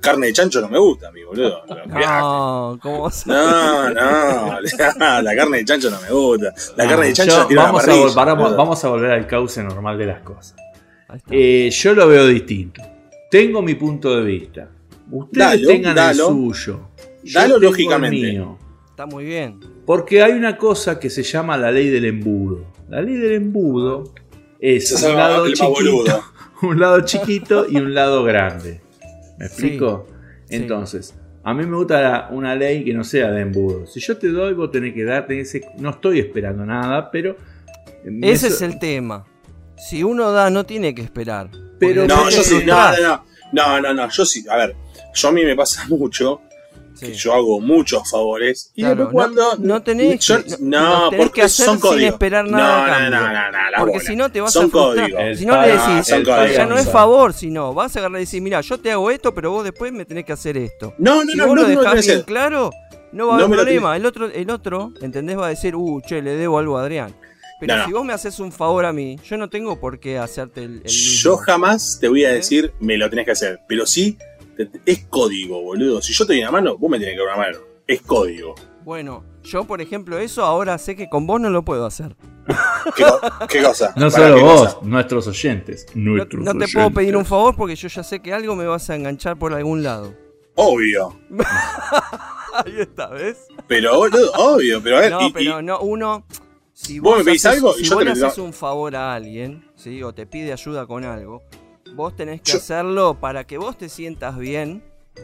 Carne 0.00 0.28
de 0.28 0.32
chancho 0.32 0.60
no 0.60 0.68
me 0.68 0.78
gusta, 0.78 1.08
a 1.08 1.12
mí, 1.12 1.22
boludo. 1.24 1.62
No, 1.86 2.78
¿cómo 2.80 3.02
vas 3.02 3.26
a- 3.26 3.30
No, 3.30 3.90
no, 3.90 4.60
la 5.22 5.34
carne 5.36 5.58
de 5.58 5.64
chancho 5.64 5.90
no 5.90 6.00
me 6.00 6.10
gusta. 6.10 6.54
La 6.76 6.88
carne 6.88 7.06
de 7.06 7.12
chancho 7.12 7.32
Yo- 7.32 7.38
la 7.42 7.48
tiro 7.48 7.60
a 7.60 7.64
la 7.64 7.72
vamos, 7.72 8.52
a 8.52 8.56
vamos 8.56 8.82
volver 8.84 9.10
al 9.12 9.26
cauce 9.26 9.62
normal 9.62 9.98
de 9.98 10.06
las 10.06 10.20
cosas. 10.22 10.56
Eh, 11.30 11.68
yo 11.70 11.92
lo 11.94 12.08
veo 12.08 12.26
distinto. 12.26 12.82
Tengo 13.30 13.62
mi 13.62 13.74
punto 13.74 14.16
de 14.16 14.22
vista. 14.22 14.68
Ustedes 15.10 15.46
Dalo, 15.60 15.68
tengan 15.68 15.94
dalo. 15.94 16.28
el 16.28 16.34
suyo. 16.34 16.80
Yo 17.24 17.40
Dalo 17.40 17.54
tengo 17.54 17.56
el 17.56 17.62
lógicamente. 17.64 18.16
mío. 18.32 18.58
Está 18.88 19.06
muy 19.06 19.24
bien. 19.24 19.60
Porque 19.86 20.22
hay 20.22 20.32
una 20.32 20.56
cosa 20.56 20.98
que 21.00 21.10
se 21.10 21.22
llama 21.22 21.56
la 21.56 21.70
ley 21.72 21.88
del 21.88 22.04
embudo. 22.04 22.64
La 22.88 23.00
ley 23.02 23.14
del 23.16 23.32
embudo 23.32 24.12
es 24.60 24.90
un 25.02 25.16
lado, 25.16 25.46
chiquito, 25.52 26.22
un 26.62 26.78
lado 26.80 27.00
chiquito 27.02 27.66
y 27.68 27.76
un 27.76 27.92
lado 27.94 28.22
grande. 28.24 28.80
¿Me 29.40 29.46
explico? 29.46 30.06
sí. 30.48 30.54
Entonces, 30.56 31.14
a 31.42 31.52
mí 31.54 31.64
me 31.66 31.76
gusta 31.76 32.00
la- 32.00 32.28
una 32.30 32.54
ley 32.54 32.84
que 32.84 32.92
no 32.94 33.02
sea 33.02 33.30
de 33.32 33.40
embudo. 33.42 33.86
Si 33.86 33.98
yo 34.00 34.16
te 34.18 34.28
doy, 34.28 34.54
vos 34.54 34.70
tenés 34.70 34.94
que 34.94 35.04
dar, 35.04 35.26
tenés 35.26 35.50
que- 35.52 35.66
no 35.78 35.90
estoy 35.90 36.20
esperando 36.20 36.64
nada, 36.64 37.10
pero... 37.10 37.36
Ese 38.22 38.46
eso- 38.46 38.56
es 38.56 38.62
el 38.62 38.78
tema. 38.78 39.24
Si 39.76 40.02
uno 40.04 40.30
da, 40.32 40.50
no 40.50 40.64
tiene 40.64 40.94
que 40.94 41.02
esperar. 41.02 41.50
Pero 41.78 42.06
No, 42.06 42.28
yo 42.28 42.42
sí, 42.42 42.54
no, 42.66 42.74
frustrás. 42.76 43.00
no, 43.00 43.24
no, 43.52 43.80
no, 43.80 43.80
no, 43.80 43.94
no, 43.94 44.08
yo 44.10 44.24
sí, 44.26 44.44
a 44.50 44.56
ver, 44.56 44.76
yo 45.14 45.28
a 45.28 45.32
mí 45.32 45.44
me 45.44 45.56
pasa 45.56 45.84
mucho 45.88 46.42
Sí. 47.00 47.06
que 47.06 47.14
yo 47.14 47.32
hago 47.34 47.60
muchos 47.60 48.08
favores. 48.10 48.70
Y 48.74 48.82
Claro, 48.82 49.04
después 49.04 49.12
cuando. 49.12 49.56
no, 49.56 49.64
no 49.74 49.82
tenés, 49.82 50.20
yo- 50.24 50.44
que, 50.44 50.50
no, 50.60 51.10
tenés 51.10 51.24
porque 51.26 51.40
que 51.40 51.46
hacer 51.46 51.66
son 51.66 51.80
sin 51.80 52.00
esperar 52.02 52.44
No, 52.44 52.56
nada 52.58 53.10
no, 53.10 53.10
no, 53.10 53.20
no, 53.20 53.50
no, 53.52 53.70
la 53.70 53.78
Porque 53.78 54.00
si 54.00 54.14
no 54.16 54.30
te 54.30 54.40
vas 54.40 54.52
Son 54.52 54.66
a 54.66 54.68
frustrar. 54.68 55.36
Si 55.36 55.44
no 55.46 55.60
le 55.60 55.68
decís, 55.68 56.06
ya 56.56 56.66
no 56.66 56.76
es 56.78 56.88
favor, 56.90 57.32
sino 57.32 57.74
vas 57.74 57.96
a 57.96 57.98
agarrar 58.00 58.18
y 58.18 58.24
decir, 58.24 58.40
mira, 58.42 58.60
yo 58.60 58.78
te 58.78 58.92
hago 58.92 59.10
esto, 59.10 59.34
pero 59.34 59.50
vos 59.50 59.64
después 59.64 59.92
me 59.92 60.04
tenés 60.04 60.24
que 60.24 60.32
hacer 60.32 60.56
esto. 60.56 60.94
No, 60.98 61.24
no, 61.24 61.30
Si 61.32 61.36
no, 61.36 61.46
vos 61.46 61.56
no, 61.56 61.62
lo 61.62 61.68
no, 61.68 61.80
dejás 61.80 61.94
no, 61.96 62.02
bien 62.02 62.18
no, 62.20 62.24
claro, 62.24 62.70
no 63.12 63.26
va 63.26 63.34
a 63.34 63.38
No 63.38 63.44
haber 63.46 63.56
problema. 63.58 63.96
El 63.96 64.06
otro, 64.06 64.26
el 64.30 64.50
otro, 64.50 64.92
¿entendés? 65.00 65.36
Va 65.38 65.46
a 65.46 65.50
decir, 65.50 65.74
uh, 65.74 66.00
che, 66.06 66.22
le 66.22 66.32
debo 66.36 66.58
algo 66.58 66.78
a 66.78 66.82
Adrián. 66.82 67.14
Pero 67.58 67.74
No, 67.74 67.80
no. 67.80 67.86
si 67.86 67.92
vos 67.92 68.04
me 68.06 68.12
haces 68.14 68.38
un 68.40 68.52
favor 68.52 68.86
a 68.86 68.92
mí, 68.92 69.18
yo 69.28 69.36
no 69.36 69.50
tengo 69.50 69.78
por 69.78 70.00
qué 70.00 70.16
hacerte 70.18 70.62
el, 70.64 70.80
el 70.82 70.90
Yo 70.90 71.36
jamás 71.36 71.98
te 72.00 72.08
voy 72.08 72.24
a 72.24 72.30
¿Eh? 72.30 72.34
decir, 72.36 72.72
me 72.80 72.96
lo 72.96 73.10
tenés 73.10 73.26
que 73.26 73.32
hacer. 73.32 73.60
Pero 73.68 73.84
sí, 73.84 74.16
es 74.86 75.04
código, 75.06 75.62
boludo. 75.62 76.00
Si 76.02 76.12
yo 76.12 76.26
te 76.26 76.32
doy 76.34 76.42
una 76.42 76.50
mano, 76.50 76.76
vos 76.78 76.90
me 76.90 76.98
tenés 76.98 77.14
que 77.14 77.18
dar 77.24 77.34
una 77.36 77.36
mano. 77.46 77.58
Es 77.86 78.02
código. 78.02 78.54
Bueno, 78.84 79.24
yo 79.42 79.64
por 79.64 79.80
ejemplo 79.80 80.18
eso 80.18 80.42
ahora 80.44 80.78
sé 80.78 80.96
que 80.96 81.08
con 81.08 81.26
vos 81.26 81.40
no 81.40 81.50
lo 81.50 81.64
puedo 81.64 81.84
hacer. 81.86 82.16
¿Qué, 82.96 83.04
co- 83.04 83.20
qué 83.48 83.62
cosa? 83.62 83.92
No 83.96 84.10
¿Para 84.10 84.28
solo 84.28 84.40
vos, 84.42 84.74
cosa? 84.74 84.86
nuestros 84.86 85.26
oyentes. 85.26 85.86
No, 85.94 86.12
Nuestros 86.12 86.44
no 86.44 86.54
te 86.54 86.66
puedo 86.72 86.90
pedir 86.90 87.16
un 87.16 87.24
favor 87.26 87.54
porque 87.56 87.76
yo 87.76 87.88
ya 87.88 88.02
sé 88.02 88.20
que 88.20 88.32
algo 88.32 88.56
me 88.56 88.66
vas 88.66 88.88
a 88.90 88.96
enganchar 88.96 89.38
por 89.38 89.52
algún 89.52 89.82
lado. 89.82 90.14
Obvio. 90.54 91.18
Ahí 92.64 92.80
está, 92.80 93.08
¿ves? 93.08 93.46
Pero, 93.66 93.96
boludo, 93.96 94.32
obvio. 94.32 94.82
Pero 94.82 94.96
a 94.96 95.00
ver, 95.00 95.10
No, 95.12 95.20
y- 95.22 95.26
y- 95.26 95.32
pero 95.32 95.62
no, 95.62 95.80
uno. 95.80 96.26
Si 96.72 96.98
Vos 96.98 97.18
me 97.18 97.24
pedís 97.24 97.44
haces- 97.44 97.58
algo 97.58 97.74
si 97.74 97.84
yo 97.84 97.94
vos 97.96 98.04
te 98.04 98.14
le 98.14 98.24
haces 98.26 98.38
un 98.38 98.52
favor 98.54 98.96
a 98.96 99.14
alguien, 99.14 99.62
¿sí? 99.76 100.02
O 100.02 100.14
te 100.14 100.26
pide 100.26 100.52
ayuda 100.52 100.86
con 100.86 101.04
algo, 101.04 101.42
vos 101.94 102.14
tenés 102.16 102.40
que 102.42 102.52
Yo- 102.52 102.58
hacerlo 102.58 103.16
para 103.20 103.44
que 103.44 103.58
vos 103.58 103.76
te 103.78 103.88
sientas 103.88 104.36
bien, 104.38 104.82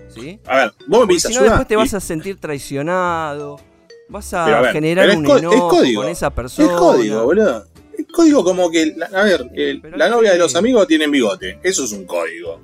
¿sí? 0.09 0.41
a 0.47 0.57
ver, 0.57 0.73
vos 0.87 1.07
me 1.07 1.19
si 1.19 1.35
no, 1.35 1.43
después 1.43 1.67
te 1.69 1.75
y- 1.75 1.77
vas 1.77 1.95
a 1.95 2.01
sentir 2.01 2.39
traicionado, 2.41 3.61
vas 4.09 4.33
a, 4.35 4.45
Pero 4.45 4.57
a 4.59 4.61
ver, 4.63 4.73
generar 4.73 5.11
es 5.11 5.17
un 5.17 5.27
es 5.27 5.39
enojo 5.39 5.69
con 5.95 6.09
esa 6.09 6.27
Es 6.29 6.33
persona. 6.33 6.77
código, 6.77 7.25
boludo. 7.25 7.67
Es 7.99 8.07
código 8.13 8.45
como 8.45 8.71
que, 8.71 8.95
a 9.13 9.23
ver, 9.23 9.51
el- 9.55 9.81
pero 9.81 9.97
la 9.97 10.05
es 10.07 10.11
novia 10.11 10.33
de 10.33 10.39
los 10.39 10.55
amigos 10.55 10.87
tiene 10.87 11.07
bigote. 11.09 11.59
Eso 11.63 11.85
es 11.85 11.93
un 11.93 12.05
código. 12.05 12.61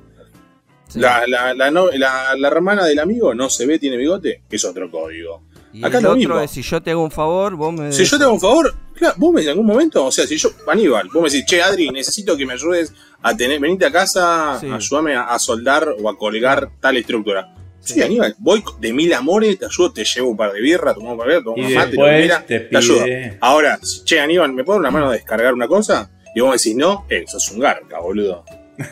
Sí. 0.89 1.01
La, 1.01 1.27
la, 1.27 1.55
la, 1.55 1.71
no- 1.71 1.91
la- 1.91 2.35
la 2.37 2.49
hermana 2.49 2.85
del 2.85 2.99
amigo 2.99 3.35
no 3.35 3.49
se 3.49 3.65
ve, 3.65 3.79
tiene 3.79 3.97
bigote. 3.97 4.43
Es 4.51 4.63
otro 4.67 4.91
código. 4.91 5.43
Y 5.73 5.85
acá 5.85 5.99
el 5.99 6.05
lo 6.05 6.11
otro 6.11 6.19
mismo. 6.19 6.41
es, 6.41 6.51
si 6.51 6.63
yo 6.63 6.83
te 6.83 6.91
hago 6.91 7.03
un 7.03 7.11
favor, 7.11 7.55
vos 7.57 7.73
me... 7.73 7.93
Si 7.93 8.05
yo 8.05 8.19
te 8.19 8.25
hago 8.25 8.35
un 8.35 8.41
favor, 8.41 8.75
claro, 8.95 9.15
vos 9.19 9.33
me 9.33 9.43
en 9.43 9.49
algún 9.49 9.67
momento, 9.67 10.05
o 10.05 10.13
sea, 10.13 10.27
si 10.27 10.37
yo, 10.37 10.51
Aníbal, 10.69 11.09
vos 11.13 11.23
me 11.23 11.31
decís, 11.31 11.45
che, 11.47 11.63
Adri, 11.63 11.89
necesito 11.91 12.37
que 12.37 12.45
me 12.45 12.53
ayudes 12.55 12.93
a 13.23 13.35
tener, 13.37 13.59
venite 13.61 13.87
a 13.87 13.91
casa, 13.93 14.59
Sí. 14.61 14.69
ayúdame 14.71 15.15
a, 15.17 15.23
a 15.25 15.39
soldar 15.39 15.89
o 16.03 16.09
a 16.11 16.17
colgar 16.19 16.71
tal 16.81 16.97
estructura. 16.97 17.55
Sí, 17.81 17.95
Sí. 17.95 18.03
Aníbal, 18.03 18.37
voy 18.39 18.63
de 18.81 18.93
mil 18.93 19.13
amores, 19.15 19.59
te 19.59 19.65
ayudo, 19.67 19.93
te 19.93 20.05
llevo 20.05 20.31
un 20.31 20.37
par 20.37 20.53
de 20.53 20.61
birra, 20.61 20.93
tomamos 20.95 21.15
un 21.15 21.19
par 21.19 21.29
de 21.29 21.35
birra, 21.35 21.45
tomamos 21.45 21.73
mate, 21.75 22.45
te 22.47 22.61
te 22.61 22.77
ayudo. 22.77 23.05
Ahora, 23.41 23.79
che, 24.05 24.21
Aníbal, 24.21 24.53
¿me 24.53 24.63
puedo 24.65 24.79
dar 24.79 24.89
una 24.89 24.91
mano 24.91 25.09
a 25.11 25.13
descargar 25.15 25.55
una 25.55 25.67
cosa? 25.67 26.11
Y 26.35 26.41
vos 26.41 26.51
me 26.51 26.57
decís, 26.57 26.77
no, 26.77 27.07
eh, 27.09 27.25
sos 27.27 27.51
un 27.51 27.61
garca, 27.61 27.99
boludo. 28.01 28.45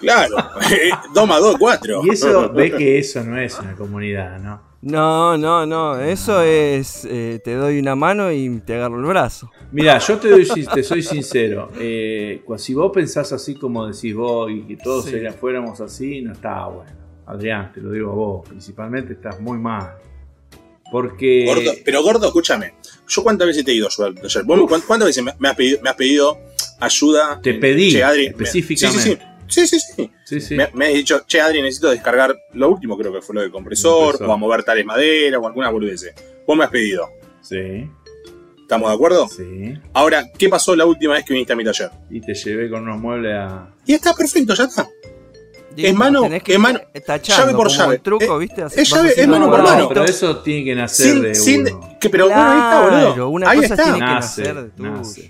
Claro, 0.00 0.34
dos 1.14 1.28
más 1.28 1.40
dos, 1.40 1.56
cuatro. 1.58 2.02
Y 2.04 2.10
eso, 2.10 2.50
ve 2.54 2.72
que 2.72 2.98
eso 2.98 3.22
no 3.22 3.38
es 3.40 3.56
una 3.58 3.74
comunidad, 3.76 4.38
¿no? 4.40 4.71
No, 4.82 5.38
no, 5.38 5.64
no, 5.64 6.00
eso 6.00 6.42
es, 6.42 7.04
eh, 7.08 7.40
te 7.44 7.54
doy 7.54 7.78
una 7.78 7.94
mano 7.94 8.32
y 8.32 8.58
te 8.60 8.74
agarro 8.74 8.98
el 8.98 9.04
brazo. 9.06 9.48
Mira, 9.70 9.96
yo 9.98 10.18
te, 10.18 10.28
doy, 10.28 10.44
te 10.74 10.82
soy 10.82 11.02
sincero. 11.04 11.70
eh, 11.78 12.42
si 12.58 12.74
vos 12.74 12.90
pensás 12.92 13.32
así 13.32 13.54
como 13.54 13.86
decís 13.86 14.12
vos 14.14 14.50
y 14.50 14.62
que 14.62 14.76
todos 14.76 15.04
Sí. 15.04 15.12
fuéramos 15.40 15.80
así, 15.80 16.20
no 16.22 16.32
está 16.32 16.66
bueno. 16.66 16.90
Adrián, 17.26 17.72
te 17.72 17.80
lo 17.80 17.92
digo 17.92 18.10
a 18.10 18.14
vos. 18.14 18.48
Principalmente 18.48 19.12
estás 19.12 19.40
muy 19.40 19.56
mal. 19.56 19.92
Porque. 20.90 21.44
Gordo, 21.46 21.70
pero 21.84 22.02
gordo, 22.02 22.26
escúchame. 22.26 22.74
¿Yo 23.08 23.22
cuántas 23.22 23.46
veces 23.46 23.64
te 23.64 23.70
he 23.70 23.74
ido 23.74 23.86
a 23.86 23.88
ayudar 23.88 24.24
ayer? 24.24 24.42
¿Vos 24.44 24.58
me- 24.58 24.66
cuán- 24.66 24.82
¿Cuántas 24.86 25.06
veces 25.06 25.24
me, 25.38 25.48
has 25.48 25.54
pedido, 25.56 25.78
me 25.82 25.90
has 25.90 25.96
pedido 25.96 26.38
ayuda? 26.80 27.40
Te 27.40 27.54
pedí, 27.54 27.92
Che, 27.92 28.02
Adri, 28.02 28.22
me- 28.24 28.28
específicamente. 28.30 29.02
Sí, 29.02 29.10
sí, 29.10 29.16
sí. 29.16 29.26
Sí, 29.52 29.66
sí, 29.66 29.78
sí. 29.80 30.10
Sí, 30.24 30.40
sí. 30.40 30.54
Me, 30.56 30.68
me 30.74 30.86
has 30.88 30.94
dicho, 30.94 31.22
che, 31.26 31.40
Adri, 31.40 31.60
necesito 31.62 31.90
descargar 31.90 32.36
lo 32.54 32.70
último, 32.70 32.96
creo 32.96 33.12
que 33.12 33.20
fue 33.22 33.34
lo 33.34 33.40
del 33.42 33.50
compresor, 33.50 34.02
Compresor. 34.12 34.28
o 34.28 34.32
a 34.32 34.36
mover 34.36 34.64
tales 34.64 34.84
maderas, 34.86 35.40
o 35.42 35.46
alguna 35.46 35.68
boludez. 35.70 36.14
Vos 36.46 36.56
me 36.56 36.64
has 36.64 36.70
pedido. 36.70 37.08
Sí, 37.42 37.88
¿Estamos 38.60 38.88
de 38.88 38.94
acuerdo? 38.94 39.28
sí. 39.28 39.74
Ahora, 39.92 40.24
¿qué 40.38 40.48
pasó 40.48 40.74
la 40.74 40.86
última 40.86 41.14
vez 41.14 41.24
que 41.24 41.34
viniste 41.34 41.52
a 41.52 41.56
mi 41.56 41.64
taller? 41.64 41.90
Y 42.10 42.20
te 42.22 42.32
llevé 42.34 42.70
con 42.70 42.82
unos 42.82 42.98
muebles 43.00 43.34
a. 43.36 43.68
Y 43.84 43.92
está 43.92 44.14
perfecto, 44.14 44.54
ya 44.54 44.64
está. 44.64 44.88
Digo, 45.74 45.94
mano, 45.94 46.22
que 46.44 46.52
es 46.52 46.58
mano, 46.58 46.80
tachando 47.06 47.44
llave 47.46 47.54
por 47.56 47.70
llave. 47.70 47.94
el 47.96 48.00
truco, 48.02 48.24
Eh, 48.36 48.38
¿viste? 48.40 48.62
es 48.76 48.90
llave- 48.92 49.14
es 49.16 49.26
mano 49.26 49.50
por 49.50 49.62
mano. 49.62 49.88
pero 49.88 50.04
eso 50.04 50.38
tiene 50.42 50.64
que 50.64 50.74
nacer 50.74 51.06
Sin, 51.12 51.22
de 51.22 51.34
sin, 51.34 51.60
uno. 51.68 51.96
que, 51.98 52.10
pero 52.10 52.26
bueno, 52.26 52.42
ahí 52.42 52.58
está, 52.58 52.80
boludo. 52.82 53.06
Claro, 53.14 53.28
una 53.30 53.50
ahí 53.50 53.56
cosa 53.60 53.74
está. 53.74 53.82
tiene 53.84 53.98
que 53.98 54.04
Nace, 54.04 54.42
nacer 54.42 54.62
de 54.64 54.68
tuyo. 54.70 54.90
nace. 54.90 55.28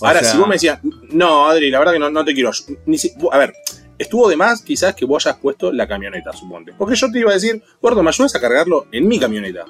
O 0.00 0.06
Ahora, 0.06 0.20
sea, 0.20 0.32
si 0.32 0.38
vos 0.38 0.46
me 0.48 0.54
decías, 0.54 0.80
no, 1.10 1.46
Adri, 1.48 1.70
la 1.70 1.78
verdad 1.78 1.92
que 1.94 1.98
no, 1.98 2.10
no 2.10 2.24
te 2.24 2.34
quiero. 2.34 2.50
Ni 2.86 2.98
si- 2.98 3.12
a 3.32 3.38
ver, 3.38 3.52
estuvo 3.98 4.28
de 4.28 4.36
más 4.36 4.62
quizás 4.62 4.94
que 4.94 5.04
vos 5.04 5.26
hayas 5.26 5.38
puesto 5.38 5.72
la 5.72 5.86
camioneta, 5.88 6.32
suponte. 6.32 6.72
Porque 6.76 6.94
yo 6.94 7.10
te 7.10 7.18
iba 7.18 7.30
a 7.30 7.34
decir, 7.34 7.62
gordo, 7.80 8.02
¿me 8.02 8.10
ayudas 8.10 8.34
a 8.34 8.40
cargarlo 8.40 8.86
en 8.92 9.08
mi 9.08 9.18
camioneta? 9.18 9.64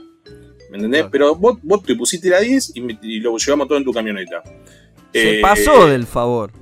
¿Me 0.70 0.76
entendés? 0.76 1.00
Claro. 1.02 1.10
Pero 1.10 1.34
vos, 1.36 1.58
vos 1.62 1.82
te 1.82 1.94
pusiste 1.94 2.28
la 2.28 2.40
10 2.40 2.72
y, 2.76 2.80
me- 2.82 2.98
y 3.00 3.20
lo 3.20 3.36
llevamos 3.38 3.68
todo 3.68 3.78
en 3.78 3.84
tu 3.84 3.92
camioneta. 3.92 4.42
Se 5.12 5.38
Eh, 5.38 5.40
pasó 5.40 5.86
del 5.86 6.06
favor. 6.06 6.52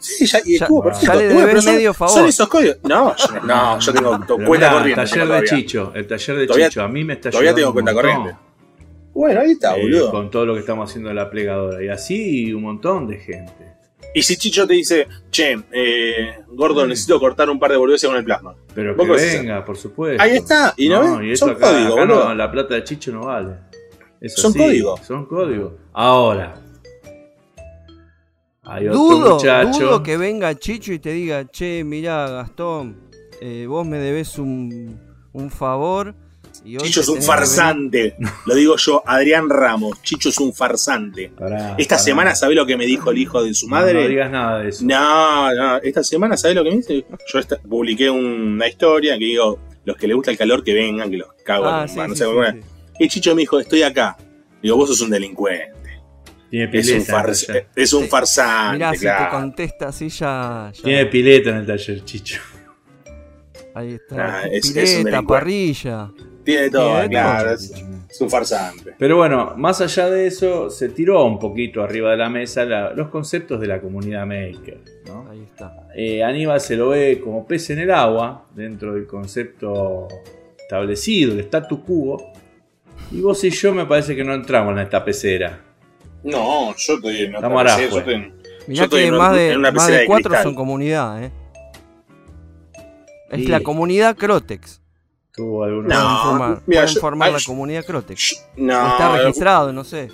Sí, 0.00 0.26
ya, 0.26 0.40
y 0.44 0.58
Ya- 0.58 0.64
estuvo 0.66 0.82
ya 0.84 0.90
perfecto. 0.90 1.16
Bueno, 1.34 1.46
pero 1.48 1.62
son- 1.62 1.74
medio 1.76 1.94
favor. 1.94 2.14
Son 2.14 2.26
esos 2.28 2.48
códigos. 2.48 2.76
No, 2.82 3.14
yo, 3.16 3.40
no, 3.46 3.78
yo 3.80 3.92
tengo 3.94 4.10
cuenta 4.26 4.36
mirá, 4.68 4.72
corriente. 4.72 5.00
El 5.02 5.08
taller 5.08 5.20
de 5.22 5.26
todavía. 5.28 5.50
Chicho, 5.50 5.92
el 5.94 6.06
taller 6.06 6.36
de 6.36 6.46
Todavía- 6.46 6.68
Chicho, 6.68 6.82
a 6.82 6.88
mí 6.88 7.04
me 7.04 7.12
está 7.14 7.30
todavía 7.30 7.54
tengo 7.54 7.72
cuenta 7.72 7.92
montón. 7.92 8.10
corriente. 8.12 8.40
Bueno, 9.14 9.40
ahí 9.40 9.52
está, 9.52 9.76
Eh, 9.76 9.82
boludo. 9.82 10.10
con 10.10 10.30
todo 10.30 10.44
lo 10.44 10.54
que 10.54 10.60
estamos 10.60 10.90
haciendo 10.90 11.08
de 11.08 11.14
la 11.14 11.30
plegadora. 11.30 11.82
Y 11.82 11.88
así 11.88 12.52
un 12.52 12.62
montón 12.62 13.06
de 13.06 13.18
gente. 13.18 13.74
Y 14.16 14.22
si 14.22 14.36
Chicho 14.36 14.66
te 14.66 14.74
dice, 14.74 15.08
che, 15.30 15.56
eh, 15.72 16.40
gordo, 16.48 16.86
necesito 16.86 17.18
cortar 17.18 17.50
un 17.50 17.58
par 17.58 17.70
de 17.72 17.76
boludeces 17.76 18.08
con 18.08 18.16
el 18.16 18.24
plasma. 18.24 18.54
Pero 18.74 18.96
que 18.96 19.04
venga, 19.06 19.64
por 19.64 19.76
supuesto. 19.76 20.22
Ahí 20.22 20.36
está, 20.36 20.72
y 20.76 20.88
no, 20.88 21.18
ves? 21.18 21.26
y 21.26 21.32
eso 21.32 21.46
son 21.46 21.56
acá, 21.56 21.70
códigos, 21.72 21.92
acá 21.96 22.06
no, 22.06 22.34
la 22.34 22.50
plata 22.50 22.74
de 22.74 22.84
Chicho 22.84 23.10
no 23.12 23.22
vale. 23.26 23.54
Son 24.28 24.50
así, 24.52 24.58
códigos. 24.58 25.00
Son 25.00 25.26
códigos. 25.26 25.72
Ahora. 25.92 26.54
Hay 28.62 28.88
otro 28.88 28.98
Dudo, 29.00 29.34
muchacho. 29.34 29.78
dudo 29.80 30.02
que 30.02 30.16
venga 30.16 30.54
Chicho 30.58 30.92
y 30.92 30.98
te 30.98 31.10
diga, 31.10 31.46
che, 31.50 31.84
mirá, 31.84 32.28
Gastón, 32.30 33.10
eh, 33.40 33.66
vos 33.68 33.84
me 33.86 33.98
debes 33.98 34.38
un, 34.38 34.98
un 35.32 35.50
favor. 35.50 36.14
Y 36.64 36.78
Chicho 36.78 37.00
es 37.02 37.08
un 37.08 37.14
tenés 37.16 37.26
que 37.28 37.32
venir". 37.32 37.46
farsante. 37.46 38.16
Lo 38.46 38.54
digo 38.54 38.76
yo, 38.76 39.02
Adrián 39.06 39.50
Ramos. 39.50 40.00
Chicho 40.02 40.30
es 40.30 40.38
un 40.38 40.54
farsante. 40.54 41.30
Pará, 41.38 41.74
Esta 41.78 41.96
pará. 41.96 42.04
semana, 42.04 42.34
¿sabés 42.34 42.56
lo 42.56 42.64
que 42.66 42.76
me 42.76 42.86
dijo 42.86 43.10
el 43.10 43.18
hijo 43.18 43.42
de 43.42 43.52
su 43.54 43.68
No, 43.68 43.76
No, 43.76 43.82
madre? 43.82 44.08
digas 44.08 44.30
nada 44.30 44.60
de 44.60 44.68
eso. 44.70 44.84
No, 44.84 45.54
no, 45.54 45.76
esta 45.78 46.02
semana, 46.02 46.36
¿sabés 46.36 46.56
lo 46.56 46.64
que 46.64 46.70
me 46.70 46.76
dice? 46.76 47.04
Yo 47.32 47.38
esta- 47.38 47.58
publiqué 47.60 48.08
una 48.08 48.66
historia 48.66 49.18
que 49.18 49.24
digo, 49.26 49.60
los 49.84 49.96
que 49.96 50.06
les 50.06 50.16
gusta 50.16 50.30
el 50.30 50.38
calor 50.38 50.64
que 50.64 50.72
vengan, 50.74 51.10
que 51.10 51.18
los 51.18 51.28
cago 51.44 51.66
Ah, 51.66 51.86
sí, 51.86 51.96
no 51.98 52.08
sí, 52.08 52.16
sé 52.16 52.24
sí, 52.24 52.30
es. 52.58 52.64
Y 53.00 53.08
Chicho 53.08 53.34
me 53.34 53.42
dijo, 53.42 53.58
estoy 53.60 53.82
acá. 53.82 54.16
Digo, 54.62 54.76
vos 54.76 54.88
sos 54.88 55.00
un 55.02 55.10
delincuente. 55.10 55.72
Tiene 56.48 56.64
Es 56.66 56.70
pileta. 56.70 56.90
un, 56.92 56.94
en 56.94 57.00
el 57.00 57.06
fars- 57.34 57.46
taller. 57.46 57.66
es 57.76 57.92
un 57.92 58.08
farsante, 58.08 58.74
Mirá, 58.78 58.92
si 58.92 58.98
te 59.00 59.04
claro. 59.04 59.30
contesta 59.32 59.88
así 59.88 60.08
ya. 60.08 60.70
ya- 60.72 60.82
Tiene 60.82 61.06
pileta 61.06 61.50
en 61.50 61.56
el 61.56 61.66
taller, 61.66 62.04
Chicho. 62.04 62.40
Ahí 63.74 63.94
está. 63.94 64.40
Ah, 64.42 64.42
es- 64.46 64.64
es 64.64 64.66
un 64.68 64.72
Pileta, 64.74 64.94
delincuente. 65.10 65.26
parrilla. 65.26 66.10
Tiene 66.44 66.70
todo, 66.70 66.92
Tiene 66.94 67.08
claro. 67.08 67.44
todo. 67.44 67.54
Es, 67.54 67.72
es 68.10 68.20
un 68.20 68.30
farsante. 68.30 68.94
Pero 68.98 69.16
bueno, 69.16 69.54
más 69.56 69.80
allá 69.80 70.10
de 70.10 70.26
eso, 70.26 70.70
se 70.70 70.88
tiró 70.90 71.24
un 71.24 71.38
poquito 71.38 71.82
arriba 71.82 72.10
de 72.10 72.16
la 72.18 72.28
mesa 72.28 72.64
la- 72.64 72.92
los 72.92 73.08
conceptos 73.08 73.60
de 73.60 73.66
la 73.66 73.80
comunidad 73.80 74.26
maker. 74.26 74.78
¿no? 75.06 75.26
Ahí 75.30 75.42
está. 75.42 75.88
Eh, 75.96 76.22
Aníbal 76.22 76.60
se 76.60 76.76
lo 76.76 76.90
ve 76.90 77.20
como 77.22 77.46
pez 77.46 77.70
en 77.70 77.78
el 77.80 77.90
agua, 77.90 78.46
dentro 78.54 78.94
del 78.94 79.06
concepto 79.06 80.08
establecido, 80.58 81.32
el 81.32 81.40
statu 81.40 81.82
quo. 81.84 82.32
Y 83.10 83.20
vos 83.20 83.42
y 83.44 83.50
yo 83.50 83.74
me 83.74 83.86
parece 83.86 84.14
que 84.16 84.24
no 84.24 84.34
entramos 84.34 84.72
en 84.72 84.78
esta 84.80 85.04
pecera. 85.04 85.60
No, 86.22 86.74
yo 86.76 86.94
estoy 86.94 87.16
en 87.18 87.36
otra 87.36 87.48
Estamos 87.48 87.58
ahora, 87.58 87.76
pecera, 87.76 87.90
yo 87.92 87.98
estoy 87.98 88.14
en- 88.14 88.34
Mirá 88.66 88.78
Yo 88.78 88.84
estoy 88.84 89.00
que 89.02 89.06
en 89.08 89.14
más 89.16 89.28
una- 89.30 89.38
de, 89.38 89.50
en 89.50 89.58
una 89.58 89.72
más 89.72 89.82
pecera 89.84 90.00
de 90.00 90.06
cuatro 90.06 90.42
son 90.42 90.54
comunidad, 90.54 91.22
¿eh? 91.24 91.30
Es 93.30 93.48
la 93.48 93.60
comunidad 93.60 94.16
Crotex. 94.16 94.80
Tuvo 95.34 95.64
algunos. 95.64 95.88
No, 95.88 95.98
pueden 96.00 96.16
formar, 96.22 96.62
mira, 96.66 96.80
pueden 96.82 96.94
yo- 96.94 97.00
formar 97.00 97.28
ay, 97.28 97.34
la 97.34 97.40
comunidad 97.44 97.84
O 97.90 98.02
No, 98.56 98.88
está 98.88 99.16
registrado, 99.18 99.72
no 99.72 99.82
sé. 99.84 100.08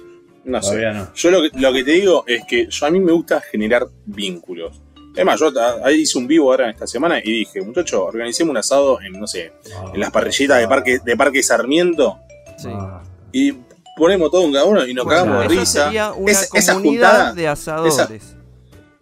no 0.44 0.62
sé. 0.62 0.68
Todavía 0.68 0.92
no. 0.92 1.14
Yo 1.14 1.30
lo 1.30 1.42
que, 1.42 1.50
lo 1.60 1.72
que 1.72 1.84
te 1.84 1.90
digo 1.92 2.24
es 2.26 2.42
que 2.46 2.66
yo, 2.70 2.86
a 2.86 2.90
mí 2.90 3.00
me 3.00 3.12
gusta 3.12 3.40
generar 3.40 3.86
vínculos. 4.06 4.80
Es 5.14 5.24
más, 5.24 5.38
yo 5.40 5.50
ahí 5.84 6.02
hice 6.02 6.16
un 6.18 6.26
vivo 6.26 6.50
ahora 6.50 6.70
esta 6.70 6.86
semana 6.86 7.18
y 7.22 7.30
dije, 7.40 7.60
muchacho, 7.60 8.04
organicemos 8.04 8.50
un 8.52 8.56
asado 8.56 9.00
en, 9.02 9.12
no 9.18 9.26
sé, 9.26 9.52
en 9.92 10.00
las 10.00 10.10
parrillitas 10.10 10.58
de 10.58 10.68
Parque, 10.68 10.98
de 11.04 11.16
Parque 11.16 11.42
Sarmiento 11.42 12.18
Sí. 12.56 12.68
Ah, 12.72 13.02
y 13.32 13.52
ponemos 13.96 14.30
todo 14.30 14.42
un 14.42 14.52
cada 14.52 14.64
uno 14.66 14.86
y 14.86 14.94
nos 14.94 15.04
Bueno, 15.04 15.20
cagamos 15.24 15.40
de 15.40 15.46
eso 15.54 15.60
risa. 15.60 15.84
sería 15.84 16.12
una 16.12 16.30
Es- 16.32 16.50
esa 16.54 16.74
comunidad 16.74 17.08
juntada- 17.10 17.32
de 17.34 17.48
asadores. 17.48 18.36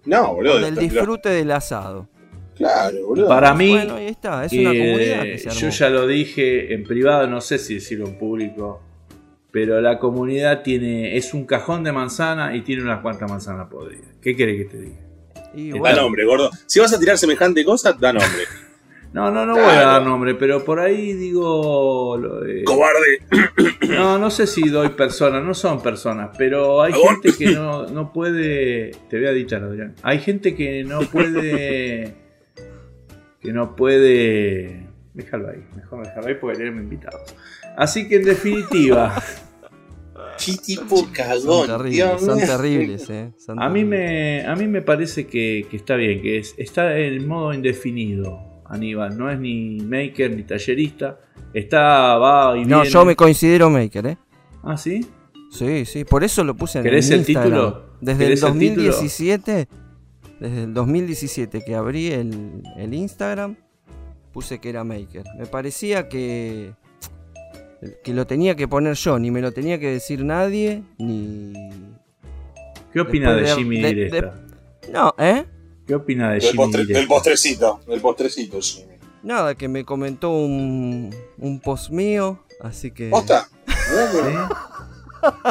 No, 0.04 0.34
boludo. 0.34 0.52
Con 0.54 0.64
el 0.64 0.74
lo- 0.74 0.80
disfrute 0.80 1.28
del 1.28 1.50
asado. 1.52 2.08
Claro, 2.58 3.06
boludo. 3.06 3.28
Para 3.28 3.54
mí, 3.54 3.70
Bueno, 3.70 3.94
ahí 3.94 4.06
está, 4.08 4.44
es 4.44 4.52
una 4.52 4.72
eh, 4.72 4.78
comunidad 4.78 5.22
que 5.22 5.38
se 5.38 5.48
armó. 5.48 5.60
yo 5.60 5.68
ya 5.70 5.88
lo 5.90 6.06
dije 6.06 6.74
en 6.74 6.82
privado, 6.84 7.26
no 7.26 7.40
sé 7.40 7.58
si 7.58 7.74
decirlo 7.76 8.06
en 8.06 8.18
público, 8.18 8.82
pero 9.50 9.80
la 9.80 9.98
comunidad 9.98 10.62
tiene 10.62 11.16
es 11.16 11.32
un 11.34 11.46
cajón 11.46 11.84
de 11.84 11.92
manzana 11.92 12.54
y 12.56 12.60
tiene 12.62 12.82
unas 12.82 13.00
cuantas 13.00 13.30
manzanas 13.30 13.68
podridas. 13.68 14.08
¿Qué 14.20 14.36
querés 14.36 14.56
que 14.58 14.64
te 14.64 14.80
diga? 14.82 14.96
Y 15.54 15.70
Da 15.80 15.94
nombre, 15.96 16.24
gordo. 16.26 16.50
Si 16.66 16.78
vas 16.80 16.92
a 16.92 16.98
tirar 17.00 17.16
semejante 17.16 17.64
cosa, 17.64 17.92
da 17.94 18.12
nombre. 18.12 18.42
No, 19.10 19.30
no, 19.30 19.46
no 19.46 19.54
voy 19.54 19.62
a 19.62 19.80
dar 19.86 20.02
nombre, 20.02 20.34
pero 20.34 20.62
por 20.66 20.78
ahí 20.78 21.14
digo... 21.14 22.18
lo- 22.18 22.44
eh, 22.46 22.62
Cobarde. 22.64 23.22
No, 23.88 24.18
no 24.18 24.30
sé 24.30 24.46
si 24.46 24.68
doy 24.68 24.90
personas, 24.90 25.42
no 25.42 25.54
son 25.54 25.80
personas, 25.82 26.28
pero 26.36 26.82
hay 26.82 26.92
gente 26.92 27.32
que 27.36 27.52
no, 27.52 27.86
no 27.86 28.12
puede. 28.12 28.90
Te 29.08 29.16
voy 29.16 29.26
a 29.28 29.32
dichar, 29.32 29.62
Adrián. 29.62 29.94
Hay 30.02 30.18
gente 30.18 30.54
que 30.54 30.84
no 30.84 31.00
puede. 31.00 32.12
Que 33.40 33.52
no 33.52 33.76
puede. 33.76 34.86
Déjalo 35.14 35.48
ahí, 35.50 35.64
mejor 35.76 36.04
dejarlo 36.06 36.28
ahí 36.28 36.34
porque 36.40 36.58
tenemos 36.58 36.82
invitados. 36.82 37.34
Así 37.76 38.08
que 38.08 38.16
en 38.16 38.24
definitiva, 38.24 39.20
Qué 40.44 40.56
tipo 40.64 40.96
son 40.98 41.10
cagón. 41.12 41.66
terribles, 41.66 41.92
Dios 41.94 42.20
son 42.24 42.38
terribles, 42.38 43.10
eh. 43.10 43.32
son 43.38 43.60
a 43.62 43.68
mí 43.68 43.80
terribles. 43.84 44.42
me, 44.44 44.46
a 44.46 44.54
mí 44.56 44.66
me 44.68 44.82
parece 44.82 45.26
que, 45.26 45.66
que 45.70 45.76
está 45.76 45.96
bien, 45.96 46.22
que 46.22 46.38
es, 46.38 46.54
está 46.58 46.96
en 46.98 47.26
modo 47.26 47.52
indefinido, 47.52 48.62
Aníbal. 48.66 49.16
No 49.16 49.30
es 49.30 49.38
ni 49.40 49.78
maker 49.80 50.30
ni 50.36 50.42
tallerista. 50.42 51.18
Está, 51.54 52.16
va 52.18 52.56
y 52.56 52.64
No, 52.64 52.80
viene. 52.82 52.90
yo 52.90 53.04
me 53.04 53.16
considero 53.16 53.70
maker, 53.70 54.06
eh. 54.06 54.18
Ah, 54.62 54.76
sí. 54.76 55.06
Sí, 55.50 55.84
sí, 55.86 56.04
por 56.04 56.22
eso 56.24 56.44
lo 56.44 56.54
puse 56.54 56.78
en 56.78 56.84
¿Querés 56.84 57.08
el 57.10 57.20
Instagram. 57.20 57.44
título? 57.44 57.86
Desde 58.02 58.12
el 58.24 58.28
¿Querés 58.28 58.42
el 58.42 58.58
título? 58.58 58.92
2017, 60.38 60.40
desde 60.40 60.62
el 60.64 60.74
2017 60.74 61.62
que 61.64 61.74
abrí 61.74 62.08
el, 62.12 62.62
el 62.76 62.94
Instagram, 62.94 63.56
puse 64.32 64.58
que 64.58 64.68
era 64.70 64.84
maker. 64.84 65.24
Me 65.38 65.46
parecía 65.46 66.08
que 66.08 66.72
que 68.02 68.12
lo 68.12 68.26
tenía 68.26 68.56
que 68.56 68.66
poner 68.66 68.94
yo, 68.94 69.18
ni 69.20 69.30
me 69.30 69.40
lo 69.40 69.52
tenía 69.52 69.78
que 69.78 69.88
decir 69.88 70.24
nadie, 70.24 70.82
ni 70.98 71.52
¿Qué 72.92 73.00
opina 73.00 73.34
de, 73.34 73.46
Jimmy 73.54 73.80
de- 73.80 74.32
no, 74.92 75.14
¿eh? 75.18 75.44
¿Qué 75.86 75.94
opina 75.94 76.28
de 76.32 76.40
Del, 76.40 76.50
Jimmy 76.50 76.58
postre- 76.58 76.86
del 76.86 77.06
postrecito. 77.06 77.80
Del 77.86 78.00
postrecito, 78.00 78.58
Jimmy. 78.60 78.94
Nada, 79.22 79.54
que 79.54 79.68
me 79.68 79.84
comentó 79.84 80.30
un, 80.30 81.14
un 81.38 81.60
post 81.60 81.90
mío, 81.90 82.42
así 82.60 82.90
que 82.90 83.10
¿Posta? 83.10 83.48
¿Sí? 83.66 83.74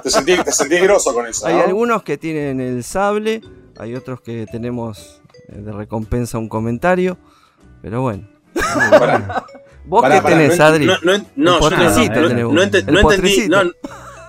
Te 0.03 0.09
sentí, 0.09 0.35
te 0.43 0.51
sentí 0.51 0.75
groso 0.79 1.13
con 1.13 1.27
eso. 1.27 1.45
hay 1.47 1.55
¿no? 1.55 1.61
algunos 1.63 2.03
que 2.03 2.17
tienen 2.17 2.59
el 2.59 2.83
sable, 2.83 3.41
hay 3.79 3.95
otros 3.95 4.21
que 4.21 4.45
tenemos 4.51 5.21
eh, 5.49 5.57
de 5.59 5.71
recompensa 5.71 6.37
un 6.37 6.49
comentario, 6.49 7.17
pero 7.81 8.01
bueno. 8.01 8.27
¿Vos 9.85 10.03
qué 10.03 10.09
pará, 10.21 10.21
tenés, 10.23 10.57
no, 10.59 10.65
Adri? 10.65 10.85
No, 10.85 10.93
no, 11.03 11.17
no, 11.35 11.59
yo 11.61 11.69
no, 11.69 11.69
tenés 11.69 11.95
no, 11.95 12.51
no 12.51 12.61
ente- 12.63 12.83
no 12.91 12.99
entendí, 12.99 13.47
no, 13.47 13.63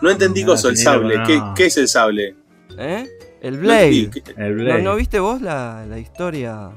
no 0.02 0.10
entendí 0.10 0.42
No, 0.42 0.46
coso, 0.52 0.68
el 0.68 0.76
sable. 0.76 1.18
no. 1.18 1.26
¿Qué, 1.26 1.42
¿Qué 1.56 1.66
es 1.66 1.76
el 1.78 1.88
sable? 1.88 2.36
¿Eh? 2.78 3.08
El 3.40 3.54
No 3.56 3.60
Blade. 3.62 3.86
entendí. 4.04 4.20
¿Qué, 4.20 4.30
El 4.36 4.56
¿No, 4.56 4.62
Blade. 4.64 4.82
¿No 4.82 4.90
No, 4.90 4.96
viste 4.96 5.18
vos 5.18 5.40
la, 5.42 5.84
la 5.88 5.98
historia? 5.98 6.70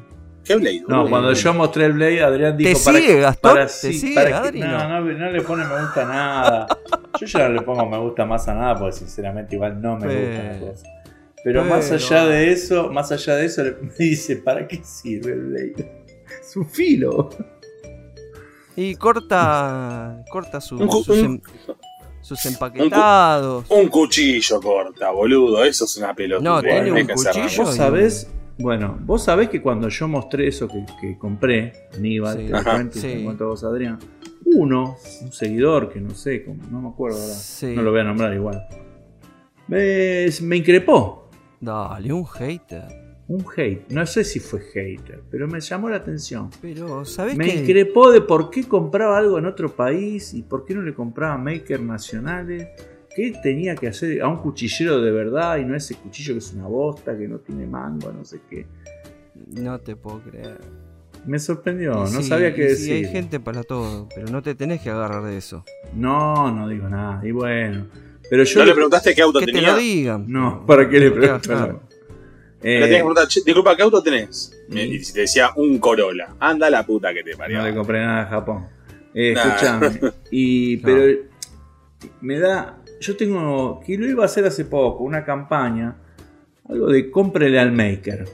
qué 0.44 0.56
Blade? 0.56 0.82
boludo? 0.88 1.10
cuando 1.12 1.34
yo 1.34 1.54
mostré 1.54 1.86
el 1.86 1.94
Blade, 1.94 2.24
Adrián 2.24 2.58
dijo 2.58 2.80
¿Te 2.80 2.84
para 2.86 2.98
sigue, 2.98 3.20
Gastón? 3.20 3.52
para- 3.52 3.66
¿Te 3.68 3.72
sí, 3.74 3.94
sigue, 3.94 4.16
para 4.16 4.28
que- 4.28 4.34
Adri? 4.34 4.60
No, 4.62 4.68
No. 4.68 4.90
no, 5.02 5.02
no 5.14 5.30
le 5.32 5.42
pone 5.42 5.66
me 5.66 5.80
gusta 5.82 6.06
nada. 6.06 6.68
Yo 7.20 7.28
ya 7.28 7.40
no 7.48 7.54
le 7.54 7.62
pongo 7.62 7.86
me 7.88 7.98
gusta 8.00 8.26
más 8.26 8.48
a 8.48 8.56
nada 8.56 8.80
porque 8.80 8.94
sinceramente 8.96 9.56
igual 9.56 9.80
no 9.80 9.98
me 9.98 10.08
Pero- 10.08 10.28
gusta 10.28 10.44
la 10.44 10.72
cosa. 10.72 10.88
Pero, 11.44 11.64
más 11.66 11.92
allá 11.92 12.26
de 12.28 12.52
eso, 12.52 12.92
más 12.92 13.12
allá 13.12 13.36
de 13.36 13.46
eso, 13.46 13.64
me 13.82 13.92
dice, 13.98 14.36
¿para 14.38 14.68
qué 14.68 14.82
sirve 14.84 15.34
el 15.34 15.42
Blade? 15.42 16.04
Su 16.48 16.64
filo. 16.64 17.30
Y 18.76 18.96
corta 18.96 20.24
corta 20.32 20.62
su- 20.62 20.78
Un 20.78 20.88
cu- 20.88 21.04
sus, 21.04 21.18
un- 21.18 21.26
em- 21.26 21.42
sus 22.22 22.46
empaquetados. 22.46 23.66
Un 23.70 23.88
cuchillo 23.88 24.62
corta, 24.62 25.12
boludo. 25.12 25.64
Eso 25.64 25.86
es 25.86 25.98
una 25.98 26.14
pelota. 26.16 26.44
No, 26.44 26.62
tiene 26.62 26.92
un 26.92 27.08
cuchillo. 27.08 27.64
Vos 27.64 27.76
sabés, 27.76 28.30
bueno, 28.60 28.98
vos 29.02 29.24
sabés 29.24 29.50
que 29.50 29.62
cuando 29.62 29.90
yo 29.90 30.08
mostré 30.08 30.48
eso 30.48 30.68
que, 30.68 30.86
que 31.02 31.18
compré, 31.18 31.74
Aníbal, 31.96 32.38
Sí. 32.38 32.46
te 32.94 33.00
Sí. 33.00 33.28
a 33.28 33.44
vos, 33.44 33.64
Adrián, 33.64 34.00
uno, 34.46 34.98
un 35.22 35.32
seguidor 35.34 35.92
que 35.92 36.00
no 36.00 36.12
sé, 36.16 36.46
no 36.70 36.82
me 36.82 36.90
acuerdo 36.90 37.18
ahora, 37.22 37.34
Sí. 37.34 37.74
no 37.76 37.82
lo 37.82 37.92
voy 37.92 38.02
a 38.02 38.04
nombrar 38.04 38.34
igual, 38.34 38.68
me, 39.68 40.28
me 40.44 40.58
increpó. 40.58 41.21
Dale, 41.62 42.12
un 42.12 42.26
hater. 42.26 42.84
Un 43.28 43.46
hate, 43.56 43.90
no 43.92 44.06
sé 44.06 44.26
si 44.26 44.40
fue 44.42 44.60
hater, 44.60 45.22
pero 45.30 45.48
me 45.48 45.62
llamó 45.62 45.90
la 45.90 45.98
atención. 45.98 46.50
Pero, 46.62 47.06
¿sabés 47.06 47.38
Me 47.38 47.48
increpó 47.48 48.12
de 48.12 48.20
por 48.20 48.50
qué 48.50 48.66
compraba 48.66 49.18
algo 49.18 49.38
en 49.38 49.46
otro 49.46 49.74
país 49.74 50.34
y 50.34 50.42
por 50.42 50.66
qué 50.66 50.74
no 50.76 50.82
le 50.82 50.94
compraba 50.94 51.38
makers 51.38 51.82
nacionales. 51.82 52.68
¿Qué 53.16 53.34
tenía 53.42 53.76
que 53.76 53.88
hacer 53.88 54.22
a 54.22 54.28
un 54.28 54.38
cuchillero 54.38 55.02
de 55.02 55.12
verdad 55.12 55.58
y 55.58 55.66
no 55.66 55.76
ese 55.76 55.96
cuchillo 55.96 56.34
que 56.34 56.40
es 56.40 56.52
una 56.54 56.68
bosta, 56.68 57.18
que 57.18 57.28
no 57.28 57.38
tiene 57.40 57.68
mango, 57.68 58.12
no 58.12 58.26
sé 58.26 58.42
qué? 58.50 58.66
No 59.62 59.80
te 59.80 59.96
puedo 59.96 60.20
creer. 60.22 60.60
Me 61.26 61.38
sorprendió, 61.38 61.92
no 61.94 62.08
Sí, 62.08 62.24
sabía 62.24 62.54
qué 62.54 62.64
decir. 62.64 62.86
Sí, 62.86 62.92
hay 62.94 63.06
gente 63.06 63.40
para 63.40 63.64
todo, 63.64 64.10
pero 64.14 64.28
no 64.32 64.42
te 64.42 64.56
tenés 64.56 64.82
que 64.82 64.90
agarrar 64.90 65.24
de 65.24 65.38
eso. 65.38 65.64
No, 65.94 66.52
no 66.52 66.68
digo 66.68 66.90
nada. 66.90 67.26
Y 67.26 67.32
bueno, 67.32 67.86
pero 68.32 68.44
yo 68.46 68.60
¿No 68.62 68.66
le 68.66 68.74
preguntaste 68.74 69.14
qué 69.14 69.22
auto 69.22 69.40
Que 69.40 69.46
te 69.48 69.52
tenía? 69.52 69.74
lo 69.74 69.78
digan. 69.78 70.26
No, 70.30 70.66
¿para 70.66 70.90
qué 70.90 71.00
le 71.02 71.12
claro. 71.42 71.82
Eh, 72.64 72.80
Le 72.80 72.88
que 72.88 72.96
preguntar, 72.96 73.28
"Che, 73.28 73.42
disculpa, 73.46 73.76
¿qué 73.76 73.82
auto 73.84 74.02
tenés? 74.02 74.54
Y 74.70 75.00
si 75.04 75.12
te 75.14 75.20
decía 75.22 75.50
un 75.58 75.80
Corolla. 75.80 76.36
Anda 76.40 76.70
la 76.70 76.86
puta 76.86 77.14
que 77.14 77.24
te 77.24 77.36
parió. 77.36 77.58
no 77.58 77.66
le 77.66 77.76
compré 77.76 78.00
nada 78.00 78.22
a 78.22 78.26
Japón. 78.28 78.68
Eh, 79.14 79.34
Nah. 79.34 79.42
escuchame. 79.44 80.00
Y, 80.32 80.78
No. 80.78 80.82
pero 80.86 81.20
me 82.22 82.40
da. 82.40 82.78
Yo 83.02 83.18
tengo. 83.18 83.82
Que 83.86 83.98
lo 83.98 84.08
iba 84.08 84.24
a 84.24 84.28
hacer 84.28 84.46
hace 84.46 84.64
poco, 84.64 85.04
una 85.04 85.26
campaña. 85.26 85.98
Algo 86.70 86.88
de 86.88 87.12
cómprele 87.12 87.60
al 87.60 87.74
maker. 87.74 88.26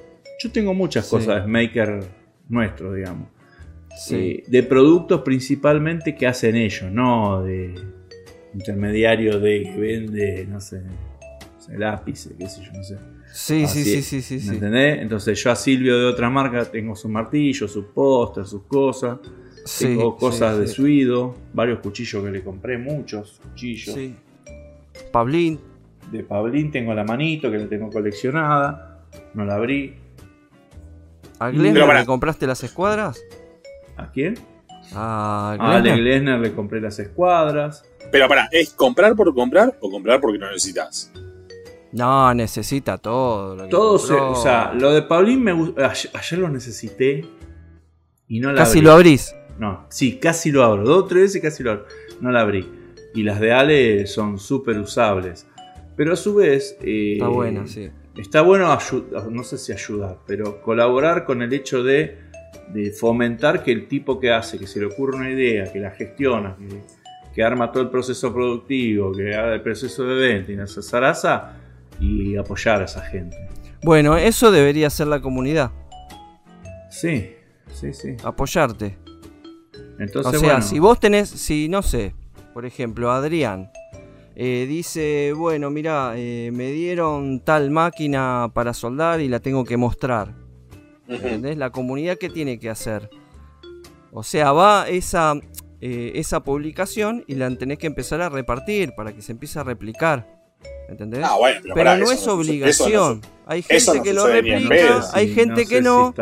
Yo 0.43 0.52
tengo 0.52 0.74
muchas 0.76 1.06
Sí. 1.06 1.12
cosas 1.16 1.43
de 1.43 1.48
maker 1.52 2.04
nuestro, 2.50 2.93
digamos. 2.93 3.30
Sí. 3.98 4.16
Eh, 4.16 4.43
de 4.45 4.62
productos 4.62 5.22
principalmente 5.22 6.16
que 6.16 6.28
hacen 6.28 6.56
ellos, 6.56 6.91
no 6.91 7.41
de 7.41 7.74
intermediario 8.58 9.39
de 9.39 9.64
que 9.64 9.78
vende, 9.80 10.45
no 10.49 10.60
sé, 10.60 10.82
no 10.82 11.62
sé, 11.62 11.78
lápices, 11.78 12.34
qué 12.38 12.47
sé 12.49 12.64
yo, 12.64 12.72
no 12.74 12.84
sé. 12.84 12.97
Sí, 13.32 13.60
sí, 13.60 13.64
Así 13.66 13.84
sí, 13.84 14.01
sí, 14.01 14.22
sí, 14.22 14.34
¿Me 14.36 14.39
sí. 14.41 14.49
entendés? 14.49 14.99
Entonces 15.01 15.41
yo 15.43 15.51
a 15.51 15.55
Silvio 15.55 15.97
de 15.99 16.05
otra 16.05 16.30
marca 16.30 16.66
tengo 16.66 16.95
su 16.95 17.08
martillo, 17.10 17.68
sus 17.68 17.86
póster, 17.86 18.45
sus 18.45 18.64
cosas. 18.64 19.20
Sí, 19.66 19.86
tengo 19.86 20.14
sí, 20.14 20.20
cosas 20.20 20.58
de 20.58 20.68
sí. 20.68 20.74
Suido, 20.76 21.36
varios 21.53 21.80
cuchillos 21.80 22.24
que 22.24 22.32
le 22.32 22.43
compré, 22.43 22.78
muchos 22.78 23.39
cuchillos. 23.43 23.93
Sí. 23.93 24.16
Pablín, 25.12 25.60
De 26.12 26.24
Pablín 26.24 26.72
tengo 26.72 26.93
la 26.93 27.03
manito 27.03 27.51
que 27.51 27.58
la 27.58 27.68
tengo 27.68 27.89
coleccionada, 27.91 29.01
no 29.34 29.45
la 29.45 29.55
abrí. 29.55 29.95
¿a 31.39 31.49
Glesner 31.51 31.88
le 31.99 32.05
compraste 32.05 32.47
las 32.47 32.64
escuadras? 32.64 33.22
¿A 33.97 34.10
quién? 34.12 34.36
¿A 34.93 35.55
A 35.60 35.76
Ale? 35.76 35.95
Glesner 35.97 36.39
le 36.39 36.53
compré 36.53 36.80
las 36.82 36.97
escuadras. 36.97 37.84
Pero 38.12 38.28
pará, 38.28 38.47
¿es 38.51 38.72
comprar 38.72 39.16
por 39.16 39.34
comprar 39.34 39.78
o 39.82 39.89
comprar 39.91 40.22
porque 40.22 40.38
no 40.39 40.47
necesitas? 40.47 41.12
No, 41.91 42.34
necesita 42.34 42.97
todo. 42.97 43.55
lo 43.55 43.64
que 43.64 43.70
Todo 43.70 43.97
se- 43.99 44.14
o 44.14 44.36
sea, 44.36 44.74
lo 44.74 44.91
de 44.93 45.01
Pablín 45.03 45.43
me. 45.43 45.51
Ayer, 45.51 46.12
ayer 46.14 46.39
lo 46.39 46.49
necesité 46.49 47.26
y 48.28 48.39
no 48.39 48.51
la 48.51 48.60
Casi 48.60 48.80
abrí. 48.80 48.82
lo 48.86 48.91
abrís. 48.93 49.36
No, 49.58 49.86
sí, 49.89 50.18
casi 50.20 50.51
lo 50.51 50.64
abro. 50.64 50.84
Dos 50.84 51.03
o 51.03 51.05
tres 51.05 51.24
veces 51.24 51.41
casi 51.41 51.64
lo 51.64 51.72
abro. 51.72 51.86
No 52.22 52.32
la 52.32 52.41
abrí. 52.41 52.70
Y 53.16 53.24
las 53.24 53.39
de 53.39 53.51
Ale 53.53 54.05
son 54.08 54.38
súper 54.38 54.78
usables. 54.80 55.47
Pero 55.95 56.14
a 56.14 56.16
su 56.16 56.36
vez. 56.36 56.78
eh, 56.82 57.14
Está 57.14 57.28
buena, 57.30 57.66
sí. 57.68 57.89
Está 58.16 58.41
bueno, 58.41 58.76
no 59.32 59.43
sé 59.43 59.58
si 59.60 59.72
ayudar, 59.72 60.18
pero 60.26 60.62
colaborar 60.62 61.24
con 61.24 61.41
el 61.43 61.53
hecho 61.53 61.84
de, 61.84 62.18
de 62.74 62.91
fomentar 62.91 63.64
que 63.64 63.72
el 63.72 63.88
tipo 63.88 64.20
que 64.20 64.32
hace, 64.32 64.58
que 64.58 64.66
se 64.66 64.80
le 64.80 64.88
ocurre 64.88 65.16
una 65.18 65.30
idea, 65.32 65.72
que 65.72 65.80
la 65.80 65.91
gestiona, 65.91 66.55
que, 66.58 66.82
que 67.38 67.44
arma 67.44 67.72
todo 67.72 67.84
el 67.84 67.90
proceso 67.92 68.34
productivo, 68.34 69.12
que 69.12 69.36
haga 69.36 69.54
el 69.54 69.62
proceso 69.62 70.04
de 70.04 70.16
venta 70.16 70.52
y 70.52 70.82
zaraza, 70.82 71.54
y 72.00 72.36
apoyar 72.36 72.82
a 72.82 72.86
esa 72.86 73.02
gente. 73.02 73.38
Bueno, 73.84 74.18
eso 74.18 74.50
debería 74.50 74.90
ser 74.90 75.06
la 75.06 75.22
comunidad. 75.22 75.70
Sí, 76.90 77.36
sí, 77.72 77.94
sí. 77.94 78.18
Apoyarte. 78.24 78.98
Entonces, 80.00 80.34
o 80.34 80.40
sea, 80.40 80.40
bueno, 80.40 80.62
si 80.64 80.80
vos 80.80 81.00
tenés, 81.00 81.30
si 81.30 81.70
no 81.70 81.84
sé, 81.84 82.16
por 82.56 82.66
ejemplo, 82.66 83.12
Adrián 83.12 83.70
eh, 84.36 84.66
dice, 84.68 85.32
bueno, 85.38 85.70
mira, 85.70 86.14
eh, 86.16 86.50
me 86.52 86.72
dieron 86.72 87.42
tal 87.42 87.70
máquina 87.70 88.50
para 88.52 88.74
soldar 88.74 89.22
y 89.22 89.28
la 89.28 89.42
tengo 89.42 89.64
que 89.64 89.78
mostrar. 89.78 90.34
¿Entendés? 91.08 91.56
La 91.56 91.70
comunidad 91.70 92.18
que 92.18 92.32
tiene 92.32 92.58
que 92.58 92.72
hacer. 92.72 93.12
O 94.12 94.24
sea, 94.24 94.54
va 94.54 94.90
esa, 94.90 95.36
eh, 95.82 96.14
esa 96.16 96.44
publicación 96.44 97.24
y 97.28 97.36
la 97.36 97.50
tenés 97.56 97.78
que 97.78 97.88
empezar 97.88 98.22
a 98.22 98.30
repartir 98.30 98.94
para 98.96 99.14
que 99.14 99.22
se 99.22 99.32
empiece 99.32 99.60
a 99.60 99.64
replicar. 99.64 100.28
¿Entendés? 100.90 101.22
Ah, 101.24 101.36
bueno, 101.38 101.60
pero, 101.76 101.98
no 101.98 102.12
es 102.12 102.20
sucede- 102.20 102.24
eso 102.24 102.28
no 102.36 102.42
obligación. 102.42 103.22
hay 103.46 103.62
gente 103.62 103.86
no 103.98 104.04
que 104.04 104.14
lo 104.14 104.28
replica, 104.28 105.02
hay 105.14 105.28
sí, 105.28 105.34
gente 105.34 105.66
que 105.66 105.82
no. 105.82 106.14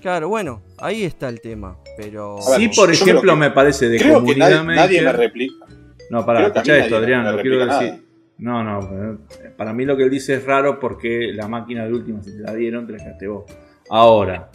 Claro, 0.00 0.28
bueno, 0.28 0.62
ahí 0.78 1.04
está 1.04 1.28
el 1.28 1.40
tema. 1.40 1.76
Pero. 1.96 2.36
Ver, 2.36 2.60
Sí, 2.60 2.68
por 2.76 2.90
ejemplo, 2.90 3.32
que- 3.34 3.38
me 3.38 3.50
parece 3.50 3.88
de 3.88 3.98
Creo 3.98 4.24
que 4.24 4.34
nadie, 4.36 4.62
nadie 4.64 5.02
me 5.02 5.12
replica. 5.12 5.66
No, 6.10 6.24
para 6.24 6.46
escuchar 6.46 6.76
esto, 6.76 6.96
Adrián, 6.96 7.24
lo 7.36 7.40
quiero 7.42 7.58
decir. 7.66 7.88
nada. 7.92 8.00
No, 8.38 8.64
no, 8.64 9.18
para 9.58 9.74
mí 9.74 9.84
lo 9.84 9.96
que 9.98 10.04
él 10.04 10.10
dice 10.10 10.34
es 10.34 10.44
raro 10.44 10.80
porque 10.80 11.30
la 11.34 11.46
máquina 11.46 11.84
de 11.84 11.92
última, 11.92 12.22
si 12.22 12.32
te 12.32 12.38
la 12.38 12.54
dieron, 12.54 12.86
te 12.86 12.92
la 12.92 12.98
dejaste 12.98 13.26
vos. 13.28 13.44
Ahora, 13.90 14.50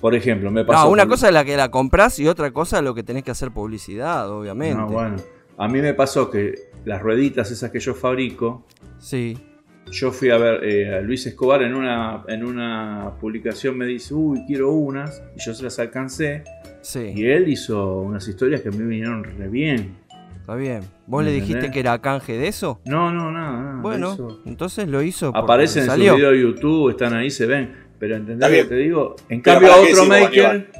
por 0.00 0.14
ejemplo, 0.14 0.50
me 0.50 0.64
pasó. 0.64 0.84
No, 0.84 0.90
una 0.90 1.02
con- 1.02 1.10
cosa 1.10 1.28
es 1.28 1.34
la 1.34 1.44
que 1.44 1.56
la 1.56 1.70
compras 1.70 2.18
y 2.18 2.28
otra 2.28 2.50
cosa 2.52 2.78
es 2.78 2.84
lo 2.84 2.94
que 2.94 3.02
tenés 3.02 3.22
que 3.24 3.30
hacer 3.30 3.50
publicidad, 3.50 4.30
obviamente. 4.30 4.76
No, 4.76 4.86
bueno, 4.88 5.16
a 5.58 5.68
mí 5.68 5.80
me 5.80 5.94
pasó 5.94 6.30
que 6.30 6.54
las 6.84 7.00
rueditas 7.02 7.50
esas 7.50 7.70
que 7.70 7.80
yo 7.80 7.94
fabrico, 7.94 8.64
Sí. 8.98 9.36
yo 9.90 10.12
fui 10.12 10.30
a 10.30 10.38
ver 10.38 10.64
eh, 10.64 10.96
a 10.96 11.00
Luis 11.00 11.26
Escobar 11.26 11.62
en 11.62 11.74
una, 11.74 12.22
en 12.28 12.44
una 12.44 13.12
publicación, 13.20 13.76
me 13.78 13.86
dice, 13.86 14.14
uy, 14.14 14.44
quiero 14.46 14.72
unas, 14.72 15.22
y 15.36 15.40
yo 15.44 15.54
se 15.54 15.62
las 15.64 15.78
alcancé, 15.78 16.44
Sí, 16.82 17.12
y 17.16 17.26
él 17.26 17.48
hizo 17.48 17.98
unas 17.98 18.26
historias 18.28 18.60
que 18.60 18.68
a 18.68 18.70
mí 18.70 18.78
me 18.78 18.86
vinieron 18.86 19.24
re 19.24 19.48
bien. 19.48 19.96
está 20.40 20.54
bien. 20.54 20.82
¿Vos 21.08 21.24
le 21.24 21.30
¿Entendés? 21.30 21.48
dijiste 21.56 21.72
que 21.72 21.80
era 21.80 22.00
canje 22.00 22.34
de 22.36 22.46
eso? 22.46 22.80
No, 22.84 23.10
no, 23.12 23.32
nada, 23.32 23.60
nada. 23.60 23.80
Bueno, 23.82 24.16
entonces 24.44 24.86
lo 24.88 25.02
hizo. 25.02 25.32
Aparecen 25.34 25.84
en 25.84 25.90
su 25.90 25.96
video 25.96 26.30
de 26.30 26.40
YouTube, 26.42 26.90
están 26.90 27.14
ahí, 27.14 27.30
se 27.30 27.46
ven. 27.46 27.85
Pero 27.98 28.16
¿entendés 28.16 28.50
lo 28.50 28.54
que 28.56 28.64
te 28.64 28.74
digo? 28.76 29.16
En 29.28 29.42
Pero 29.42 29.54
cambio 29.60 29.68
¿para 29.68 29.80
a 29.80 29.84
otro 29.84 29.96
decimos, 29.96 30.20
maker, 30.20 30.72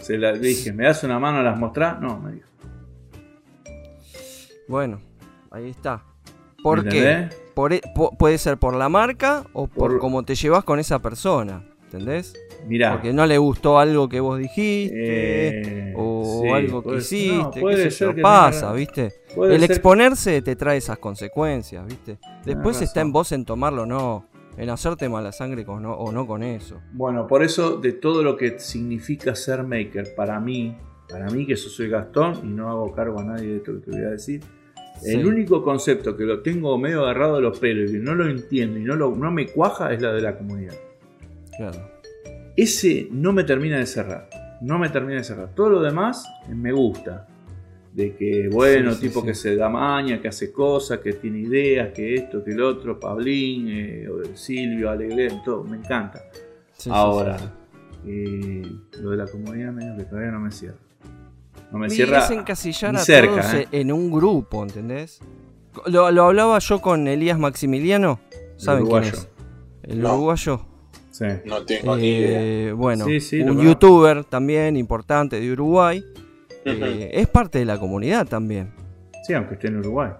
se 0.00 0.18
la 0.18 0.32
le 0.32 0.38
dije, 0.38 0.72
¿me 0.72 0.84
das 0.84 1.02
una 1.04 1.18
mano 1.18 1.38
a 1.38 1.42
las 1.42 1.58
mostrar? 1.58 2.00
No, 2.00 2.18
me 2.20 2.32
dijo. 2.32 2.46
Bueno, 4.68 5.00
ahí 5.50 5.68
está. 5.70 6.04
¿Por 6.62 6.84
¿Me 6.84 6.90
qué? 6.90 7.28
Por 7.54 7.72
e- 7.72 7.82
puede 8.18 8.38
ser 8.38 8.58
por 8.58 8.74
la 8.76 8.88
marca 8.88 9.44
o 9.52 9.66
por, 9.66 9.92
Por- 9.92 9.98
cómo 9.98 10.22
te 10.22 10.34
llevas 10.34 10.64
con 10.64 10.78
esa 10.78 11.00
persona. 11.00 11.64
¿Entendés? 11.84 12.34
Mirá. 12.68 12.92
Porque 12.92 13.12
no 13.12 13.26
le 13.26 13.36
gustó 13.38 13.78
algo 13.80 14.08
que 14.08 14.20
vos 14.20 14.38
dijiste. 14.38 14.94
eh, 15.90 15.94
o 15.96 16.40
sí, 16.44 16.48
algo 16.50 16.82
que 16.82 16.88
puede- 16.90 16.98
hiciste, 17.00 17.34
no, 17.36 17.50
qué 17.50 17.60
puede 17.60 17.76
sé 17.84 17.90
ser 17.90 18.14
que 18.14 18.22
pasa, 18.22 18.60
tenga- 18.60 18.72
¿viste? 18.74 19.12
puede 19.34 19.54
El 19.56 19.60
ser- 19.62 19.70
exponerse 19.72 20.42
te 20.42 20.54
trae 20.54 20.76
esas 20.76 20.98
consecuencias, 20.98 21.84
¿viste? 21.86 22.18
Después 22.44 22.80
está 22.80 23.00
en 23.00 23.10
vos 23.10 23.32
en 23.32 23.44
tomarlo 23.44 23.82
o 23.82 23.86
no, 23.86 24.26
en 24.62 24.70
hacerte 24.70 25.08
mala 25.08 25.32
sangre 25.32 25.64
con, 25.64 25.82
no- 25.82 25.94
o 25.94 26.12
no 26.12 26.26
con 26.26 26.42
eso. 26.42 26.80
Bueno, 26.92 27.26
por 27.26 27.42
eso, 27.42 27.78
de 27.78 27.92
todo 27.92 28.22
lo 28.22 28.36
que 28.36 28.58
significa 28.58 29.34
ser 29.34 29.62
maker, 29.64 30.14
para 30.14 30.38
mí, 30.38 30.76
para 31.08 31.26
mí 31.30 31.46
que 31.46 31.56
yo 31.56 31.68
soy 31.68 31.88
Gastón 31.88 32.40
y 32.44 32.48
no 32.48 32.68
hago 32.68 32.92
cargo 32.92 33.20
a 33.20 33.24
nadie 33.24 33.48
de 33.48 33.56
esto 33.56 33.72
que 33.74 33.78
te 33.80 33.90
voy 33.90 34.04
a 34.04 34.10
decir, 34.10 34.40
Sí. 35.00 35.12
el 35.14 35.26
único 35.26 35.62
concepto 35.62 36.14
que 36.14 36.24
lo 36.24 36.42
tengo 36.42 36.76
medio 36.76 37.00
agarrado 37.04 37.36
de 37.36 37.40
los 37.42 37.58
pelos 37.58 37.90
y 37.90 37.98
no 37.98 38.14
lo 38.14 38.28
entiendo 38.28 38.78
y 38.78 38.82
no, 38.84 38.96
lo, 38.96 39.16
no 39.16 39.30
me 39.30 39.46
cuaja 39.46 39.92
es 39.94 40.02
la 40.02 40.12
de 40.12 40.20
la 40.20 40.36
comunidad. 40.36 40.74
Claro. 41.56 41.78
ese 42.56 43.08
no 43.10 43.32
me 43.32 43.44
termina 43.44 43.78
de 43.78 43.86
cerrar. 43.86 44.28
No 44.60 44.78
me 44.78 44.90
termina 44.90 45.18
de 45.18 45.24
cerrar. 45.24 45.54
Todo 45.54 45.70
lo 45.70 45.80
demás 45.82 46.26
me 46.48 46.72
gusta. 46.72 47.26
De 47.92 48.14
que, 48.14 48.48
bueno, 48.48 48.92
Sí, 48.92 49.00
sí, 49.00 49.08
tipo 49.08 49.20
sí. 49.20 49.26
que 49.26 49.34
se 49.34 49.56
da 49.56 49.68
maña, 49.68 50.20
que 50.20 50.28
hace 50.28 50.52
cosas, 50.52 51.00
que 51.00 51.14
tiene 51.14 51.40
ideas, 51.40 51.92
que 51.92 52.14
esto, 52.14 52.42
que 52.44 52.52
el 52.52 52.60
otro, 52.62 53.00
Pablín, 53.00 53.66
eh, 53.68 54.08
Silvio, 54.34 54.90
Alegre, 54.90 55.28
todo, 55.44 55.64
me 55.64 55.76
encanta. 55.78 56.22
Ahora, 56.88 57.36
sí. 57.38 57.44
eh, 58.06 58.62
lo 59.00 59.10
de 59.10 59.16
la 59.16 59.26
comunidad 59.26 59.72
medio 59.72 59.96
que 59.96 60.04
todavía 60.04 60.30
no 60.30 60.38
me 60.40 60.52
cierra. 60.52 60.76
No 61.72 61.78
me 61.78 61.88
Y 61.88 61.90
cierra. 61.90 62.18
es 62.24 62.30
encasillar 62.30 62.92
ni 62.92 62.98
a 62.98 63.02
cerca, 63.02 63.40
todos 63.42 63.54
¿eh? 63.54 63.68
en 63.72 63.92
un 63.92 64.10
grupo, 64.10 64.62
¿entendés? 64.62 65.20
Lo, 65.86 66.10
lo 66.10 66.24
hablaba 66.24 66.58
yo 66.60 66.80
con 66.80 67.06
Elías 67.08 67.38
Maximiliano. 67.38 68.20
¿Saben 68.56 68.84
quién 68.86 68.96
uruguayo. 69.02 69.12
es? 69.18 69.28
El 69.84 70.00
No. 70.00 70.14
uruguayo. 70.14 70.60
Sí. 71.10 71.24
No 71.44 71.64
tengo 71.64 71.96
ni 71.96 72.08
idea. 72.08 72.40
Eh, 72.42 72.72
bueno, 72.72 73.04
Sí, 73.04 73.20
sí, 73.20 73.38
lo 73.40 73.52
un 73.52 73.60
youtuber 73.62 74.24
también 74.24 74.76
importante 74.76 75.40
de 75.40 75.52
Uruguay. 75.52 76.04
Eh, 76.72 77.10
es 77.12 77.28
parte 77.28 77.58
de 77.58 77.64
la 77.64 77.78
comunidad 77.78 78.26
también. 78.26 78.72
Sí, 79.26 79.32
aunque 79.34 79.54
esté 79.54 79.68
en 79.68 79.78
Uruguay. 79.78 80.10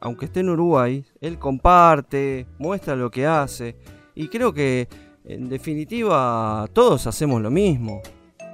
Aunque 0.00 0.26
esté 0.26 0.40
en 0.40 0.50
Uruguay, 0.50 1.04
él 1.20 1.38
comparte, 1.38 2.46
muestra 2.58 2.94
lo 2.96 3.10
que 3.10 3.26
hace. 3.26 3.76
Y 4.14 4.28
creo 4.28 4.52
que, 4.52 4.88
en 5.24 5.48
definitiva, 5.48 6.66
todos 6.72 7.06
hacemos 7.06 7.40
lo 7.42 7.50
mismo. 7.50 8.02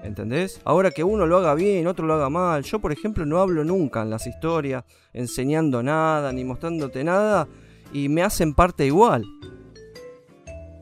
¿Entendés? 0.03 0.61
Ahora 0.64 0.90
que 0.90 1.05
uno 1.05 1.26
lo 1.26 1.36
haga 1.38 1.55
bien, 1.55 1.86
otro 1.86 2.07
lo 2.07 2.14
haga 2.14 2.28
mal. 2.28 2.64
Yo, 2.64 2.80
por 2.80 2.90
ejemplo, 2.90 3.24
no 3.24 3.38
hablo 3.40 3.62
nunca 3.64 4.03
en 4.03 4.11
las 4.11 4.26
historias, 4.26 4.82
enseñando 5.12 5.80
nada, 5.82 6.32
ni 6.32 6.44
mostrándote 6.44 7.05
nada. 7.05 7.46
Y 7.92 8.09
me 8.09 8.22
hacen 8.24 8.53
parte 8.55 8.84
igual. 8.86 9.24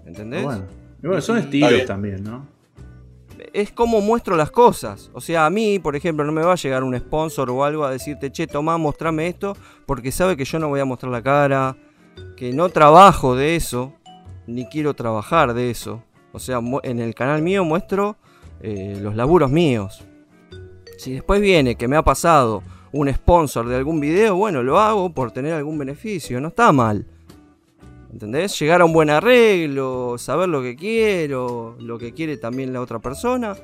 ¿Entendés? 0.06 0.42
Bueno, 0.44 0.64
Y 1.02 1.06
bueno, 1.06 1.20
son 1.22 1.38
Y- 1.38 1.40
estilos 1.40 1.84
también, 1.86 2.22
¿no? 2.24 2.46
Es 3.52 3.72
como 3.72 4.00
muestro 4.00 4.36
las 4.36 4.50
cosas. 4.50 5.10
O 5.12 5.20
sea, 5.20 5.46
a 5.46 5.50
mí, 5.50 5.78
por 5.78 5.96
ejemplo, 5.96 6.24
no 6.24 6.32
me 6.32 6.42
va 6.42 6.52
a 6.52 6.56
llegar 6.56 6.82
un 6.84 6.96
sponsor 6.98 7.50
o 7.50 7.64
algo 7.64 7.84
a 7.84 7.90
decirte, 7.90 8.30
che, 8.30 8.46
toma, 8.46 8.76
mostrame 8.78 9.28
esto, 9.28 9.56
porque 9.86 10.12
sabe 10.12 10.36
que 10.36 10.44
yo 10.44 10.58
no 10.58 10.68
voy 10.68 10.80
a 10.80 10.84
mostrar 10.84 11.12
la 11.12 11.22
cara, 11.22 11.76
que 12.36 12.52
no 12.52 12.68
trabajo 12.68 13.36
de 13.36 13.56
eso, 13.56 13.94
ni 14.46 14.66
quiero 14.66 14.94
trabajar 14.94 15.54
de 15.54 15.70
eso. 15.70 16.02
O 16.32 16.38
sea, 16.38 16.60
en 16.82 17.00
el 17.00 17.14
canal 17.14 17.42
mío 17.42 17.64
muestro 17.64 18.16
eh, 18.60 18.98
los 19.00 19.16
laburos 19.16 19.50
míos. 19.50 20.04
Si 20.98 21.12
después 21.12 21.40
viene 21.40 21.76
que 21.76 21.88
me 21.88 21.96
ha 21.96 22.02
pasado 22.02 22.62
un 22.92 23.12
sponsor 23.12 23.68
de 23.68 23.76
algún 23.76 24.00
video, 24.00 24.36
bueno, 24.36 24.62
lo 24.62 24.78
hago 24.78 25.12
por 25.12 25.32
tener 25.32 25.54
algún 25.54 25.78
beneficio, 25.78 26.40
no 26.40 26.48
está 26.48 26.72
mal. 26.72 27.06
¿Entendés? 28.12 28.58
Llegar 28.58 28.80
a 28.80 28.84
un 28.84 28.92
buen 28.92 29.08
arreglo, 29.10 30.16
saber 30.18 30.48
lo 30.48 30.62
que 30.62 30.74
quiero, 30.74 31.76
lo 31.78 31.98
que 31.98 32.12
quiere 32.12 32.36
también 32.36 32.72
la 32.72 32.80
otra 32.80 32.98
persona, 32.98 33.54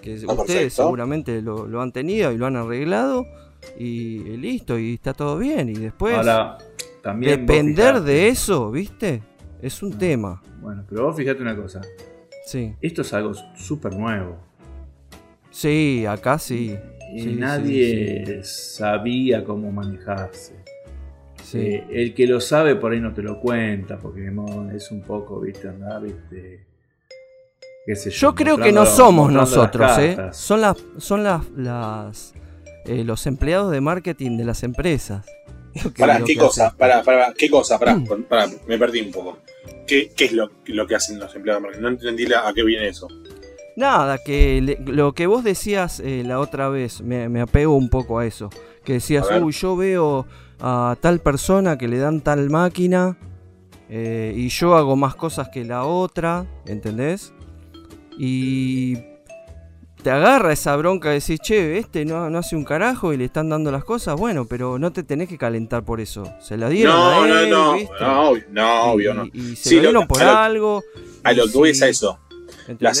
que 0.00 0.14
Está 0.14 0.32
ustedes 0.32 0.46
perfecto. 0.58 0.82
seguramente 0.82 1.40
lo, 1.40 1.66
lo 1.68 1.80
han 1.80 1.92
tenido 1.92 2.32
y 2.32 2.36
lo 2.36 2.46
han 2.46 2.56
arreglado, 2.56 3.24
y 3.78 4.18
listo, 4.36 4.76
y 4.78 4.94
está 4.94 5.12
todo 5.14 5.38
bien. 5.38 5.68
Y 5.68 5.74
después, 5.74 6.16
Ahora, 6.16 6.58
también. 7.00 7.32
vos 7.32 7.46
depender 7.46 7.94
fijate- 7.94 8.02
de 8.04 8.28
eso, 8.28 8.70
¿viste? 8.72 9.22
Es 9.60 9.80
un 9.84 9.96
tema. 9.96 10.42
Bueno, 10.60 10.84
pero 10.88 11.04
vos 11.06 11.16
fíjate 11.16 11.40
una 11.40 11.54
cosa. 11.56 11.80
Sí. 12.46 12.74
Esto 12.80 13.02
es 13.02 13.12
algo 13.14 13.32
súper 13.54 13.94
nuevo. 13.94 14.36
Sí, 15.50 16.04
acá 16.08 16.38
sí. 16.40 16.76
Y 17.14 17.20
Sí, 17.22 17.34
nadie 17.38 18.40
sabía 18.42 19.44
cómo 19.44 19.70
manejarse. 19.70 20.61
Sí. 21.52 21.58
Eh, 21.58 21.86
el 21.90 22.14
que 22.14 22.26
lo 22.26 22.40
sabe 22.40 22.76
por 22.76 22.92
ahí 22.92 23.00
no 23.00 23.12
te 23.12 23.22
lo 23.22 23.38
cuenta, 23.40 23.98
porque 23.98 24.30
es 24.74 24.90
un 24.90 25.02
poco, 25.02 25.40
viste, 25.40 25.68
andar, 25.68 26.02
viste. 26.02 26.64
qué 27.86 27.96
sé 27.96 28.10
Yo 28.10 28.34
creo 28.34 28.56
que 28.58 28.72
no 28.72 28.86
somos 28.86 29.30
nosotros, 29.32 29.98
¿eh? 29.98 30.16
Son 30.32 30.60
las, 30.60 30.76
son 30.98 31.22
las, 31.24 31.48
las 31.50 32.32
eh, 32.86 33.04
los 33.04 33.26
empleados 33.26 33.70
de 33.70 33.80
marketing 33.80 34.36
de 34.38 34.44
las 34.44 34.62
empresas. 34.62 35.26
Pará, 35.98 36.22
¿qué 36.24 36.36
cosa? 36.36 36.74
Pará, 36.76 37.02
pará, 37.02 37.32
¿qué 37.36 37.48
cosa? 37.48 37.78
Pará, 37.78 37.96
Mm. 37.96 38.06
me 38.66 38.78
perdí 38.78 39.00
un 39.00 39.10
poco. 39.10 39.38
¿Qué, 39.86 40.10
qué 40.16 40.26
es 40.26 40.32
lo, 40.32 40.50
lo 40.66 40.86
que 40.86 40.94
hacen 40.94 41.18
los 41.18 41.34
empleados 41.34 41.62
de 41.62 41.66
marketing? 41.68 41.82
No 41.82 41.88
entendí 41.88 42.26
la- 42.26 42.48
a 42.48 42.52
qué 42.54 42.62
viene 42.62 42.88
eso. 42.88 43.08
Nada, 43.76 44.18
que 44.18 44.60
le- 44.60 44.78
lo 44.92 45.12
que 45.14 45.26
vos 45.26 45.44
decías 45.44 45.98
eh, 46.00 46.22
la 46.26 46.40
otra 46.40 46.68
vez, 46.68 47.00
me, 47.00 47.28
me 47.28 47.40
apego 47.40 47.74
un 47.74 47.88
poco 47.88 48.18
a 48.18 48.26
eso. 48.26 48.50
Que 48.84 48.94
decías, 48.94 49.26
uy, 49.40 49.52
yo 49.52 49.76
veo 49.76 50.26
a 50.64 50.96
tal 51.00 51.18
persona 51.20 51.76
que 51.76 51.88
le 51.88 51.98
dan 51.98 52.20
tal 52.20 52.48
máquina 52.48 53.18
eh, 53.90 54.32
y 54.36 54.48
yo 54.48 54.74
hago 54.76 54.94
más 54.96 55.14
cosas 55.16 55.48
que 55.48 55.64
la 55.64 55.84
otra, 55.84 56.46
¿entendés? 56.66 57.32
Y 58.18 58.96
te 60.02 60.10
agarra 60.10 60.52
esa 60.52 60.74
bronca 60.76 61.08
de 61.08 61.14
decir, 61.16 61.38
che, 61.38 61.78
este 61.78 62.04
no, 62.04 62.28
no 62.30 62.38
hace 62.38 62.56
un 62.56 62.64
carajo 62.64 63.12
y 63.12 63.16
le 63.16 63.24
están 63.24 63.48
dando 63.48 63.70
las 63.70 63.84
cosas, 63.84 64.16
bueno, 64.18 64.46
pero 64.46 64.78
no 64.78 64.92
te 64.92 65.02
tenés 65.02 65.28
que 65.28 65.38
calentar 65.38 65.84
por 65.84 66.00
eso. 66.00 66.24
Se 66.40 66.56
la 66.56 66.68
dieron 66.68 66.94
No, 66.94 67.10
a 67.22 67.26
no, 67.26 67.38
él, 67.38 67.50
no, 67.50 67.72
¿viste? 67.74 67.94
no, 68.00 68.28
obvio, 68.30 68.44
no, 68.50 68.82
obvio, 68.92 69.12
y, 69.12 69.16
no. 69.16 69.24
y 69.32 69.56
se 69.56 69.68
Sí, 69.70 69.76
lo 69.76 69.82
lo- 69.82 69.88
dieron 69.90 70.08
por 70.08 70.22
a 70.22 70.24
lo- 70.26 70.38
algo. 70.38 70.82
A 71.24 71.32
y 71.32 71.36
lo 71.36 71.46
que 71.48 71.58
voy 71.58 71.70
es 71.70 71.82
a 71.82 71.88
eso. 71.88 72.18
Las 72.78 73.00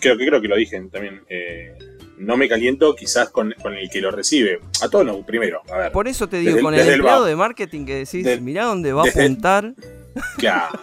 creo 0.00 0.16
que 0.18 0.26
creo 0.26 0.40
que 0.40 0.48
lo 0.48 0.56
dije 0.56 0.80
también. 0.92 1.22
eh, 1.28 1.76
no 2.18 2.36
me 2.36 2.48
caliento 2.48 2.94
quizás 2.94 3.30
con, 3.30 3.54
con 3.62 3.74
el 3.74 3.88
que 3.90 4.00
lo 4.00 4.10
recibe. 4.10 4.60
A 4.82 4.88
todos 4.88 5.04
no, 5.06 5.24
primero. 5.24 5.62
A 5.70 5.78
ver, 5.78 5.92
Por 5.92 6.08
eso 6.08 6.28
te 6.28 6.38
digo, 6.38 6.50
Desde 6.50 6.58
el- 6.60 6.64
con 6.64 6.74
el 6.74 6.80
el 6.80 6.88
empleado 6.94 7.18
vamos. 7.20 7.28
de 7.28 7.36
marketing 7.36 7.86
que 7.86 7.94
decís, 7.96 8.24
De- 8.24 8.40
mirá 8.40 8.64
dónde 8.64 8.92
va 8.92 9.02
a 9.04 9.08
apuntar. 9.08 9.74
claro. 10.36 10.78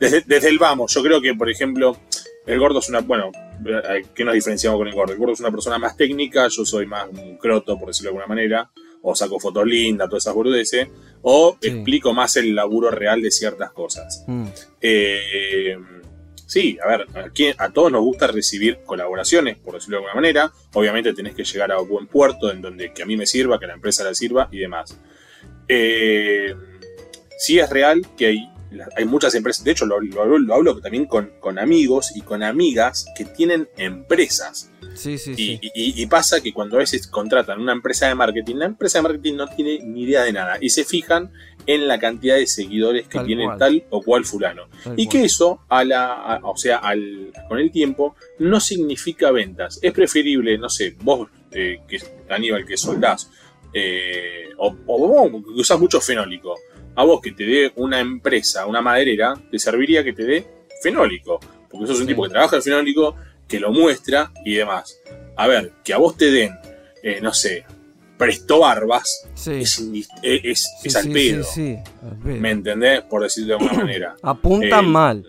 Desde, 0.00 0.22
desde 0.26 0.48
el 0.48 0.58
vamos, 0.58 0.92
yo 0.94 1.02
creo 1.02 1.20
que, 1.20 1.34
por 1.34 1.50
ejemplo, 1.50 1.96
el 2.46 2.58
gordo 2.58 2.78
es 2.78 2.88
una. 2.88 3.00
Bueno, 3.00 3.30
eh, 3.66 4.04
¿qué 4.14 4.24
nos 4.24 4.34
diferenciamos 4.34 4.78
con 4.78 4.88
el 4.88 4.94
gordo? 4.94 5.12
El 5.12 5.18
gordo 5.18 5.32
es 5.34 5.40
una 5.40 5.50
persona 5.50 5.78
más 5.78 5.96
técnica, 5.96 6.48
yo 6.48 6.64
soy 6.64 6.86
más 6.86 7.08
un 7.10 7.36
croto, 7.38 7.78
por 7.78 7.88
decirlo 7.88 8.10
de 8.10 8.16
alguna 8.18 8.26
manera. 8.26 8.70
O 9.06 9.14
saco 9.14 9.38
fotos 9.38 9.66
lindas, 9.66 10.08
todas 10.08 10.24
esas 10.24 10.34
boludeces. 10.34 10.88
O 11.20 11.58
Sí. 11.60 11.68
explico 11.68 12.14
más 12.14 12.36
el 12.36 12.54
laburo 12.54 12.90
real 12.90 13.20
de 13.20 13.30
ciertas 13.30 13.70
cosas. 13.72 14.24
Mm, 14.26 14.46
Eh, 14.80 15.76
sí, 16.54 16.78
a 16.82 16.86
ver, 16.88 17.06
a, 17.16 17.30
quién- 17.30 17.54
a 17.58 17.70
todos 17.70 17.90
nos 17.92 18.02
gusta 18.02 18.26
recibir 18.28 18.78
colaboraciones, 18.86 19.56
por 19.58 19.74
decirlo 19.74 19.96
de 19.96 19.98
alguna 20.04 20.14
manera. 20.14 20.52
Obviamente 20.72 21.12
tenés 21.12 21.34
que 21.34 21.44
llegar 21.44 21.70
a 21.72 21.78
buen 21.78 22.06
puerto 22.06 22.50
en 22.50 22.62
donde 22.62 22.92
que 22.92 23.02
a 23.02 23.06
mí 23.06 23.16
me 23.16 23.26
sirva, 23.26 23.58
que 23.58 23.64
a 23.66 23.68
la 23.68 23.74
empresa 23.74 24.04
le 24.04 24.14
sirva 24.14 24.48
y 24.52 24.58
demás. 24.58 24.98
Eh, 25.68 26.54
sí 27.38 27.58
es 27.58 27.68
real 27.70 28.06
que 28.16 28.26
hay 28.26 28.50
hay 28.96 29.04
muchas 29.04 29.32
empresas, 29.36 29.62
de 29.64 29.70
hecho 29.70 29.86
lo, 29.86 30.00
lo 30.00 30.22
hablo- 30.22 30.36
lo 30.38 30.52
hablo 30.54 30.80
también 30.80 31.04
con, 31.06 31.30
con 31.38 31.60
amigos 31.60 32.10
y 32.16 32.22
con 32.22 32.42
amigas 32.42 33.06
que 33.16 33.24
tienen 33.24 33.68
empresas. 33.76 34.68
Sí, 34.96 35.16
sí, 35.16 35.30
Y, 35.30 35.34
sí. 35.36 35.60
y- 35.76 36.02
y 36.02 36.06
pasa 36.06 36.40
que 36.40 36.52
cuando 36.52 36.74
a 36.74 36.80
veces 36.80 37.06
contratan 37.06 37.60
una 37.60 37.70
empresa 37.72 38.08
de 38.08 38.16
marketing, 38.16 38.56
la 38.56 38.64
empresa 38.66 38.98
de 38.98 39.02
marketing 39.02 39.34
no 39.36 39.46
tiene 39.46 39.78
ni 39.84 40.02
idea 40.02 40.24
de 40.24 40.32
nada 40.32 40.58
y 40.60 40.70
se 40.70 40.84
fijan 40.84 41.30
en 41.66 41.86
la 41.88 41.98
cantidad 41.98 42.36
de 42.36 42.46
seguidores 42.46 43.08
que 43.08 43.18
Tal 43.18 43.26
tiene 43.26 43.44
cual. 43.44 43.58
tal 43.58 43.84
o 43.90 44.02
cual 44.02 44.24
fulano. 44.24 44.68
tal 44.82 44.94
Y 44.98 45.06
cual. 45.06 45.12
que 45.12 45.24
eso, 45.24 45.60
a 45.68 45.84
la, 45.84 46.12
a- 46.12 46.40
o 46.42 46.56
sea, 46.56 46.76
al, 46.78 47.32
con 47.48 47.58
el 47.58 47.70
tiempo, 47.70 48.14
no 48.38 48.60
significa 48.60 49.30
ventas. 49.30 49.78
Es 49.82 49.92
preferible, 49.92 50.56
no 50.58 50.68
sé, 50.68 50.94
vos, 51.00 51.28
eh, 51.52 51.80
que 51.88 51.98
Aníbal, 52.28 52.64
que 52.66 52.76
soldás, 52.76 53.30
eh, 53.72 54.48
o, 54.58 54.74
o 54.86 54.98
vos 55.30 55.42
que 55.44 55.60
usás 55.60 55.78
mucho 55.78 56.00
fenólico, 56.00 56.56
a 56.96 57.04
vos 57.04 57.20
que 57.20 57.32
te 57.32 57.44
dé 57.44 57.72
una 57.76 57.98
empresa, 58.00 58.66
una 58.66 58.80
maderera, 58.80 59.34
te 59.50 59.58
serviría 59.58 60.04
que 60.04 60.12
te 60.12 60.24
dé 60.24 60.46
fenólico. 60.82 61.40
Porque 61.70 61.86
sos 61.88 61.96
un 61.98 62.02
Sí. 62.02 62.08
tipo 62.08 62.22
que 62.22 62.30
trabaja 62.30 62.56
el 62.56 62.62
fenólico, 62.62 63.16
que 63.48 63.58
lo 63.58 63.72
muestra 63.72 64.30
y 64.44 64.54
demás. 64.54 65.00
A 65.36 65.48
ver, 65.48 65.72
que 65.82 65.92
a 65.92 65.98
vos 65.98 66.16
te 66.16 66.30
den, 66.30 66.52
eh, 67.02 67.18
no 67.20 67.34
sé, 67.34 67.64
presto 68.16 68.60
barbas, 68.60 69.26
Sí. 69.34 69.52
es, 69.60 69.80
eh, 70.22 70.40
es, 70.44 70.60
Sí, 70.80 70.88
es 70.88 70.96
al 70.96 71.02
sí, 71.04 71.10
pedo. 71.10 71.44
sí, 71.44 71.50
sí, 71.52 71.78
al 72.02 72.16
pedo. 72.18 72.36
¿Me 72.40 72.50
entendés? 72.50 73.02
Por 73.02 73.22
decirlo 73.22 73.58
de 73.58 73.64
alguna 73.64 73.84
manera. 73.84 74.14
Apuntan 74.22 74.84
Eh, 74.84 74.88
mal. 74.88 75.26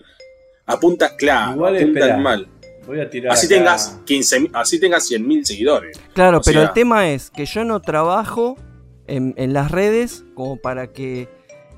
Apunta 0.65 1.15
claro, 1.15 1.53
Igual, 1.55 1.75
apunta 1.77 1.99
espera. 1.99 2.17
mal. 2.17 2.47
Voy 2.87 2.99
a 2.99 3.09
tirar. 3.09 3.33
Así 3.33 3.47
acá- 3.47 3.55
tengas 3.55 3.99
15, 4.05 4.49
así 4.53 4.79
tengas 4.79 5.09
100.000 5.09 5.43
seguidores. 5.45 5.99
Claro, 6.13 6.37
o 6.37 6.41
pero 6.41 6.59
sea- 6.61 6.67
el 6.69 6.73
tema 6.73 7.09
es 7.09 7.29
que 7.31 7.45
yo 7.45 7.63
no 7.63 7.81
trabajo 7.81 8.57
en, 9.07 9.33
en 9.37 9.53
las 9.53 9.71
redes 9.71 10.23
como 10.35 10.57
para 10.57 10.87
que 10.87 11.27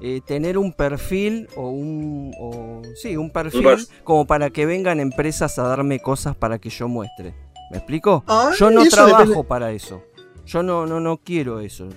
eh, 0.01 0.21
tener 0.27 0.57
un 0.57 0.73
perfil 0.73 1.47
o 1.55 1.69
un 1.69 2.31
o, 2.39 2.81
sí 3.01 3.17
un 3.17 3.31
perfil 3.31 3.63
perf- 3.63 3.89
como 4.03 4.27
para 4.27 4.49
que 4.51 4.65
vengan 4.65 4.99
empresas 4.99 5.57
a 5.57 5.63
darme 5.63 5.99
cosas 5.99 6.35
para 6.35 6.59
que 6.59 6.69
yo 6.69 6.87
muestre. 6.87 7.33
¿Me 7.71 7.77
explico? 7.77 8.23
Ah, 8.27 8.51
yo 8.59 8.69
no 8.69 8.85
trabajo 8.85 9.23
depende- 9.23 9.43
para 9.47 9.71
eso. 9.71 10.03
Yo 10.47 10.63
no 10.63 10.85
no 10.85 10.99
no 10.99 11.17
quiero 11.17 11.59
eso. 11.59 11.87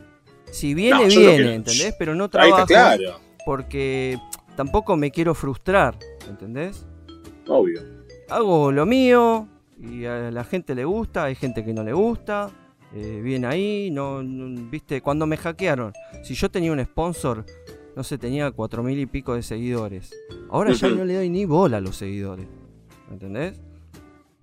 Si 0.50 0.74
viene 0.74 0.96
No, 0.96 1.02
lo 1.04 1.08
viene. 1.08 1.54
¿entendés? 1.54 1.94
Pero 1.98 2.14
no 2.14 2.24
Ahí 2.24 2.30
trabajo 2.30 2.58
está 2.62 2.66
claro, 2.96 3.20
porque 3.46 4.18
tampoco 4.56 4.96
me 4.96 5.10
quiero 5.10 5.34
frustrar, 5.34 5.96
¿entendés? 6.28 6.86
obvio. 7.46 7.80
hago 8.28 8.70
lo 8.70 8.86
mío 8.86 9.48
y 9.80 10.04
a 10.04 10.30
la 10.30 10.44
gente 10.44 10.74
le 10.74 10.84
gusta, 10.84 11.24
hay 11.24 11.34
gente 11.34 11.64
que 11.64 11.72
no 11.72 11.82
le 11.82 11.92
gusta, 11.92 12.50
eh, 12.94 13.20
bien 13.22 13.44
ahí, 13.44 13.90
no, 13.90 14.22
no- 14.22 14.68
viste, 14.70 15.00
cuando 15.00 15.26
me 15.26 15.36
hackearon, 15.36 15.92
si 16.22 16.34
yo 16.34 16.48
tenía 16.50 16.70
un 16.72 16.84
sponsor, 16.84 17.44
no 17.96 18.04
sé, 18.04 18.18
tenía 18.18 18.50
cuatro 18.52 18.82
mil 18.84 18.98
y 19.00 19.06
pico 19.06 19.34
de 19.34 19.42
seguidores, 19.42 20.12
ahora 20.48 20.72
ya 20.72 20.88
no 20.90 21.04
le 21.04 21.14
doy 21.14 21.28
ni 21.30 21.44
bola 21.44 21.78
a 21.78 21.80
los 21.80 21.96
seguidores, 21.96 22.46
¿entendés? 23.10 23.60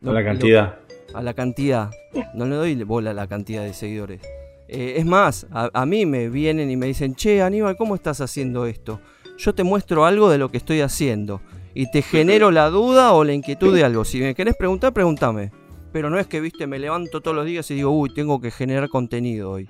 A 0.03 0.11
la 0.11 0.19
Lo- 0.19 0.25
cantidad. 0.25 0.79
A 1.13 1.21
la 1.21 1.33
cantidad. 1.33 1.91
No 2.33 2.45
le 2.45 2.55
doy 2.55 2.83
bola 2.83 3.11
a 3.11 3.13
la 3.13 3.27
cantidad 3.27 3.63
de 3.63 3.73
seguidores. 3.73 4.21
Eh, 4.67 4.95
es 4.97 5.05
más, 5.05 5.47
a, 5.51 5.69
a 5.73 5.85
mí 5.85 6.05
me 6.05 6.29
vienen 6.29 6.69
y 6.69 6.75
me 6.75 6.87
dicen, 6.87 7.15
che, 7.15 7.41
Aníbal, 7.41 7.77
¿cómo 7.77 7.95
estás 7.95 8.21
haciendo 8.21 8.65
esto? 8.65 8.99
Yo 9.37 9.53
te 9.53 9.63
muestro 9.63 10.05
algo 10.05 10.29
de 10.29 10.37
lo 10.37 10.49
que 10.49 10.57
estoy 10.57 10.81
haciendo. 10.81 11.41
Y 11.73 11.91
te 11.91 12.01
genero 12.01 12.49
la 12.49 12.69
duda 12.69 13.13
o 13.13 13.23
la 13.23 13.33
inquietud 13.33 13.73
de 13.73 13.83
algo. 13.83 14.03
Si 14.03 14.19
me 14.19 14.33
querés 14.33 14.55
preguntar, 14.55 14.93
pregúntame. 14.93 15.51
Pero 15.91 16.09
no 16.09 16.17
es 16.19 16.27
que, 16.27 16.41
viste, 16.41 16.67
me 16.67 16.79
levanto 16.79 17.21
todos 17.21 17.35
los 17.35 17.45
días 17.45 17.69
y 17.71 17.75
digo, 17.75 17.91
uy, 17.91 18.13
tengo 18.13 18.41
que 18.41 18.51
generar 18.51 18.89
contenido 18.89 19.51
hoy. 19.51 19.69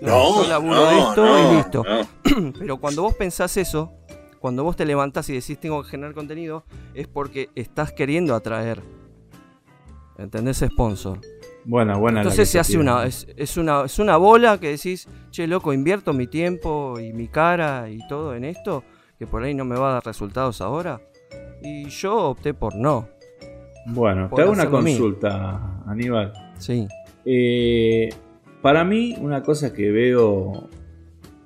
No, 0.00 0.42
yo 0.42 0.48
laburo 0.48 0.74
no, 0.74 0.90
de 0.90 0.98
esto 0.98 1.24
no, 1.24 1.38
y 1.52 1.56
listo. 1.56 1.84
no. 1.84 2.52
Pero 2.58 2.76
cuando 2.78 3.02
vos 3.02 3.14
pensás 3.14 3.56
eso, 3.56 3.92
cuando 4.38 4.64
vos 4.64 4.76
te 4.76 4.84
levantás 4.84 5.28
y 5.28 5.34
decís 5.34 5.58
tengo 5.58 5.82
que 5.82 5.90
generar 5.90 6.14
contenido, 6.14 6.64
es 6.94 7.08
porque 7.08 7.50
estás 7.54 7.92
queriendo 7.92 8.34
atraer. 8.34 8.82
¿Entendés? 10.22 10.58
Sponsor. 10.58 11.20
Buena. 11.64 11.98
la 11.98 12.20
Entonces 12.20 12.48
se 12.48 12.58
hace 12.58 12.76
una 12.78 13.06
es, 13.06 13.26
es 13.36 13.56
una 13.56 13.84
es 13.84 13.98
una 13.98 14.16
bola 14.16 14.58
que 14.58 14.70
decís, 14.70 15.08
che 15.30 15.46
loco, 15.46 15.72
invierto 15.72 16.12
mi 16.12 16.26
tiempo 16.26 16.98
y 16.98 17.12
mi 17.12 17.28
cara 17.28 17.88
y 17.88 17.98
todo 18.08 18.34
en 18.34 18.44
esto, 18.44 18.82
que 19.18 19.26
por 19.26 19.42
ahí 19.42 19.54
no 19.54 19.64
me 19.64 19.76
va 19.76 19.90
a 19.90 19.92
dar 19.94 20.04
resultados 20.04 20.60
ahora. 20.60 21.00
Y 21.62 21.88
yo 21.88 22.16
opté 22.30 22.54
por 22.54 22.74
no. 22.74 23.08
Bueno, 23.86 24.28
por 24.28 24.36
te 24.36 24.42
hago 24.42 24.52
una 24.52 24.68
consulta, 24.68 25.82
Aníbal. 25.86 26.32
Sí. 26.58 26.86
Eh, 27.24 28.08
para 28.60 28.84
mí, 28.84 29.16
una 29.20 29.42
cosa 29.42 29.72
que 29.72 29.90
veo, 29.90 30.68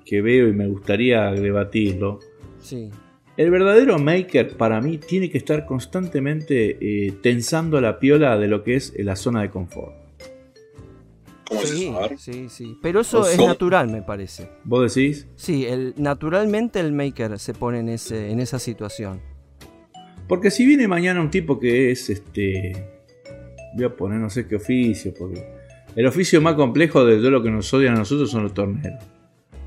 que 0.05 0.21
veo 0.21 0.47
y 0.47 0.53
me 0.53 0.67
gustaría 0.67 1.31
debatirlo, 1.31 2.19
Sí. 2.59 2.91
El 3.37 3.51
verdadero 3.51 3.99
maker 3.99 4.57
para 4.57 4.81
mí 4.81 4.97
tiene 4.97 5.29
que 5.29 5.37
estar 5.37 5.65
constantemente 5.65 6.77
eh, 6.81 7.13
tensando 7.21 7.79
la 7.79 7.99
piola 7.99 8.37
de 8.37 8.47
lo 8.47 8.63
que 8.63 8.75
es 8.75 8.93
la 8.97 9.15
zona 9.15 9.43
de 9.43 9.51
confort. 9.51 9.95
¿Cómo 11.47 11.61
es 11.61 11.69
Sí, 11.69 11.93
sí, 12.17 12.49
sí. 12.49 12.77
Pero 12.81 13.01
eso 13.01 13.27
es 13.27 13.37
natural, 13.37 13.89
me 13.89 14.01
parece. 14.01 14.49
¿Vos 14.63 14.93
decís? 14.93 15.27
Sí, 15.35 15.65
el, 15.65 15.93
naturalmente 15.97 16.79
el 16.79 16.91
maker 16.91 17.39
se 17.39 17.53
pone 17.53 17.79
en, 17.79 17.89
ese, 17.89 18.31
en 18.31 18.39
esa 18.39 18.59
situación. 18.59 19.21
Porque 20.27 20.51
si 20.51 20.65
viene 20.65 20.87
mañana 20.87 21.21
un 21.21 21.29
tipo 21.29 21.59
que 21.59 21.91
es 21.91 22.09
este. 22.09 22.85
Voy 23.75 23.85
a 23.85 23.95
poner 23.95 24.19
no 24.19 24.29
sé 24.29 24.47
qué 24.47 24.57
oficio, 24.57 25.13
porque. 25.17 25.45
El 25.95 26.05
oficio 26.05 26.41
más 26.41 26.55
complejo 26.55 27.05
de 27.05 27.17
todo 27.17 27.31
lo 27.31 27.41
que 27.41 27.49
nos 27.49 27.73
odian 27.73 27.95
a 27.95 27.99
nosotros 27.99 28.29
son 28.29 28.43
los 28.43 28.53
torneros. 28.53 29.03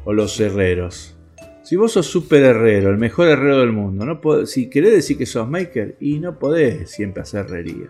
O 0.04 0.12
los 0.12 0.38
herreros. 0.38 1.16
Si 1.70 1.76
vos 1.76 1.92
sos 1.92 2.06
super 2.06 2.42
herrero, 2.42 2.90
el 2.90 2.98
mejor 2.98 3.28
herrero 3.28 3.58
del 3.60 3.70
mundo, 3.70 4.04
no 4.04 4.20
podés- 4.20 4.46
si 4.46 4.68
querés 4.68 4.92
decir 4.92 5.16
que 5.16 5.24
sos 5.24 5.48
maker, 5.48 5.96
y 6.00 6.18
no 6.18 6.36
podés 6.36 6.90
siempre 6.90 7.22
hacer 7.22 7.46
herrería. 7.46 7.86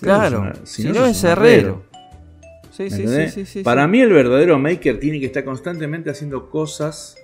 Claro, 0.00 0.40
una- 0.40 0.54
si 0.64 0.84
no 0.84 1.04
es 1.04 1.22
herrero. 1.24 1.82
Sí, 2.70 2.84
¿me 2.84 2.90
sí, 2.90 3.06
sí, 3.06 3.28
sí, 3.28 3.44
sí, 3.44 3.62
Para 3.62 3.86
mí 3.86 4.00
el 4.00 4.14
verdadero 4.14 4.58
maker 4.58 4.98
tiene 4.98 5.20
que 5.20 5.26
estar 5.26 5.44
constantemente 5.44 6.08
haciendo 6.08 6.48
cosas 6.48 7.18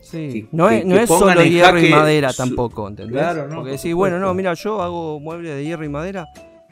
Sí. 0.00 0.28
que- 0.32 0.48
no 0.52 0.70
que- 0.70 0.78
es, 0.78 0.86
no 0.86 0.94
que 0.94 1.02
es 1.02 1.08
pongan 1.10 1.36
solo 1.36 1.44
hierro 1.50 1.78
y 1.78 1.90
madera 1.90 2.32
su- 2.32 2.42
tampoco, 2.42 2.88
¿entendés? 2.88 3.12
Claro, 3.12 3.42
no, 3.48 3.56
Porque 3.56 3.72
por 3.72 3.78
decís, 3.78 3.94
bueno, 3.94 4.18
no, 4.18 4.32
mira, 4.32 4.54
yo 4.54 4.80
hago 4.80 5.20
muebles 5.20 5.54
de 5.54 5.64
hierro 5.66 5.84
y 5.84 5.90
madera. 5.90 6.24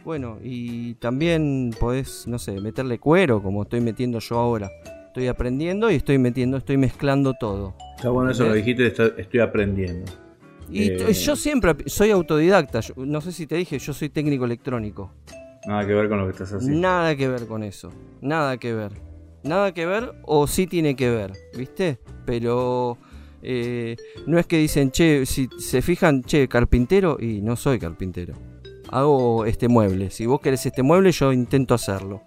Bueno, 0.07 0.39
y 0.43 0.95
también 0.95 1.71
podés, 1.79 2.27
no 2.27 2.39
sé, 2.39 2.59
meterle 2.63 2.99
cuero, 2.99 3.43
como 3.43 3.65
estoy 3.65 3.83
metiendo 3.83 4.21
yo 4.21 4.39
ahora. 4.39 4.71
Estoy 5.11 5.27
aprendiendo 5.27 5.91
y 5.91 5.97
estoy 5.97 6.19
metiendo, 6.19 6.57
estoy 6.57 6.77
mezclando 6.77 7.35
todo. 7.35 7.75
Está 7.97 8.11
bueno 8.11 8.31
eso 8.31 8.47
lo 8.47 8.55
dijiste, 8.55 8.87
está- 8.87 9.11
estoy 9.19 9.41
aprendiendo. 9.41 10.11
Y 10.71 10.85
Eh. 10.93 11.13
yo 11.15 11.35
siempre 11.35 11.75
soy 11.87 12.13
autodidacta. 12.13 12.79
yo- 12.79 12.95
no 12.97 13.21
sé 13.21 13.33
si 13.33 13.49
te 13.49 13.57
dije, 13.57 13.77
yo 13.81 13.93
soy 13.93 14.09
técnico 14.09 14.45
electrónico. 14.45 15.13
Nada 15.67 15.85
que 15.85 15.95
ver 15.95 16.09
con 16.09 16.19
lo 16.19 16.27
que 16.27 16.31
estás 16.31 16.53
haciendo. 16.53 16.79
Nada 16.81 17.17
que 17.17 17.27
ver 17.27 17.47
con 17.49 17.65
eso. 17.65 17.91
Nada 18.21 18.57
que 18.57 18.73
ver. 18.73 18.93
Nada 19.43 19.75
que 19.75 19.85
ver 19.85 20.13
o 20.27 20.47
sí 20.47 20.69
tiene 20.69 20.95
que 20.95 21.11
ver, 21.11 21.33
¿viste? 21.59 21.99
Pero 22.25 22.97
eh, 23.43 23.97
no 24.29 24.39
es 24.39 24.47
que 24.47 24.59
dicen, 24.59 24.93
che, 24.93 25.27
si 25.27 25.49
se 25.59 25.83
fijan, 25.83 26.23
che, 26.23 26.47
carpintero, 26.47 27.17
y 27.19 27.41
no 27.43 27.57
soy 27.57 27.81
carpintero. 27.81 28.35
Hago 28.91 29.45
este 29.45 29.67
mueble. 29.67 30.11
Si 30.11 30.25
vos 30.27 30.41
querés 30.41 30.65
este 30.67 30.85
mueble, 30.85 31.11
yo 31.11 31.33
intento 31.33 31.75
hacerlo. 31.75 32.23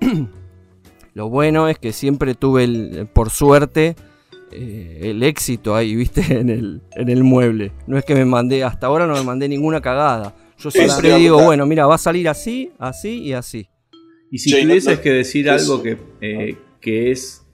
Lo 1.14 1.28
bueno 1.28 1.68
es 1.68 1.78
que 1.78 1.92
siempre 1.92 2.34
tuve, 2.34 2.64
el, 2.64 3.08
por 3.12 3.30
suerte, 3.30 3.96
eh, 4.52 5.00
el 5.04 5.22
éxito 5.22 5.74
ahí, 5.74 5.94
¿viste? 5.96 6.38
En 6.38 6.48
el, 6.48 6.82
en 6.92 7.08
el 7.08 7.24
mueble. 7.24 7.72
No 7.86 7.98
es 7.98 8.04
que 8.04 8.14
me 8.14 8.24
mandé, 8.24 8.64
hasta 8.64 8.86
ahora 8.86 9.06
no 9.06 9.14
me 9.14 9.22
mandé 9.22 9.48
ninguna 9.48 9.80
cagada. 9.80 10.34
Yo 10.58 10.70
siempre 10.70 11.14
digo, 11.16 11.42
bueno, 11.42 11.66
mira, 11.66 11.86
va 11.86 11.94
a 11.94 11.98
salir 11.98 12.28
así, 12.28 12.72
así 12.78 13.20
y 13.22 13.32
así. 13.32 13.68
Y 14.30 14.38
si 14.38 14.50
tuvieses 14.50 14.96
no- 14.98 15.02
que 15.02 15.10
decir 15.12 15.48
algo 15.48 15.82
que, 15.82 15.96
eh, 16.20 16.56
que 16.80 17.10
es 17.10 17.46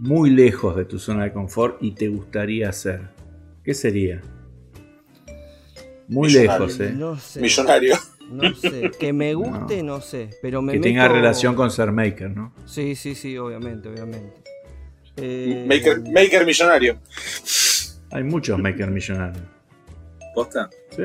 muy 0.00 0.30
lejos 0.30 0.74
de 0.76 0.84
tu 0.84 0.98
zona 0.98 1.24
de 1.24 1.32
confort 1.32 1.82
y 1.82 1.92
te 1.92 2.08
gustaría 2.08 2.68
hacer, 2.70 3.10
¿qué 3.62 3.74
sería? 3.74 4.20
Muy 6.08 6.28
Millonario. 6.28 6.66
lejos, 6.66 6.80
¿eh? 6.80 6.92
No 6.96 7.18
sé. 7.18 7.40
Millonario. 7.40 7.96
No 8.30 8.54
sé. 8.54 8.90
Que 8.98 9.12
me 9.12 9.34
guste, 9.34 9.82
no, 9.82 10.00
sé. 10.00 10.30
Pero 10.42 10.62
me 10.62 10.74
que 10.74 10.80
tenga 10.80 11.08
relación 11.08 11.54
con 11.54 11.70
ser 11.70 11.92
maker, 11.92 12.30
¿no? 12.30 12.52
Sí, 12.64 12.94
sí, 12.96 13.14
sí, 13.14 13.36
obviamente, 13.38 13.88
obviamente. 13.88 14.42
Eh, 15.16 15.64
Maker, 15.66 16.02
maker 16.12 16.44
millonario. 16.44 16.98
Hay 18.10 18.22
muchos 18.22 18.58
maker 18.58 18.90
millonarios. 18.90 19.44
¿Posta? 20.34 20.68
¿Sí? 20.90 21.04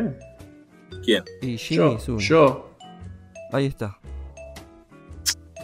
¿Quién? 1.04 1.24
Y 1.42 1.58
Jimmy 1.58 1.98
Yo, 2.06 2.18
yo, 2.18 2.72
Ahí 3.54 3.68
está. 3.68 3.98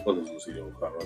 Vos 0.04 0.16
sos 0.18 0.30
un 0.30 0.40
Ciro 0.40 0.64
Bujarro. 0.70 0.98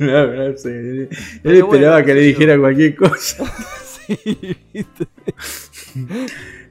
No, 0.00 0.26
no 0.26 0.56
sé. 0.56 0.68
Él 0.78 1.08
Pero 1.42 1.58
esperaba 1.66 1.94
bueno, 1.96 2.06
que 2.06 2.14
le 2.14 2.20
dijera 2.20 2.58
cualquier 2.58 2.96
cosa. 2.96 3.44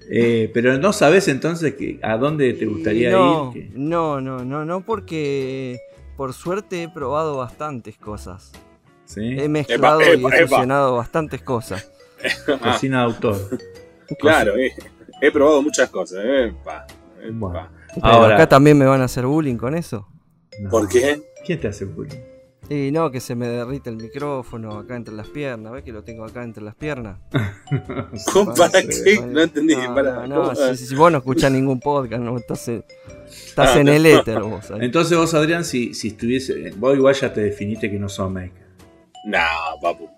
Eh, 0.07 0.51
pero 0.53 0.77
no 0.77 0.93
sabes 0.93 1.27
entonces 1.27 1.73
que, 1.73 1.99
a 2.03 2.15
dónde 2.17 2.53
te 2.53 2.67
gustaría 2.67 3.09
no, 3.09 3.51
ir. 3.55 3.71
que- 3.71 3.77
No, 3.77 4.21
no, 4.21 4.45
no, 4.45 4.63
no, 4.63 4.81
porque 4.81 5.79
por 6.15 6.33
suerte 6.33 6.83
he 6.83 6.89
probado 6.89 7.38
bastantes 7.38 7.97
cosas. 7.97 8.51
¿Sí? 9.05 9.21
He 9.39 9.49
mezclado 9.49 10.01
Epa, 10.01 10.15
y 10.15 10.41
he 10.43 10.47
fusionado 10.47 10.95
bastantes 10.97 11.41
cosas. 11.41 11.91
Cocina 12.61 12.99
de 12.99 13.03
autor. 13.05 13.57
Claro, 14.19 14.55
eh, 14.57 14.71
he 15.21 15.31
probado 15.31 15.63
muchas 15.63 15.89
cosas. 15.89 16.23
Epa, 16.23 16.86
epa. 17.23 17.31
Bueno. 17.31 17.69
Pero 17.95 18.05
Ahora- 18.05 18.36
acá 18.36 18.47
también 18.47 18.77
me 18.77 18.86
van 18.86 19.01
a 19.01 19.05
hacer 19.05 19.25
bullying 19.25 19.55
con 19.57 19.73
eso. 19.73 20.07
¿Por 20.69 20.88
qué? 20.88 21.19
¿Quién 21.45 21.59
te 21.59 21.67
hace 21.67 21.85
bullying? 21.85 22.17
Y 22.67 22.89
no, 22.91 23.11
que 23.11 23.19
se 23.19 23.35
me 23.35 23.47
derrite 23.47 23.91
el 23.91 23.97
micrófono 23.97 24.79
acá 24.79 24.95
entre 24.95 25.13
las 25.13 25.27
piernas. 25.29 25.71
¿Ves 25.71 25.83
que 25.83 25.91
lo 25.91 26.03
tengo 26.03 26.25
acá 26.25 26.43
entre 26.43 26.63
las 26.63 26.73
piernas? 26.73 27.19
¿Cómo? 28.33 28.55
¿Para 28.55 28.81
qué? 28.81 29.21
No 29.27 29.41
entendí. 29.41 29.75
No, 29.75 29.93
para, 29.93 30.25
no, 30.25 30.51
no, 30.51 30.75
si, 30.75 30.87
si 30.87 30.95
vos 30.95 31.11
no 31.11 31.19
escuchás 31.19 31.51
ningún 31.51 31.79
podcast, 31.79 32.23
no, 32.23 32.35
estás 32.37 32.67
en, 32.69 32.83
estás 33.27 33.75
Ah, 33.75 33.79
en 33.79 33.85
no. 33.85 33.93
el 33.93 34.05
éter 34.07 34.39
vos. 34.41 34.71
ahí. 34.71 34.79
Entonces 34.81 35.15
vos, 35.15 35.31
Adrián, 35.35 35.63
si, 35.63 35.93
si 35.93 36.07
estuviese... 36.07 36.71
Vos 36.77 36.95
igual 36.97 37.13
ya 37.13 37.31
te 37.31 37.41
definiste 37.41 37.91
que 37.91 37.99
no 37.99 38.09
sos 38.09 38.31
maker. 38.31 38.65
No, 39.27 39.37
papu. 39.79 40.09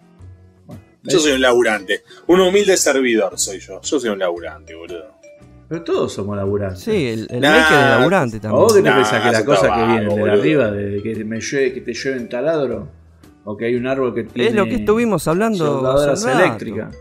Bueno, 0.66 0.82
Yo 1.04 1.20
soy 1.20 1.34
un 1.34 1.42
laburante. 1.42 2.04
Un 2.28 2.40
humilde 2.40 2.78
servidor 2.78 3.38
soy 3.38 3.60
yo. 3.60 3.82
Yo 3.82 4.00
soy 4.00 4.10
un 4.10 4.20
laburante, 4.20 4.74
boludo. 4.74 5.17
Pero 5.70 5.84
todos 5.84 6.14
somos 6.14 6.38
laburantes. 6.38 6.80
Sí, 6.84 7.08
el, 7.08 7.28
el 7.30 7.42
Nah, 7.42 7.52
maker 7.52 7.78
es 7.78 7.86
laburante 8.00 8.38
¿A 8.38 8.42
también. 8.42 8.62
vos 8.64 8.74
qué 8.74 8.82
te 8.82 8.90
Nah, 8.90 8.96
pensás 8.96 9.24
que 9.24 9.32
la 9.32 9.46
cosa 9.46 9.68
está 9.68 9.76
que 9.76 9.86
viene 10.08 10.16
de 10.24 10.32
arriba, 10.32 10.72
de 10.72 11.02
que, 11.04 11.26
me 11.26 11.40
llueve, 11.42 11.74
que 11.74 11.82
te 11.82 11.94
llueven 11.94 12.30
taladro? 12.30 12.88
¿O 13.44 13.56
que 13.58 13.66
hay 13.66 13.76
un 13.76 13.86
árbol 13.88 14.14
que 14.14 14.24
tiene 14.24 14.50
Es 14.50 14.56
lo 14.56 14.66
que 14.66 14.76
estuvimos 14.76 15.28
hablando. 15.28 15.58
soldadoras 15.66 16.26
eléctricas? 16.26 16.96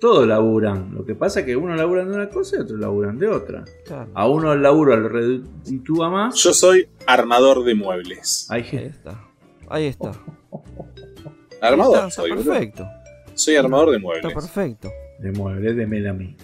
Todos 0.00 0.26
laburan. 0.26 0.94
Lo 0.94 1.04
que 1.06 1.14
pasa 1.14 1.40
es 1.40 1.46
que 1.46 1.56
uno 1.56 1.74
laburan 1.74 2.08
de 2.10 2.16
una 2.16 2.28
cosa 2.28 2.56
y 2.56 2.60
otros 2.60 2.78
laburan 2.78 3.18
de 3.18 3.28
otra. 3.28 3.64
Claro, 3.86 4.10
A 4.12 4.28
uno 4.28 4.52
el 4.52 4.62
laburo 4.62 4.94
lo 4.96 5.08
reditúa 5.08 6.10
más. 6.10 6.34
Yo 6.36 6.52
soy 6.52 6.86
armador 7.06 7.64
de 7.64 7.74
muebles. 7.74 8.46
Ahí 8.50 8.66
está. 8.72 9.22
Ahí 9.68 9.86
está. 9.86 10.12
Armador 11.62 11.94
Está, 11.96 12.08
está 12.08 12.22
soy, 12.22 12.30
perfecto. 12.32 12.86
Soy 13.34 13.56
armador 13.56 13.90
de 13.90 13.96
Está 13.96 14.06
muebles. 14.06 14.34
perfecto. 14.34 14.90
de 15.18 15.32
muebles 15.32 15.76
de 15.76 15.86
melamina. 15.86 16.36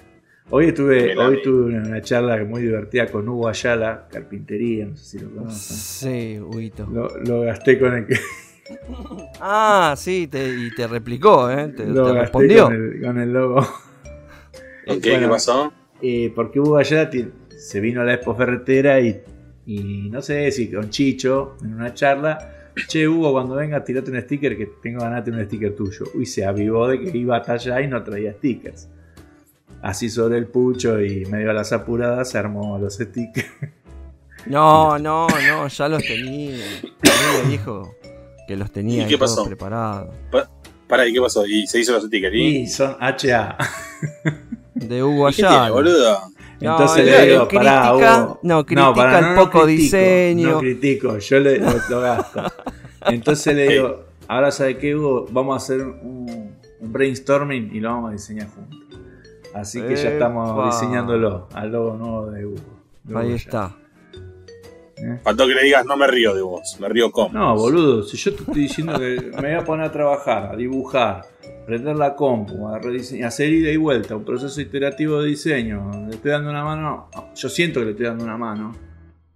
Hoy 0.54 0.66
estuve, 0.66 1.16
hoy 1.16 1.40
tuve 1.42 1.78
una 1.78 2.02
charla 2.02 2.44
muy 2.44 2.60
divertida 2.60 3.06
con 3.06 3.26
Hugo 3.26 3.48
Ayala, 3.48 4.06
carpintería, 4.10 4.84
no 4.84 4.94
sé 4.98 5.18
si 5.18 5.24
lo 5.24 5.30
conocen. 5.30 5.76
Sí, 5.76 6.38
Huguito. 6.38 6.86
Lo, 6.92 7.08
lo 7.20 7.40
gasté 7.40 7.78
con 7.78 7.94
el 7.94 8.06
que 8.06 8.16
Ah, 9.40 9.94
sí, 9.96 10.28
te, 10.30 10.46
y 10.46 10.70
te 10.74 10.86
replicó, 10.86 11.50
¿eh? 11.50 11.68
Te, 11.68 11.86
lo 11.88 12.04
te 12.04 12.12
gasté 12.12 12.20
respondió. 12.20 12.64
Con, 12.66 12.74
el, 12.74 13.00
con 13.02 13.18
el 13.18 13.32
logo. 13.32 13.60
Ok, 14.84 15.00
¿Qué 15.00 15.10
Bueno, 15.12 15.30
pasó? 15.30 15.72
Eh, 16.02 16.32
porque 16.34 16.58
Hugo 16.58 16.76
Ayala 16.76 17.08
se 17.56 17.80
vino 17.80 18.00
a 18.00 18.04
la 18.04 18.14
Expo 18.14 18.34
Ferretera 18.34 19.00
y, 19.00 19.22
y 19.64 20.10
no 20.10 20.20
sé 20.20 20.50
si 20.50 20.70
con 20.72 20.90
Chicho 20.90 21.56
en 21.62 21.74
una 21.74 21.94
charla. 21.94 22.70
Che, 22.88 23.06
Hugo, 23.06 23.30
cuando 23.32 23.54
venga, 23.54 23.84
tirate 23.84 24.10
un 24.10 24.20
sticker 24.20 24.56
que 24.56 24.66
tengo 24.82 25.00
ganas 25.00 25.24
de 25.24 25.30
tener 25.30 25.40
un 25.40 25.46
sticker 25.46 25.76
tuyo. 25.76 26.06
Uy, 26.14 26.26
se 26.26 26.44
avivó 26.44 26.88
de 26.88 27.00
que 27.00 27.16
iba 27.16 27.36
hasta 27.36 27.52
allá 27.52 27.80
y 27.80 27.86
no 27.86 28.02
traía 28.02 28.32
stickers. 28.32 28.88
Así 29.82 30.08
sobre 30.10 30.38
el 30.38 30.46
pucho 30.46 31.00
y 31.00 31.26
medio 31.26 31.50
a 31.50 31.52
las 31.52 31.72
apuradas 31.72 32.30
se 32.30 32.38
armó 32.38 32.78
los 32.78 32.94
stickers. 32.94 33.46
No, 34.46 34.98
no, 34.98 35.26
no, 35.28 35.68
ya 35.68 35.88
los 35.88 36.02
tenía. 36.02 36.54
A 36.56 36.80
mí 36.82 37.42
me 37.44 37.50
dijo 37.50 37.94
que 38.48 38.56
los 38.56 38.70
tenía 38.72 39.04
¿Y 39.04 39.08
qué 39.08 39.18
pasó? 39.18 39.44
preparados. 39.44 40.14
Pará, 40.88 41.06
¿y 41.06 41.12
qué 41.12 41.20
pasó? 41.20 41.46
¿Y 41.46 41.66
se 41.66 41.80
hizo 41.80 41.92
los 41.92 42.04
stickers? 42.04 42.34
¿Y? 42.34 42.56
Y 42.58 42.66
son 42.66 42.96
HA. 43.00 43.56
De 44.74 45.02
Hugo 45.02 45.28
¿Y 45.30 45.32
¿Qué 45.34 45.42
tiene, 45.42 45.70
boludo? 45.70 46.18
No, 46.60 46.72
Entonces 46.72 47.04
le 47.04 47.26
digo, 47.26 47.48
pará, 47.48 47.82
critica- 47.90 48.22
Hugo. 48.24 48.40
no, 48.42 48.66
critica 48.66 48.94
pará, 48.94 49.30
el 49.30 49.34
poco 49.36 49.62
critico, 49.62 49.66
diseño. 49.66 50.50
No 50.52 50.58
critico, 50.60 51.18
yo 51.18 51.40
le, 51.40 51.58
lo, 51.58 51.72
lo 51.90 52.00
gasto. 52.00 52.42
Entonces 53.06 53.54
le 53.56 53.68
digo, 53.72 54.04
ahora 54.28 54.50
sabe 54.52 54.78
qué, 54.78 54.94
Hugo, 54.94 55.26
vamos 55.30 55.54
a 55.54 55.56
hacer 55.64 55.80
un, 55.82 56.54
un 56.80 56.92
brainstorming 56.92 57.74
y 57.74 57.80
lo 57.80 57.90
vamos 57.90 58.10
a 58.10 58.12
diseñar 58.12 58.48
juntos. 58.48 58.78
Así 59.54 59.82
que 59.82 59.96
ya 59.96 60.10
estamos 60.10 60.72
diseñándolo 60.72 61.48
al 61.52 61.70
logo 61.70 61.96
nuevo 61.96 62.30
de 62.30 62.46
Hugo. 62.46 62.56
de 63.04 63.18
Ahí 63.18 63.26
Hugo 63.28 63.36
está. 63.36 63.76
¿Eh? 64.96 65.18
Faltó 65.24 65.48
que 65.48 65.54
le 65.54 65.64
digas, 65.64 65.84
no 65.84 65.96
me 65.96 66.06
río 66.06 66.32
de 66.32 66.42
vos, 66.42 66.76
me 66.80 66.88
río 66.88 67.10
con. 67.10 67.32
No, 67.32 67.56
boludo, 67.56 68.04
si 68.04 68.16
yo 68.16 68.34
te 68.34 68.42
estoy 68.42 68.62
diciendo 68.62 68.96
que 68.98 69.32
me 69.40 69.48
voy 69.48 69.60
a 69.60 69.64
poner 69.64 69.86
a 69.86 69.90
trabajar, 69.92 70.52
a 70.52 70.56
dibujar, 70.56 71.24
prender 71.66 71.96
la 71.96 72.14
compu, 72.14 72.68
a 72.68 72.78
rediseñar, 72.78 73.26
hacer 73.28 73.52
ida 73.52 73.70
y 73.72 73.76
vuelta, 73.76 74.14
un 74.14 74.24
proceso 74.24 74.60
iterativo 74.60 75.20
de 75.20 75.30
diseño, 75.30 75.90
le 76.08 76.14
estoy 76.14 76.30
dando 76.30 76.50
una 76.50 76.62
mano, 76.62 77.08
yo 77.34 77.48
siento 77.48 77.80
que 77.80 77.86
le 77.86 77.90
estoy 77.92 78.06
dando 78.06 78.22
una 78.22 78.36
mano. 78.36 78.76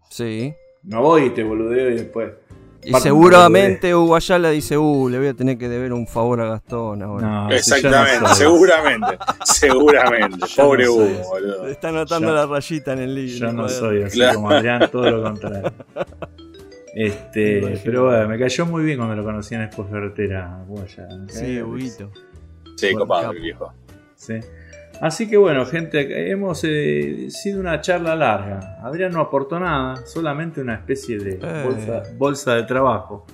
Sí. 0.09 0.55
No 0.85 1.03
voy 1.03 1.25
y 1.25 1.31
te 1.31 1.43
boludeo 1.43 1.91
y 1.91 1.95
después. 1.95 2.33
Y 2.87 2.95
seguramente 3.01 3.95
Hugo 3.95 4.15
Ayala 4.15 4.51
dice, 4.51 4.79
uh, 4.79 5.09
le 5.09 5.19
voy 5.19 5.27
a 5.29 5.35
tener 5.35 5.59
que 5.59 5.69
deber 5.69 5.93
un 5.93 6.07
favor 6.07 6.41
a 6.41 6.47
Gastón 6.47 7.03
ahora. 7.03 7.27
No, 7.27 7.51
Exactamente, 7.51 8.21
no 8.21 8.35
seguramente, 8.35 9.19
seguramente. 9.45 10.37
No 10.39 10.47
Pobre 10.57 10.87
soy 10.87 10.95
Hugo, 10.95 11.29
boludo. 11.29 11.67
Está 11.69 11.89
anotando 11.89 12.33
la 12.33 12.47
rayita 12.47 12.93
en 12.93 12.99
el 13.01 13.15
libro. 13.15 13.37
Yo 13.49 13.53
no 13.53 13.69
soy 13.69 14.03
así 14.05 14.19
Claro. 14.19 14.37
como 14.37 14.51
Adrián, 14.51 14.89
todo 14.91 15.11
lo 15.11 15.23
contrario. 15.23 15.73
Este, 16.99 17.79
pero 17.85 18.07
bueno, 18.07 18.27
me 18.27 18.39
cayó 18.39 18.65
muy 18.65 18.83
bien 18.83 18.97
cuando 18.97 19.15
lo 19.15 19.23
conocí 19.23 19.55
en 19.55 19.61
Expo 19.61 19.85
Ferretera. 19.85 20.65
Sí, 21.29 21.57
de 21.57 21.63
Huguito. 21.63 22.11
Sí, 22.75 22.87
Bueno, 22.87 23.01
copado 23.01 23.33
el 23.33 23.41
viejo. 23.43 23.71
Sí. 24.15 24.33
Así 25.01 25.29
que 25.29 25.37
bueno, 25.37 25.67
gente, 25.67 26.31
hemos 26.31 26.63
eh, 26.65 27.27
sido 27.31 27.61
una 27.61 27.81
charla 27.83 28.17
larga. 28.17 28.79
Adrián 28.83 29.13
no 29.13 29.21
aportó 29.21 29.61
nada, 29.61 30.07
solamente 30.07 30.61
una 30.61 30.75
especie 30.75 31.19
de 31.19 31.39
Eh. 31.43 31.63
bolsa, 31.65 32.03
bolsa 32.17 32.55
de 32.55 32.63
trabajo. 32.63 33.27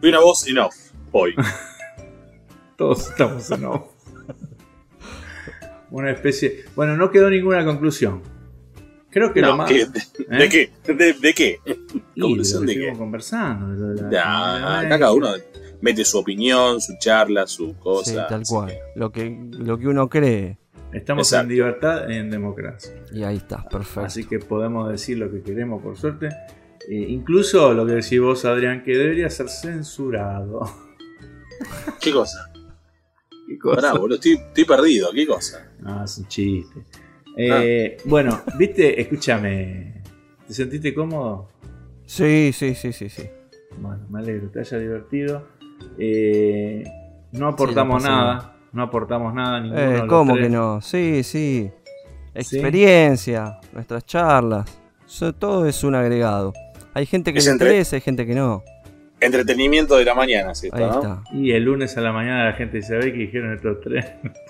Fui 0.00 0.08
una 0.08 0.20
voz 0.20 0.46
enough 0.48 0.72
hoy. 1.12 1.34
Todos 2.76 3.10
estamos 3.10 3.50
en 3.50 3.64
off. 3.66 3.82
Una 5.90 6.10
especie. 6.10 6.64
Bueno, 6.74 6.96
no 6.96 7.10
quedó 7.10 7.30
ninguna 7.30 7.64
conclusión. 7.64 8.22
Creo 9.10 9.32
que 9.32 9.40
lo 9.42 9.48
No, 9.48 9.56
más. 9.58 9.70
¿De, 9.70 9.82
¿Eh? 9.82 9.86
de 10.38 10.48
qué? 10.48 10.72
¿De, 10.92 11.12
de 11.12 11.34
qué? 11.34 11.60
Y 11.64 11.70
de 12.16 12.20
conclusión 12.20 12.62
lo 12.62 12.72
que 12.72 12.78
de 12.78 12.90
qué? 12.92 12.98
conversando. 12.98 13.68
de 13.68 13.76
lo 13.76 13.88
de 13.94 14.02
la- 14.02 14.10
Ya, 14.10 14.54
de 14.54 14.60
la- 14.60 14.78
acá 14.80 14.98
cada 14.98 15.12
uno 15.12 15.28
mete 15.82 16.04
su 16.04 16.18
opinión, 16.18 16.80
su 16.80 16.94
charla, 16.98 17.46
su 17.46 17.68
Sí, 17.68 17.74
cosa. 17.78 18.26
tal 18.26 18.42
cual. 18.48 18.68
que- 18.70 18.78
Lo 18.96 19.12
que, 19.12 19.38
lo 19.52 19.78
que 19.78 19.86
uno 19.86 20.08
cree. 20.08 20.58
Estamos 20.94 21.26
Exacto. 21.28 21.50
en 21.50 21.56
libertad 21.56 22.08
y 22.08 22.14
en 22.14 22.30
democracia. 22.30 22.92
Y 23.12 23.22
ahí 23.24 23.36
está, 23.36 23.68
perfecto. 23.68 24.00
Así 24.06 24.24
que 24.24 24.38
podemos 24.38 24.88
decir 24.90 25.18
lo 25.18 25.30
que 25.30 25.42
queremos, 25.42 25.82
por 25.82 25.96
suerte. 25.96 26.28
Eh, 26.88 27.06
incluso 27.08 27.72
lo 27.74 27.84
que 27.86 27.92
decís 27.92 28.20
vos, 28.20 28.44
Adrián, 28.44 28.82
que 28.82 28.96
debería 28.96 29.28
ser 29.30 29.48
censurado. 29.48 30.60
¿Qué 32.00 32.12
cosa? 32.12 32.50
¿Qué 33.48 33.58
cosa? 33.58 33.76
Pará, 33.80 33.92
boludo, 33.94 34.16
estoy, 34.16 34.32
estoy 34.34 34.64
perdido. 34.64 35.10
¿Qué 35.12 35.26
cosa? 35.26 35.70
Ah, 35.84 36.02
es 36.04 36.16
un 36.18 36.28
chiste. 36.28 36.80
Eh, 37.36 37.96
Bueno, 38.04 38.42
viste, 38.58 39.00
escúchame. 39.00 40.02
¿Te 40.46 40.54
sentiste 40.54 40.94
cómodo? 40.94 41.48
Sí, 42.06 42.52
sí, 42.52 42.74
sí, 42.74 42.92
sí, 42.92 43.08
sí. 43.08 43.24
Bueno, 43.78 44.06
me 44.10 44.20
alegro, 44.20 44.48
te 44.50 44.60
haya 44.60 44.78
divertido. 44.78 45.46
Eh, 45.98 46.84
no 47.32 47.48
aportamos 47.48 48.02
Sí, 48.02 48.08
nada. 48.08 48.53
No 48.74 48.82
aportamos 48.82 49.32
nada. 49.32 49.60
Ninguno 49.60 49.80
Eh, 49.80 50.06
¿Cómo 50.06 50.34
tres. 50.34 50.46
que 50.46 50.50
no? 50.52 50.80
Sí, 50.82 51.22
sí. 51.22 51.70
Experiencia, 52.34 53.58
nuestras 53.72 54.04
charlas. 54.04 54.66
Eso, 55.06 55.32
todo 55.32 55.66
es 55.66 55.82
un 55.84 55.94
agregado. 55.94 56.52
Hay 56.92 57.06
gente 57.06 57.32
que 57.32 57.38
Es 57.38 57.46
le 57.46 57.52
entre- 57.52 57.68
interesa, 57.68 57.96
hay 57.96 58.02
gente 58.02 58.26
que 58.26 58.34
no. 58.34 58.62
Entretenimiento 59.20 59.96
de 59.96 60.04
la 60.04 60.14
mañana, 60.14 60.54
¿sí? 60.54 60.68
Ahí 60.72 60.80
¿no? 60.84 60.94
está. 60.94 61.22
Y 61.32 61.52
el 61.52 61.64
lunes 61.64 61.96
a 61.96 62.00
la 62.00 62.12
mañana 62.12 62.44
la 62.46 62.52
gente 62.54 62.78
dice, 62.78 62.96
ve 62.96 63.12
que 63.12 63.18
dijeron 63.20 63.54
estos 63.54 63.80
tres. 63.80 64.04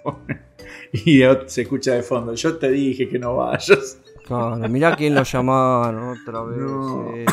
y 0.93 1.21
se 1.47 1.63
escucha 1.63 1.93
de 1.95 2.03
fondo, 2.03 2.35
yo 2.35 2.57
te 2.57 2.71
dije 2.71 3.09
que 3.09 3.19
no 3.19 3.37
vayas. 3.37 3.99
Claro, 4.27 4.57
mirá 4.71 4.97
quién 4.97 5.15
lo 5.15 5.23
llamaron 5.23 6.17
otra 6.19 6.43
vez. 6.45 6.59
No. 6.59 7.15
eh. 7.15 7.25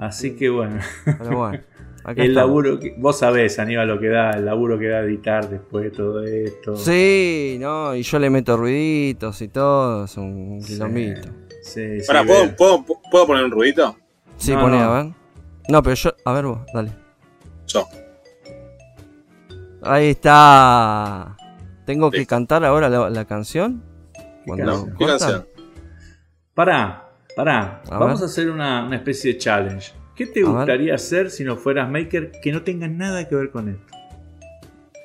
Así 0.00 0.30
te- 0.32 0.36
que 0.36 0.48
bueno, 0.50 0.78
Pero 1.04 1.36
bueno. 1.38 1.60
acá 2.10 2.22
el 2.22 2.30
estamos. 2.30 2.48
laburo, 2.64 2.80
que, 2.80 2.94
vos 2.98 3.18
sabés, 3.18 3.58
Aníbal, 3.58 3.88
lo 3.88 3.98
que 4.00 4.08
da, 4.08 4.30
el 4.32 4.44
laburo 4.44 4.78
que 4.78 4.88
da 4.88 5.00
editar 5.00 5.48
después 5.48 5.84
de 5.84 5.90
todo 5.90 6.22
esto. 6.24 6.76
Sí, 6.76 7.56
no, 7.60 7.94
y 7.94 8.02
yo 8.02 8.18
le 8.18 8.30
meto 8.30 8.56
ruiditos 8.56 9.40
y 9.42 9.48
todo, 9.48 10.04
es 10.04 10.16
un 10.16 10.60
Sí. 10.62 10.74
quilombito. 10.74 11.28
Sí, 11.62 12.00
sí, 12.00 12.06
Pará. 12.06 12.24
¿puedo, 12.24 12.56
puedo, 12.56 12.84
¿puedo 13.10 13.26
poner 13.26 13.44
un 13.44 13.50
ruidito? 13.50 13.96
Sí, 14.36 14.52
No, 14.54 14.60
poné, 14.60 14.78
no. 14.78 14.84
a 14.92 15.02
ver. 15.02 15.12
No, 15.68 15.82
pero 15.82 15.94
yo, 15.96 16.10
a 16.24 16.32
ver 16.32 16.44
vos, 16.46 16.60
dale. 16.72 16.90
Yo. 17.66 17.86
Ahí 19.82 20.10
está. 20.10 21.36
¿Tengo 21.84 22.10
que 22.10 22.26
cantar 22.26 22.64
ahora 22.64 22.88
la, 22.88 23.08
la 23.10 23.24
canción? 23.24 23.82
Cuando 24.46 24.64
canción? 24.66 24.96
¿Qué 24.98 25.06
canción? 25.06 25.46
Pará, 26.54 27.08
pará. 27.36 27.82
A 27.90 27.98
Vamos 27.98 28.20
ver. 28.20 28.28
a 28.28 28.30
hacer 28.30 28.50
una, 28.50 28.84
una 28.86 28.96
especie 28.96 29.32
de 29.34 29.38
challenge. 29.38 29.92
¿Qué 30.18 30.26
te 30.26 30.40
A 30.40 30.44
ver. 30.46 30.52
gustaría 30.52 30.94
hacer 30.96 31.30
si 31.30 31.44
no 31.44 31.56
fueras 31.56 31.88
maker 31.88 32.32
que 32.42 32.50
no 32.52 32.62
tenga 32.62 32.88
nada 32.88 33.26
que 33.28 33.34
ver 33.36 33.50
con 33.50 33.68
esto? 33.68 33.96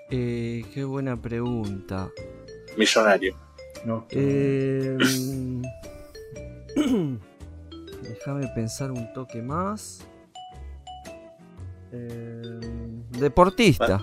Eh, 0.09 0.65
qué 0.73 0.83
buena 0.83 1.15
pregunta. 1.21 2.09
Millonario. 2.77 3.37
No, 3.85 4.07
Eh, 4.09 4.97
Déjame 8.01 8.47
pensar 8.55 8.91
un 8.91 9.11
toque 9.13 9.41
más. 9.41 10.01
Eh, 11.91 12.59
deportista. 13.19 14.01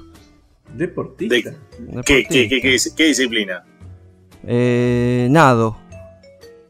Deportista. 0.75 1.51
De- 1.51 2.03
¿Qué, 2.05 2.25
qué, 2.29 2.49
qué, 2.49 2.61
qué, 2.61 2.77
qué 2.97 3.05
disciplina? 3.05 3.65
Eh, 4.47 5.27
nado. 5.31 5.77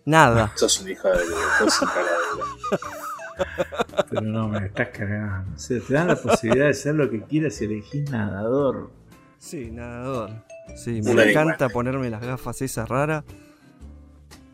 Nada. 0.06 0.52
Sos 0.56 0.80
un 0.80 0.90
hijo 0.90 1.08
de. 1.08 1.18
Sos 1.58 1.82
un. 1.82 1.88
Pero 4.10 4.22
no 4.22 4.48
me 4.48 4.66
estás 4.66 4.88
cargando. 4.88 5.54
O 5.54 5.58
sea, 5.58 5.80
te 5.80 5.94
dan 5.94 6.08
la 6.08 6.16
posibilidad 6.16 6.66
de 6.66 6.74
ser 6.74 6.94
lo 6.94 7.08
que 7.10 7.22
quieras 7.22 7.60
y 7.60 7.64
elegís 7.66 8.10
nadador. 8.10 8.90
Sí, 9.38 9.70
nadador. 9.70 10.30
Sí, 10.76 11.00
Una 11.00 11.14
me 11.14 11.24
lengua. 11.26 11.42
encanta 11.42 11.68
ponerme 11.68 12.10
las 12.10 12.20
gafas 12.22 12.60
esas 12.62 12.88
raras. 12.88 13.24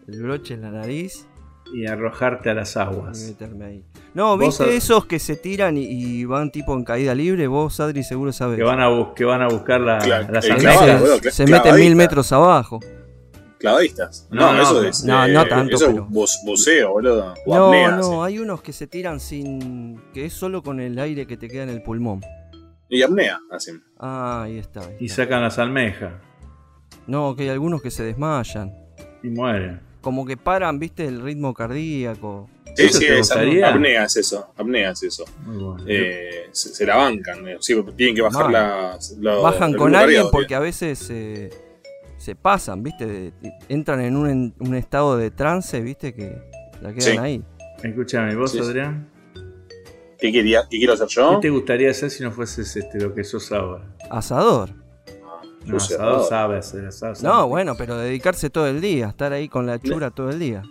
El 0.09 0.23
broche 0.23 0.55
en 0.55 0.63
la 0.63 0.71
nariz 0.71 1.27
Y 1.75 1.87
arrojarte 1.87 2.49
a 2.51 2.55
las 2.55 2.77
y 2.77 2.79
aguas. 2.79 3.19
meterme 3.27 3.65
ahí. 3.65 3.85
No, 4.15 4.39
¿viste 4.39 4.75
esos 4.77 5.05
que 5.05 5.19
se 5.19 5.37
tiran 5.37 5.77
y, 5.77 5.83
y 5.83 6.25
van 6.25 6.51
tipo 6.51 6.73
en 6.75 6.85
caída 6.85 7.15
libre? 7.15 7.47
Vos, 7.49 7.81
Adri, 7.81 8.03
seguro 8.03 8.33
sabes. 8.33 8.57
Que 8.57 8.63
van 8.63 8.81
a, 8.81 8.89
bus- 8.89 9.09
que 9.15 9.25
van 9.25 9.43
a 9.43 9.49
buscar 9.49 9.81
la, 9.81 9.99
Claro, 9.99 10.33
las 10.33 10.49
boludo, 10.49 11.19
se, 11.31 11.45
meten 11.47 11.75
mil 11.77 11.95
metros 11.97 12.33
abajo. 12.33 12.81
Clavadistas. 13.67 14.29
No, 14.31 14.41
No, 14.41 14.53
no, 14.55 14.63
eso 14.63 14.85
es. 14.85 15.05
No, 15.05 15.25
eh, 15.27 15.33
no 15.33 15.47
tanto, 15.47 15.77
Eso 15.77 15.87
pero- 15.87 16.03
es 16.05 16.09
bus- 16.11 16.41
buceo, 16.45 16.91
boludo. 16.93 17.35
O 17.47 17.55
No, 17.57 17.65
apnea, 17.67 17.91
no, 17.97 18.23
hay 18.25 18.39
unos 18.39 18.63
que 18.63 18.73
se 18.73 18.87
tiran 18.87 19.19
sin. 19.21 20.01
que 20.15 20.25
es 20.27 20.33
solo 20.33 20.63
con 20.63 20.81
el 20.81 20.99
aire 20.99 21.27
que 21.27 21.37
te 21.37 21.49
queda 21.49 21.65
en 21.65 21.71
el 21.71 21.83
pulmón. 21.83 22.21
Y 22.89 23.03
apnea, 23.03 23.41
así. 23.51 23.73
Ah, 23.99 24.43
ahí 24.45 24.59
está. 24.59 24.81
ahí 24.83 24.97
Y 25.01 25.09
sacan 25.09 25.43
las 25.43 25.59
almejas. 25.59 26.13
No, 27.09 27.35
que 27.35 27.43
hay 27.45 27.49
algunos 27.49 27.83
que 27.83 27.91
se 27.91 28.05
desmayan. 28.05 28.73
Y 29.23 29.29
mueren. 29.31 29.81
Como 30.01 30.25
que 30.25 30.37
paran, 30.37 30.79
viste, 30.79 31.05
el 31.05 31.21
ritmo 31.21 31.53
cardíaco. 31.53 32.49
Sí, 32.77 32.85
¿Eso 32.85 32.99
sí, 32.99 33.07
es 33.07 33.31
apnea 33.33 34.05
es 34.05 34.17
eso. 34.17 34.53
Apnea 34.57 34.91
es 34.91 35.03
eso. 35.03 35.25
Bueno. 35.47 35.77
Eh, 35.89 36.49
se, 36.53 36.69
se 36.75 36.85
la 36.87 36.97
bancan. 36.97 37.49
eh. 37.49 37.57
Sí, 37.61 37.75
tienen 37.97 38.15
que 38.15 38.23
bajar 38.23 38.51
los- 39.19 39.43
Bajan 39.43 39.73
con 39.75 39.95
alguien 39.95 40.23
cardíaco, 40.23 40.31
porque 40.31 40.55
a 40.55 40.61
veces 40.61 41.09
eh, 41.11 41.51
se 42.27 42.35
pasan, 42.35 42.83
viste, 42.83 43.33
entran 43.69 44.01
en 44.01 44.17
un, 44.17 44.75
estado 44.75 45.17
de 45.17 45.31
trance, 45.31 45.81
viste, 45.81 46.13
que 46.13 46.43
la 46.83 46.93
quedan 46.93 47.01
Sí. 47.01 47.17
ahí. 47.19 47.45
Escúchame, 47.85 48.35
vos, 48.35 48.51
Sí. 48.51 48.59
Adrián, 48.59 49.09
¿Qué, 50.19 50.33
quería, 50.33 50.63
¿Qué 50.69 50.79
quiero 50.79 50.95
hacer 50.95 51.07
¿qué 51.07 51.15
yo? 51.15 51.39
te 51.41 51.51
gustaría 51.51 51.89
hacer 51.89 52.11
si 52.11 52.25
no 52.25 52.33
fueses 52.33 52.75
este, 52.75 52.99
lo 53.01 53.15
que 53.15 53.23
sos 53.23 53.53
ahora? 53.53 53.85
Asador. 54.11 54.71
No, 55.67 55.77
asador 55.77 56.03
asador. 56.17 56.29
sabe 56.29 56.57
hacer 56.59 56.87
asado. 56.87 57.15
sabe. 57.15 57.33
No, 57.33 57.47
bueno, 57.49 57.75
pero 57.79 57.97
dedicarse 57.97 58.51
todo 58.51 58.67
el 58.67 58.81
día, 58.81 59.07
estar 59.09 59.33
ahí 59.33 59.49
con 59.49 59.65
la 59.65 59.79
chura 59.79 60.11
todo 60.11 60.31
el 60.31 60.41
día. 60.41 60.65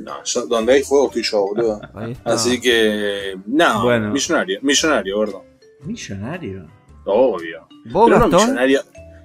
No, 0.00 0.24
yo, 0.24 0.46
donde 0.46 0.72
hay 0.72 0.82
fuego 0.82 1.06
estoy 1.06 1.22
yo, 1.22 1.40
boludo. 1.46 1.80
Ahí 1.94 2.12
está. 2.12 2.32
Así 2.32 2.60
que. 2.60 3.36
No, 3.46 3.84
Bueno. 3.84 4.10
millonario. 4.10 4.58
Millonario, 4.62 5.16
gordo. 5.16 5.44
Millonario. 5.84 6.66
Obvio. 7.04 7.68
¿Vos, 7.92 8.10
Pero 8.10 8.26
no 8.26 8.38
millonario. 8.38 8.80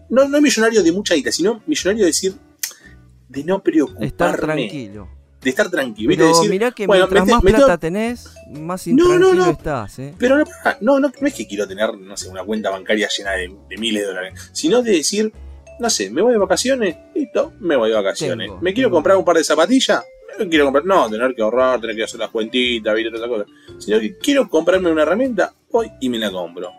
No, 0.10 0.28
no 0.28 0.42
millonario 0.42 0.84
de 0.84 0.92
mucha 0.92 1.16
guita, 1.16 1.32
sino 1.32 1.62
millonario 1.66 2.02
de 2.04 2.08
decir. 2.08 2.34
De 3.30 3.44
no 3.44 3.62
preocuparme. 3.64 4.06
Estar 4.08 4.40
tranquilo. 4.40 5.08
De 5.42 5.50
estar 5.50 5.70
tranquilo. 5.70 6.10
Pero 6.16 6.28
decir, 6.28 6.50
mirá 6.50 6.72
que 6.72 6.86
bueno, 6.88 7.06
mientras 7.08 7.26
mete- 7.26 7.34
más 7.34 7.44
plata 7.44 7.78
tenés, 7.78 8.34
más 8.52 8.88
No, 8.88 8.92
intranquilo 8.92 9.20
no, 9.34 9.46
no. 9.46 9.52
estás, 9.52 10.00
¿eh? 10.00 10.14
Pero 10.18 10.38
no, 10.38 10.46
no, 10.82 11.00
no, 11.00 11.12
no 11.20 11.28
es 11.28 11.34
que 11.34 11.48
quiero 11.48 11.68
tener, 11.68 11.98
no 11.98 12.16
sé, 12.16 12.30
una 12.30 12.44
cuenta 12.44 12.70
bancaria 12.70 13.10
llena 13.16 13.32
de, 13.32 13.54
de 13.70 13.78
miles 13.78 14.04
de 14.04 14.08
dólares, 14.08 14.50
sino 14.54 14.82
de 14.82 14.92
decir, 14.92 15.34
no 15.80 15.90
sé, 15.90 16.10
me 16.12 16.22
voy 16.22 16.32
de 16.34 16.38
vacaciones, 16.40 16.96
listo, 17.16 17.52
me 17.60 17.76
voy 17.76 17.90
de 17.90 17.96
vacaciones. 17.96 18.48
Tengo, 18.48 18.62
¿Me 18.62 18.74
quiero 18.74 18.88
tengo. 18.90 18.98
comprar 18.98 19.18
un 19.18 19.26
par 19.26 19.36
de 19.38 19.44
zapatillas? 19.44 20.04
Me 20.40 20.48
quiero 20.48 20.66
comprar, 20.66 20.86
no, 20.86 21.10
tener 21.10 21.36
que 21.36 21.42
ahorrar, 21.42 21.82
tener 21.82 21.96
que 21.96 22.04
hacer 22.04 22.20
las 22.20 22.30
cuentitas, 22.30 22.96
¿viste? 22.96 23.12
todas 23.12 23.28
esas 23.30 23.46
cosas. 23.46 23.84
Sino 23.84 24.00
que 24.00 24.18
quiero 24.20 24.48
comprarme 24.50 24.92
una 24.92 25.02
herramienta, 25.02 25.54
voy 25.72 25.92
y 26.00 26.08
me 26.10 26.20
la 26.20 26.32
compro. 26.32 26.72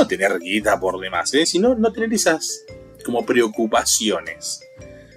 No 0.00 0.06
tener 0.06 0.38
guita 0.38 0.78
por 0.78 0.98
demás, 1.00 1.32
¿eh? 1.34 1.44
sino 1.46 1.74
no 1.74 1.92
tener 1.92 2.12
esas 2.12 2.64
como 3.04 3.24
preocupaciones. 3.24 4.62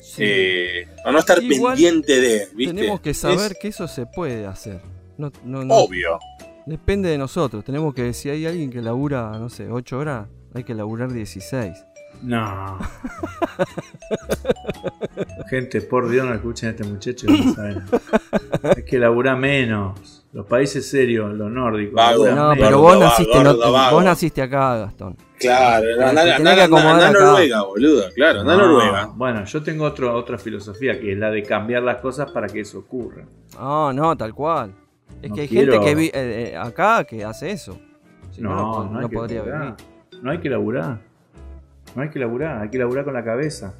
Sí. 0.01 0.23
Eh, 0.25 0.88
o 1.05 1.11
no 1.11 1.19
estar 1.19 1.41
Igual 1.41 1.73
pendiente 1.75 2.19
de, 2.19 2.47
¿viste? 2.53 2.73
Tenemos 2.73 2.99
que 3.01 3.13
saber 3.13 3.53
Es 3.53 3.57
que 3.59 3.67
eso 3.69 3.88
se 3.88 4.05
puede 4.05 4.45
hacer. 4.45 4.82
No, 5.17 5.32
no, 5.45 5.63
no- 5.63 5.75
obvio. 5.75 6.19
Depende 6.65 7.09
de 7.09 7.17
nosotros. 7.17 7.63
Tenemos 7.63 7.93
que, 7.93 8.13
si 8.13 8.29
hay 8.29 8.45
alguien 8.45 8.69
que 8.69 8.82
labura, 8.82 9.32
no 9.39 9.49
sé, 9.49 9.69
8 9.69 9.97
horas, 9.97 10.27
hay 10.53 10.63
que 10.63 10.75
laburar 10.75 11.11
16. 11.11 11.75
No. 12.21 12.77
Gente, 15.49 15.82
por 15.82 16.09
Dios, 16.09 16.25
no 16.27 16.34
escuchen 16.36 16.69
a 16.69 16.71
este 16.71 16.84
muchacho. 16.84 17.27
que 17.27 17.34
no 17.34 17.53
saben. 17.55 17.84
Es 18.77 18.84
que 18.86 18.99
labura 18.99 19.36
menos. 19.36 20.20
Los 20.34 20.45
países 20.45 20.89
serios, 20.89 21.34
los 21.34 21.51
nórdicos. 21.51 21.93
No, 22.34 22.53
pero 22.57 22.79
vos 22.79 22.93
vago, 22.93 23.03
naciste, 23.03 23.38
gordo, 23.38 23.71
vago. 23.71 23.95
vos 23.97 24.03
naciste 24.05 24.41
acá, 24.41 24.77
Gastón. 24.77 25.17
Claro, 25.38 25.86
anda, 26.07 26.21
a. 26.36 27.09
Noruega, 27.11 27.63
boludo. 27.63 28.03
Claro, 28.15 28.39
anda 28.41 28.53
a 28.53 28.57
No, 28.57 28.63
Noruega. 28.67 29.05
Bueno, 29.13 29.43
yo 29.43 29.61
tengo 29.61 29.84
otro, 29.84 30.15
otra 30.15 30.38
filosofía 30.38 30.97
que 30.99 31.11
es 31.11 31.17
la 31.17 31.29
de 31.32 31.43
cambiar 31.43 31.84
las 31.84 31.97
cosas 31.97 32.32
para 32.32 32.47
que 32.47 32.61
eso 32.61 32.79
ocurra. 32.79 33.25
No, 33.59 33.91
no, 33.91 34.15
tal 34.15 34.34
cual. 34.34 34.73
Es 35.21 35.29
No 35.29 35.36
que 35.36 35.41
hay 35.41 35.47
quiero- 35.49 35.73
gente 35.73 35.86
que 35.86 35.95
vi- 35.95 36.11
eh, 36.13 36.51
eh, 36.53 36.57
acá 36.57 37.03
que 37.03 37.25
hace 37.25 37.51
eso. 37.51 37.77
Si 38.32 38.41
no, 38.41 38.51
No, 38.51 38.55
no, 38.55 38.84
no 38.86 38.91
no 38.91 38.99
hay 38.99 39.09
que 39.09 39.15
podría 39.17 39.39
laburar. 39.39 39.61
vivir. 39.61 40.23
No 40.23 40.32
hay 40.32 40.38
que 40.39 40.49
laburar. 40.49 40.99
No 41.95 42.01
hay 42.03 42.09
que 42.09 42.19
laburar, 42.19 42.61
hay 42.61 42.69
que 42.69 42.77
laburar 42.77 43.03
con 43.03 43.13
la 43.13 43.23
cabeza. 43.25 43.73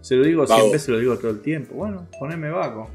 Se 0.00 0.16
lo 0.16 0.24
digo 0.24 0.42
Vago. 0.46 0.56
siempre, 0.56 0.80
se 0.80 0.90
lo 0.90 0.98
digo 0.98 1.16
todo 1.16 1.30
el 1.30 1.40
tiempo. 1.40 1.74
Bueno, 1.76 2.08
poneme 2.18 2.50
vago. 2.50 2.90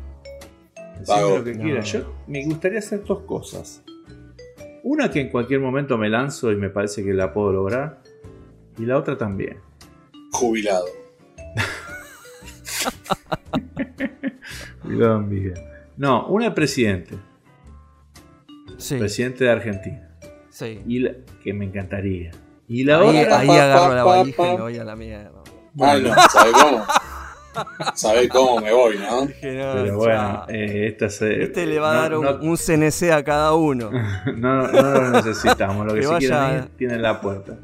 Lo 1.08 1.44
que 1.44 1.54
No. 1.56 1.82
Yo 1.82 2.14
me 2.28 2.46
gustaría 2.46 2.80
hacer 2.80 3.04
dos 3.04 3.22
cosas. 3.22 3.84
Una 4.84 5.10
que 5.12 5.22
en 5.22 5.30
cualquier 5.30 5.60
momento 5.60 5.98
me 5.98 6.10
lanzo 6.10 6.52
y 6.52 6.56
me 6.56 6.70
parece 6.70 7.04
que 7.04 7.14
la 7.14 7.34
puedo 7.34 7.52
lograr. 7.52 8.02
Y 8.78 8.86
la 8.86 8.98
otra 8.98 9.18
también. 9.18 9.58
Jubilado. 10.32 10.86
Cuidado 14.82 15.18
en 15.18 15.30
vida. 15.30 15.54
No, 15.98 16.28
una 16.28 16.48
es 16.48 16.54
presidente. 16.54 17.16
Sí, 18.78 18.98
Presidente 18.98 19.44
de 19.44 19.50
Argentina. 19.52 20.10
sí. 20.50 20.82
Y 20.88 21.00
la- 21.00 21.14
que 21.44 21.54
me 21.54 21.66
encantaría. 21.66 22.32
Y 22.68 22.84
la 22.86 23.00
Ahí, 23.00 23.18
otra. 23.24 23.40
ahí 23.40 23.48
pa, 23.48 23.64
agarro 23.64 23.82
pa, 23.90 23.96
la 23.96 24.04
pa, 24.04 24.10
valija 24.18 24.48
y 24.48 24.56
me 24.56 24.62
voy 24.62 24.78
a 24.78 24.84
la 24.84 24.96
mierda. 24.96 25.32
Ay, 25.80 26.04
no, 26.04 26.14
¿sabe 26.32 26.52
cómo? 26.52 26.84
¿Sabe 27.96 28.28
cómo 28.30 28.60
me 28.62 28.72
voy, 28.74 28.98
no? 28.98 29.28
Pero 29.42 29.98
bueno, 29.98 30.46
eh, 30.50 30.88
esta 30.88 31.10
se. 31.10 31.44
Este 31.44 31.66
le 31.66 31.80
va 31.80 31.92
a 31.92 32.02
dar 32.02 32.18
un, 32.18 32.26
no- 32.26 32.40
un 32.42 32.58
CNC 32.58 33.12
a 33.12 33.24
cada 33.24 33.54
uno. 33.54 33.90
No, 34.36 34.68
no 34.68 34.82
lo 34.82 35.10
necesitamos, 35.12 35.86
lo 35.88 35.94
que, 35.94 36.00
Que 36.02 36.06
sí 36.06 36.12
vaya- 36.12 36.20
quieren 36.30 36.64
ir, 36.64 36.70
tienen 36.78 37.02
la 37.02 37.20
puerta. 37.22 37.58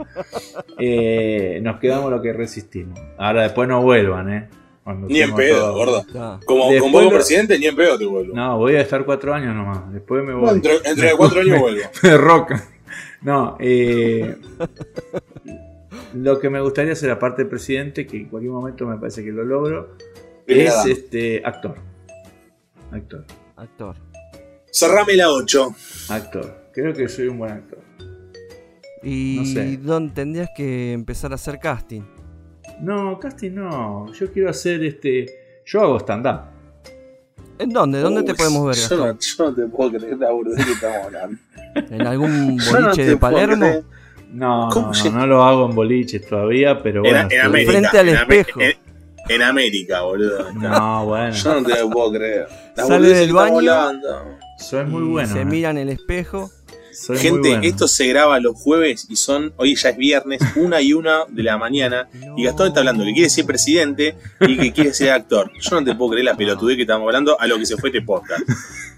Eh, 0.77 1.59
nos 1.61 1.79
quedamos 1.79 2.11
lo 2.11 2.21
que 2.21 2.33
resistimos. 2.33 2.99
Ahora 3.17 3.43
después 3.43 3.67
no 3.69 3.81
vuelvan, 3.81 4.31
¿eh? 4.33 4.49
Cuando 4.83 5.07
Ni 5.07 5.19
en 5.21 5.33
pedo, 5.33 5.59
todos- 5.61 5.75
gordo. 5.75 5.99
Está. 6.01 6.39
Como, 6.45 6.69
Después 6.71 6.91
como 6.93 7.09
presidente, 7.09 7.57
ni 7.57 7.65
en 7.65 7.75
pedo 7.75 7.97
te 7.97 8.05
vuelvo. 8.05 8.35
No, 8.35 8.57
voy 8.57 8.75
a 8.75 8.81
estar 8.81 9.03
cuatro 9.05 9.33
años 9.33 9.55
nomás. 9.55 9.91
Después 9.91 10.23
me 10.23 10.33
voy. 10.33 10.59
De 10.59 11.13
cuatro 11.17 11.41
años 11.41 11.59
vuelvo. 11.59 11.81
Me 12.03 12.17
roca. 12.17 12.63
No, 13.21 13.57
eh, 13.59 14.35
lo 16.15 16.39
que 16.39 16.49
me 16.49 16.61
gustaría 16.61 16.93
hacer, 16.93 17.09
aparte 17.11 17.43
de 17.43 17.49
presidente, 17.49 18.05
que 18.07 18.17
en 18.17 18.29
cualquier 18.29 18.51
momento 18.53 18.85
me 18.87 18.97
parece 18.97 19.23
que 19.23 19.31
lo 19.31 19.43
logro, 19.43 19.95
Primera 20.45 20.69
es 20.69 20.75
dama. 20.75 20.89
este 20.91 21.41
actor. 21.43 21.75
Actor. 22.91 23.25
Actor. 23.57 23.95
Cerrame 24.71 25.15
la 25.15 25.29
8. 25.31 25.75
Actor. 26.09 26.69
Creo 26.73 26.93
que 26.93 27.07
soy 27.07 27.27
un 27.27 27.37
buen 27.39 27.51
actor. 27.51 27.79
Y 29.03 29.35
No 29.37 29.45
sé. 29.45 29.77
dónde 29.77 30.13
tendrías 30.13 30.49
que 30.55 30.93
empezar 30.93 31.31
a 31.31 31.35
hacer 31.35 31.59
casting. 31.59 32.01
No, 32.81 33.19
casting 33.19 33.51
no. 33.51 34.11
Yo 34.13 34.31
quiero 34.31 34.49
hacer 34.49 34.83
este. 34.83 35.25
Yo 35.65 35.81
hago 35.81 35.99
stand-up. 35.99 36.41
¿En 37.57 37.69
dónde? 37.69 37.99
¿Dónde 38.01 38.23
te 38.23 38.33
podemos 38.35 38.67
ver, 38.67 38.75
Yo 38.75 38.97
no, 38.97 39.17
yo 39.19 39.45
no 39.45 39.55
te 39.55 39.65
puedo 39.67 39.91
creer 39.91 40.17
la 40.17 40.31
burdez 40.31 40.65
que 40.65 40.71
estamos 40.73 40.97
hablando. 41.05 41.37
¿En 41.75 42.07
algún 42.07 42.55
no 42.57 42.63
boliche 42.81 43.05
de 43.05 43.17
Palermo? 43.17 43.83
No, 44.35 44.69
¿Cómo 44.71 44.87
no, 44.87 44.93
se- 44.93 45.09
no, 45.09 45.19
no 45.19 45.27
lo 45.27 45.43
hago 45.43 45.69
en 45.69 45.75
boliches 45.75 46.27
todavía, 46.27 46.81
pero 46.83 47.03
En, 47.05 47.11
bueno. 47.11 47.27
en 47.31 47.41
América. 47.41 47.71
Frente 47.71 47.99
al 47.99 48.09
en 48.09 48.15
espejo. 48.15 48.61
En, 48.61 48.73
en 49.29 49.41
América, 49.41 50.01
boludo. 50.01 50.51
No, 50.53 51.05
bueno. 51.05 51.31
Yo 51.33 51.61
no 51.61 51.63
te 51.67 51.79
lo 51.79 51.89
puedo 51.89 52.11
creer. 52.11 52.47
La 52.75 52.85
Sale 52.85 53.07
del 53.09 53.33
baño. 53.33 53.71
Soy 54.59 54.85
muy 54.85 55.03
bueno. 55.03 55.33
Se 55.33 55.41
eh. 55.41 55.45
mira 55.45 55.69
en 55.71 55.77
el 55.77 55.89
espejo. 55.89 56.51
Soy 56.91 57.15
muy 57.17 57.23
Gente, 57.23 57.49
bueno. 57.49 57.63
esto 57.63 57.87
se 57.89 58.07
graba 58.07 58.39
los 58.39 58.55
jueves 58.55 59.07
y 59.09 59.17
son, 59.17 59.51
hoy 59.57 59.75
ya 59.75 59.89
es 59.89 59.97
viernes, 59.97 60.39
una 60.55 60.81
y 60.81 60.93
una 60.93 61.25
de 61.27 61.43
la 61.43 61.57
mañana. 61.57 62.07
Y 62.37 62.43
Gastón 62.45 62.67
está 62.67 62.79
hablando 62.81 63.03
que 63.03 63.13
quiere 63.13 63.29
ser 63.29 63.45
presidente 63.45 64.15
y 64.41 64.57
que 64.57 64.71
quiere 64.71 64.93
ser 64.93 65.11
actor. 65.11 65.51
Yo 65.61 65.79
no 65.79 65.83
te 65.85 65.93
puedo 65.95 66.11
creer 66.11 66.25
la 66.25 66.35
pelotudez 66.37 66.75
que 66.77 66.83
estamos 66.83 67.05
hablando 67.05 67.39
a 67.39 67.47
lo 67.47 67.57
que 67.57 67.65
se 67.65 67.75
fue 67.77 67.89
este 67.89 68.01
podcast. 68.01 68.41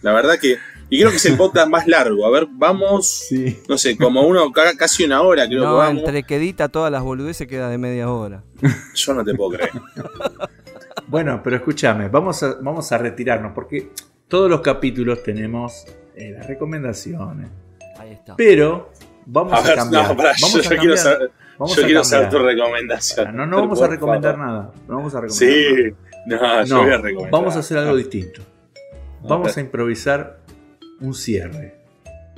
La 0.02 0.14
verdad 0.14 0.36
que. 0.40 0.58
Y 0.90 1.00
creo 1.00 1.10
que 1.12 1.18
es 1.18 1.26
el 1.26 1.36
podcast 1.38 1.68
más 1.70 1.86
largo. 1.88 2.26
A 2.26 2.30
ver, 2.30 2.48
vamos. 2.50 3.08
Sí. 3.30 3.60
No 3.68 3.78
sé, 3.78 3.98
como 3.98 4.22
uno, 4.22 4.52
ca- 4.52 4.76
casi 4.78 5.04
una 5.04 5.22
hora 5.22 5.46
creo 5.48 5.62
que 5.62 5.66
No, 5.68 5.76
vamos. 5.78 6.00
entre 6.04 6.24
que 6.24 6.36
edita 6.38 6.70
todas 6.70 6.92
las 6.92 7.04
boludeces 7.04 7.48
queda 7.48 7.70
de 7.70 7.78
media 7.78 8.10
hora. 8.10 8.44
Yo 8.96 9.14
no 9.14 9.24
te 9.24 9.34
puedo 9.34 9.52
creer. 9.58 9.72
Bueno, 11.08 11.40
pero 11.42 11.56
escúchame, 11.56 12.10
vamos 12.10 12.44
a, 12.44 12.56
vamos 12.62 12.92
a 12.92 12.98
retirarnos 12.98 13.54
porque 13.54 13.92
todos 14.28 14.50
los 14.50 14.60
capítulos 14.60 15.24
tenemos 15.24 15.86
eh, 16.16 16.32
las 16.32 16.46
recomendaciones. 16.48 17.50
Ahí 17.98 18.12
está. 18.12 18.36
Pero 18.36 18.92
Vamos 19.26 19.54
A 19.54 19.76
cambiar. 19.76 20.04
no, 20.10 20.16
vamos 20.16 20.24
yo, 20.54 20.60
a 20.60 20.62
yo 20.62 20.62
cambiar. 20.64 20.80
quiero 20.80 20.98
saber, 20.98 21.32
Vamos 21.58 21.76
yo 21.76 21.82
a 21.82 21.86
quiero 21.86 22.04
saber 22.04 22.30
tu 22.30 22.40
recomendación. 22.40 23.36
No, 23.38 23.46
no 23.46 23.58
vamos 23.58 23.82
a 23.82 23.88
recomendar 23.88 24.36
favor. 24.36 24.48
nada. 24.48 24.72
No 24.88 24.96
vamos 24.98 25.16
a 25.16 25.22
recomendar 25.22 25.50
nada. 25.50 25.86
Sí, 25.86 25.94
no, 26.28 26.64
yo 26.66 26.76
No, 26.76 26.82
voy 26.84 26.92
a 26.94 26.98
recomendar. 26.98 27.32
vamos 27.32 27.56
a 27.56 27.60
hacer 27.60 27.78
algo 27.78 27.96
distinto. 27.96 28.42
A 29.24 29.28
Vamos 29.28 29.56
a 29.56 29.62
improvisar 29.62 30.40
un 31.02 31.14
cierre. 31.14 31.76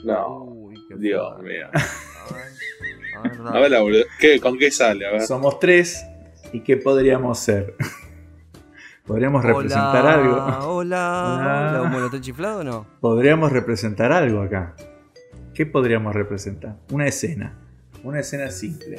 No, 0.04 0.44
Uy, 0.46 0.76
qué 0.88 0.96
Dios 0.96 1.42
mío. 1.42 1.68
A 1.74 2.34
ver, 2.34 2.44
a 3.16 3.22
ver, 3.22 3.48
A 3.56 3.60
ver, 3.60 3.72
la 3.72 3.82
boludo. 3.82 4.04
¿Qué, 4.20 4.40
¿Con 4.40 4.58
qué 4.58 4.72
sale? 4.72 5.06
A 5.06 5.12
ver. 5.12 5.22
Somos 5.22 5.60
tres. 5.60 6.06
¿Y 6.54 6.62
qué 6.62 6.78
podríamos 6.78 7.40
ser? 7.40 7.76
¿Podríamos 9.06 9.44
representar 9.44 10.06
algo? 10.06 10.34
Hola, 10.36 10.68
Hola. 10.68 11.82
hola. 11.92 12.06
¿está 12.06 12.22
chiflado 12.22 12.60
o 12.60 12.64
no? 12.64 12.86
Podríamos 13.02 13.52
representar 13.52 14.12
algo 14.12 14.42
acá. 14.42 14.76
¿Qué 15.54 15.66
podríamos 15.66 16.14
representar? 16.14 16.78
Una 16.92 17.08
escena. 17.08 17.58
Una 18.04 18.20
escena 18.20 18.50
simple. 18.52 18.98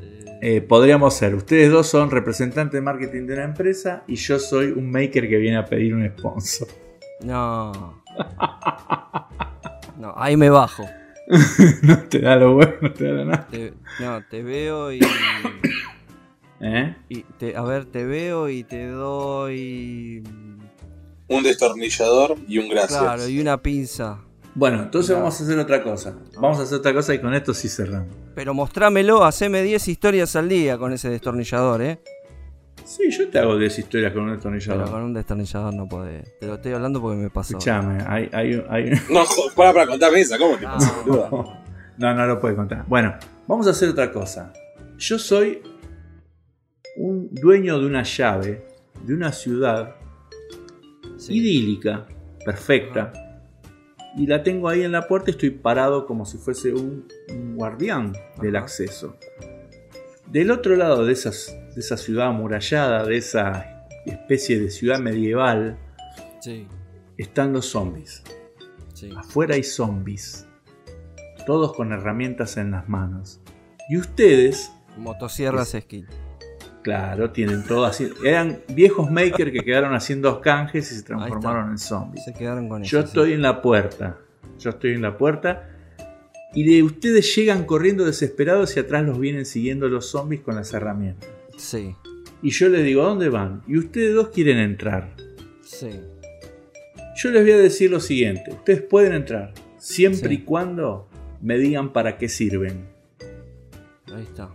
Eh, 0.00 0.38
Eh, 0.42 0.60
podríamos 0.60 1.14
ser, 1.14 1.34
ustedes 1.34 1.70
dos 1.70 1.86
son 1.88 2.10
representantes 2.10 2.72
de 2.74 2.80
marketing 2.82 3.26
de 3.26 3.34
una 3.34 3.44
empresa 3.44 4.04
y 4.06 4.14
yo 4.16 4.38
soy 4.38 4.66
un 4.70 4.90
maker 4.90 5.28
que 5.28 5.38
viene 5.38 5.56
a 5.56 5.64
pedir 5.64 5.94
un 5.94 6.06
sponsor. 6.08 6.68
No. 7.20 8.02
No, 9.98 10.12
ahí 10.16 10.36
me 10.36 10.50
bajo. 10.50 10.84
no 11.82 11.98
te 12.04 12.20
da 12.20 12.36
lo 12.36 12.54
bueno, 12.54 12.72
no 12.82 12.92
te 12.92 13.04
da 13.04 13.12
lo 13.12 13.24
nada. 13.24 13.46
Te- 13.50 13.74
no, 14.00 14.22
te 14.30 14.42
veo 14.42 14.92
y, 14.92 15.00
¿Eh? 16.60 16.94
y 17.08 17.22
te, 17.22 17.56
a 17.56 17.62
ver, 17.62 17.86
te 17.86 18.04
veo 18.04 18.48
y 18.48 18.62
te 18.64 18.86
doy. 18.88 20.22
Un 21.28 21.42
destornillador 21.42 22.36
y 22.46 22.58
un 22.58 22.68
gracias. 22.68 23.00
Claro, 23.00 23.28
y 23.28 23.40
una 23.40 23.60
pinza. 23.60 24.20
Bueno, 24.54 24.82
entonces 24.84 25.14
vamos 25.14 25.38
a 25.40 25.44
hacer 25.44 25.58
otra 25.58 25.82
cosa. 25.82 26.14
Vamos 26.40 26.58
a 26.60 26.62
hacer 26.62 26.78
otra 26.78 26.94
cosa 26.94 27.12
y 27.14 27.20
con 27.20 27.34
esto 27.34 27.52
sí 27.52 27.68
cerramos. 27.68 28.14
Pero 28.34 28.54
mostrámelo, 28.54 29.24
haceme 29.24 29.62
10 29.62 29.88
historias 29.88 30.34
al 30.36 30.48
día 30.48 30.78
con 30.78 30.92
ese 30.92 31.10
destornillador, 31.10 31.82
¿eh? 31.82 32.00
Sí, 32.86 33.10
yo 33.10 33.28
te 33.28 33.38
hago 33.40 33.58
10 33.58 33.78
historias 33.80 34.12
con 34.12 34.22
un 34.22 34.28
Pero 34.28 34.36
destornillador. 34.52 34.90
con 34.90 35.02
un 35.02 35.12
destornillador 35.12 35.74
no 35.74 35.88
podés. 35.88 36.38
Te 36.38 36.46
lo 36.46 36.54
estoy 36.54 36.72
hablando 36.72 37.00
porque 37.00 37.20
me 37.20 37.30
pasó. 37.30 37.54
Escuchame, 37.58 38.02
hay, 38.06 38.30
hay, 38.32 38.64
hay... 38.68 38.90
No, 39.10 39.24
para, 39.56 39.72
para 39.72 39.86
contarme 39.88 40.20
esa. 40.20 40.38
¿Cómo 40.38 40.56
te 40.56 40.64
No. 40.64 40.72
pasa, 40.72 40.94
boludo? 41.04 41.52
No, 41.98 42.14
no 42.14 42.26
lo 42.26 42.38
puede 42.40 42.54
contar. 42.54 42.84
Bueno, 42.86 43.14
vamos 43.48 43.66
a 43.66 43.70
hacer 43.70 43.88
otra 43.88 44.12
cosa. 44.12 44.52
Yo 44.98 45.18
soy 45.18 45.62
un 46.96 47.28
dueño 47.32 47.78
de 47.80 47.86
una 47.86 48.02
llave 48.04 48.66
de 49.02 49.14
una 49.14 49.32
ciudad 49.32 49.96
Sí. 51.18 51.38
idílica, 51.38 52.06
perfecta. 52.44 53.12
Y 54.16 54.26
la 54.26 54.42
tengo 54.42 54.68
ahí 54.68 54.82
en 54.82 54.92
la 54.92 55.08
puerta 55.08 55.30
y 55.30 55.32
estoy 55.32 55.50
parado 55.50 56.06
como 56.06 56.24
si 56.24 56.38
fuese 56.38 56.72
un, 56.72 57.06
un 57.30 57.56
guardián 57.56 58.12
del 58.40 58.56
acceso. 58.56 59.16
Del 60.30 60.50
otro 60.50 60.76
lado 60.76 61.04
de, 61.04 61.12
esas, 61.12 61.54
de 61.76 61.80
esa 61.80 61.96
ciudad 61.96 62.28
amurallada, 62.28 63.04
de 63.04 63.16
esa 63.18 63.84
especie 64.06 64.58
de 64.58 64.70
ciudad 64.70 64.98
medieval, 64.98 65.78
Sí, 66.40 66.66
están 67.18 67.52
los 67.52 67.66
zombies. 67.66 68.22
sí. 68.94 69.10
Afuera 69.16 69.54
hay 69.56 69.62
zombies. 69.62 70.46
Todos 71.46 71.74
con 71.74 71.92
herramientas 71.92 72.56
en 72.56 72.70
las 72.72 72.88
manos. 72.88 73.40
Y 73.88 73.98
ustedes, 73.98 74.72
Motosierras 74.96 75.68
skill. 75.78 76.06
claro, 76.82 77.30
tienen 77.30 77.62
todo 77.64 77.84
así. 77.84 78.10
Eran 78.24 78.60
viejos 78.68 79.10
makers 79.10 79.52
que 79.52 79.60
quedaron 79.60 79.94
haciendo 79.94 80.40
canjes 80.40 80.90
y 80.90 80.96
se 80.96 81.02
transformaron 81.02 81.70
en 81.72 81.78
zombies. 81.78 82.24
Se 82.24 82.32
quedaron 82.32 82.68
con 82.68 82.82
eso. 82.82 82.90
Yo 82.90 83.02
sí. 83.02 83.06
estoy 83.08 83.32
en 83.34 83.42
la 83.42 83.60
puerta. 83.62 84.16
Yo 84.58 84.70
estoy 84.70 84.92
en 84.92 85.02
la 85.02 85.16
puerta. 85.18 85.68
Y 86.54 86.64
de 86.64 86.82
ustedes 86.82 87.34
llegan 87.36 87.64
corriendo 87.66 88.04
desesperados 88.06 88.76
y 88.76 88.80
atrás 88.80 89.04
los 89.04 89.18
vienen 89.18 89.44
siguiendo 89.44 89.88
los 89.88 90.06
zombies 90.10 90.40
con 90.40 90.54
las 90.56 90.72
herramientas. 90.72 91.28
Sí, 91.56 91.94
Y 92.42 92.50
yo 92.50 92.68
les 92.68 92.84
digo, 92.84 93.02
¿a 93.02 93.06
dónde 93.06 93.28
van? 93.28 93.62
Y 93.66 93.78
ustedes 93.78 94.14
dos 94.14 94.28
quieren 94.28 94.58
entrar. 94.58 95.14
sí. 95.62 95.90
Yo 97.18 97.30
les 97.30 97.42
voy 97.44 97.52
a 97.52 97.56
decir 97.56 97.90
lo 97.90 97.98
siguiente. 97.98 98.50
Ustedes 98.52 98.82
pueden 98.82 99.14
entrar. 99.14 99.54
Siempre 99.78 100.28
Sí. 100.28 100.34
y 100.34 100.38
cuando 100.42 101.08
me 101.40 101.56
digan 101.56 101.94
para 101.94 102.18
qué 102.18 102.28
sirven. 102.28 102.84
Ahí 104.14 104.22
está. 104.22 104.50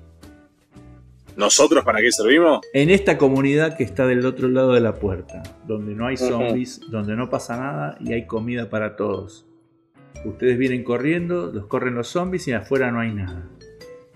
¿Nosotros 1.36 1.84
para 1.84 2.02
qué 2.02 2.12
servimos? 2.12 2.60
En 2.74 2.92
esta 2.92 3.18
comunidad 3.18 3.76
que 3.78 3.84
está 3.84 4.06
del 4.06 4.24
otro 4.28 4.48
lado 4.48 4.74
de 4.74 4.80
la 4.82 4.94
puerta. 4.94 5.42
Donde 5.66 5.96
no 5.96 6.06
hay 6.06 6.18
zombies, 6.18 6.82
donde 6.92 7.16
no 7.16 7.32
pasa 7.32 7.58
nada 7.58 7.98
y 8.00 8.14
hay 8.14 8.28
comida 8.28 8.70
para 8.70 8.96
todos. 8.96 9.48
Ustedes 10.24 10.56
vienen 10.60 10.84
corriendo, 10.84 11.52
los 11.52 11.66
corren 11.66 11.96
los 11.96 12.10
zombies 12.10 12.48
y 12.48 12.52
afuera 12.52 12.92
no 12.92 13.00
hay 13.00 13.12
nada. 13.12 13.50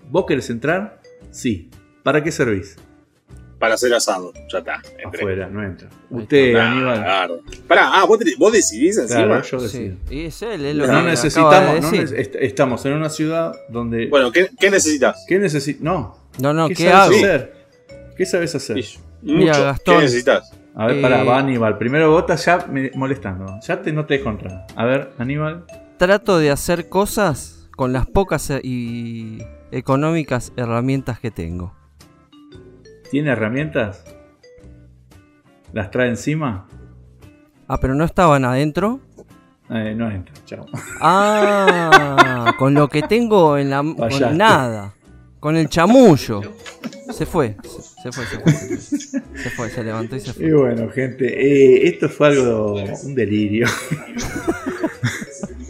¿Vos 0.08 0.24
querés 0.26 0.50
entrar? 0.50 1.00
Sí. 1.32 1.68
¿Para 2.06 2.22
qué 2.22 2.30
servís? 2.30 2.76
Para 3.58 3.74
hacer 3.74 3.92
asado. 3.92 4.32
Ya 4.52 4.58
está. 4.60 4.76
entré. 5.02 5.22
Afuera, 5.22 5.48
no 5.48 5.60
entra. 5.60 5.88
Usted, 6.08 6.54
Aníbal. 6.54 7.02
claro. 7.02 7.40
Pará, 7.66 7.90
ah, 7.94 8.04
¿vos, 8.06 8.20
te- 8.20 8.36
vos 8.38 8.52
decidís 8.52 8.96
encima. 8.96 9.24
Claro, 9.24 9.42
yo 9.42 9.58
Sí. 9.58 9.64
decido. 9.66 9.96
Y 10.08 10.26
es 10.26 10.40
él, 10.42 10.64
es 10.66 10.76
lo 10.76 10.86
No 10.86 10.92
que 10.92 10.96
acaba 10.98 11.10
necesitamos, 11.10 11.74
de 11.74 11.80
no 11.80 11.90
decir. 11.90 12.00
neces- 12.08 12.20
est- 12.20 12.34
estamos 12.36 12.86
en 12.86 12.92
una 12.92 13.08
ciudad 13.10 13.52
donde... 13.68 14.06
Bueno, 14.06 14.30
¿qué, 14.30 14.48
qué 14.60 14.70
necesitas? 14.70 15.24
¿Qué 15.26 15.40
necesitas? 15.40 15.82
No. 15.82 16.16
No, 16.38 16.52
no, 16.52 16.68
¿Qué, 16.68 16.74
¿qué, 16.76 16.90
sabes 16.90 17.16
hago? 17.16 17.26
hacer? 17.26 17.54
¿Qué 18.16 18.24
sabes 18.26 18.54
hacer? 18.54 18.76
Mucho. 18.76 18.98
Mira, 19.22 19.58
Gastón. 19.58 19.96
¿Qué 19.96 20.02
necesitas? 20.02 20.52
A 20.76 20.86
ver, 20.86 20.98
Eh, 20.98 21.02
pará, 21.02 21.24
va 21.24 21.38
Aníbal. 21.38 21.76
Primero 21.76 22.12
vota 22.12 22.36
ya 22.36 22.66
me- 22.70 22.92
molestando. 22.94 23.58
Ya 23.66 23.82
te, 23.82 23.92
no 23.92 24.06
te 24.06 24.18
dejo 24.18 24.30
entrar. 24.30 24.64
A 24.76 24.84
ver, 24.84 25.10
Aníbal. 25.18 25.64
Trato 25.98 26.38
de 26.38 26.52
hacer 26.52 26.88
cosas 26.88 27.68
con 27.74 27.92
las 27.92 28.06
pocas 28.06 28.48
eh, 28.50 28.60
y 28.62 29.38
económicas 29.72 30.52
herramientas 30.56 31.18
que 31.18 31.32
tengo. 31.32 31.74
¿Tiene 33.10 33.30
herramientas? 33.30 34.04
¿Las 35.72 35.90
trae 35.90 36.08
encima? 36.08 36.66
Ah, 37.68 37.78
pero 37.80 37.94
no 37.94 38.04
estaban 38.04 38.44
adentro. 38.44 39.00
Eh, 39.68 39.94
no 39.96 40.10
entra, 40.10 40.34
chao. 40.44 40.66
Ah, 41.00 42.54
con 42.58 42.74
lo 42.74 42.88
que 42.88 43.02
tengo 43.02 43.58
en 43.58 43.70
la 43.70 43.78
con 43.78 44.36
nada, 44.36 44.94
con 45.46 45.56
el 45.56 45.68
chamullo. 45.68 46.40
Se 47.12 47.24
fue, 47.24 47.54
se, 47.62 48.02
se 48.02 48.10
fue, 48.10 48.26
se 48.26 48.38
fue, 48.40 48.52
se 49.38 49.50
fue. 49.50 49.70
Se 49.70 49.84
levantó 49.84 50.16
y 50.16 50.20
se 50.20 50.32
fue. 50.32 50.46
Y 50.48 50.50
bueno, 50.50 50.90
gente, 50.90 51.24
eh, 51.24 51.86
esto 51.86 52.08
fue 52.08 52.26
algo, 52.30 52.74
un 53.04 53.14
delirio. 53.14 53.68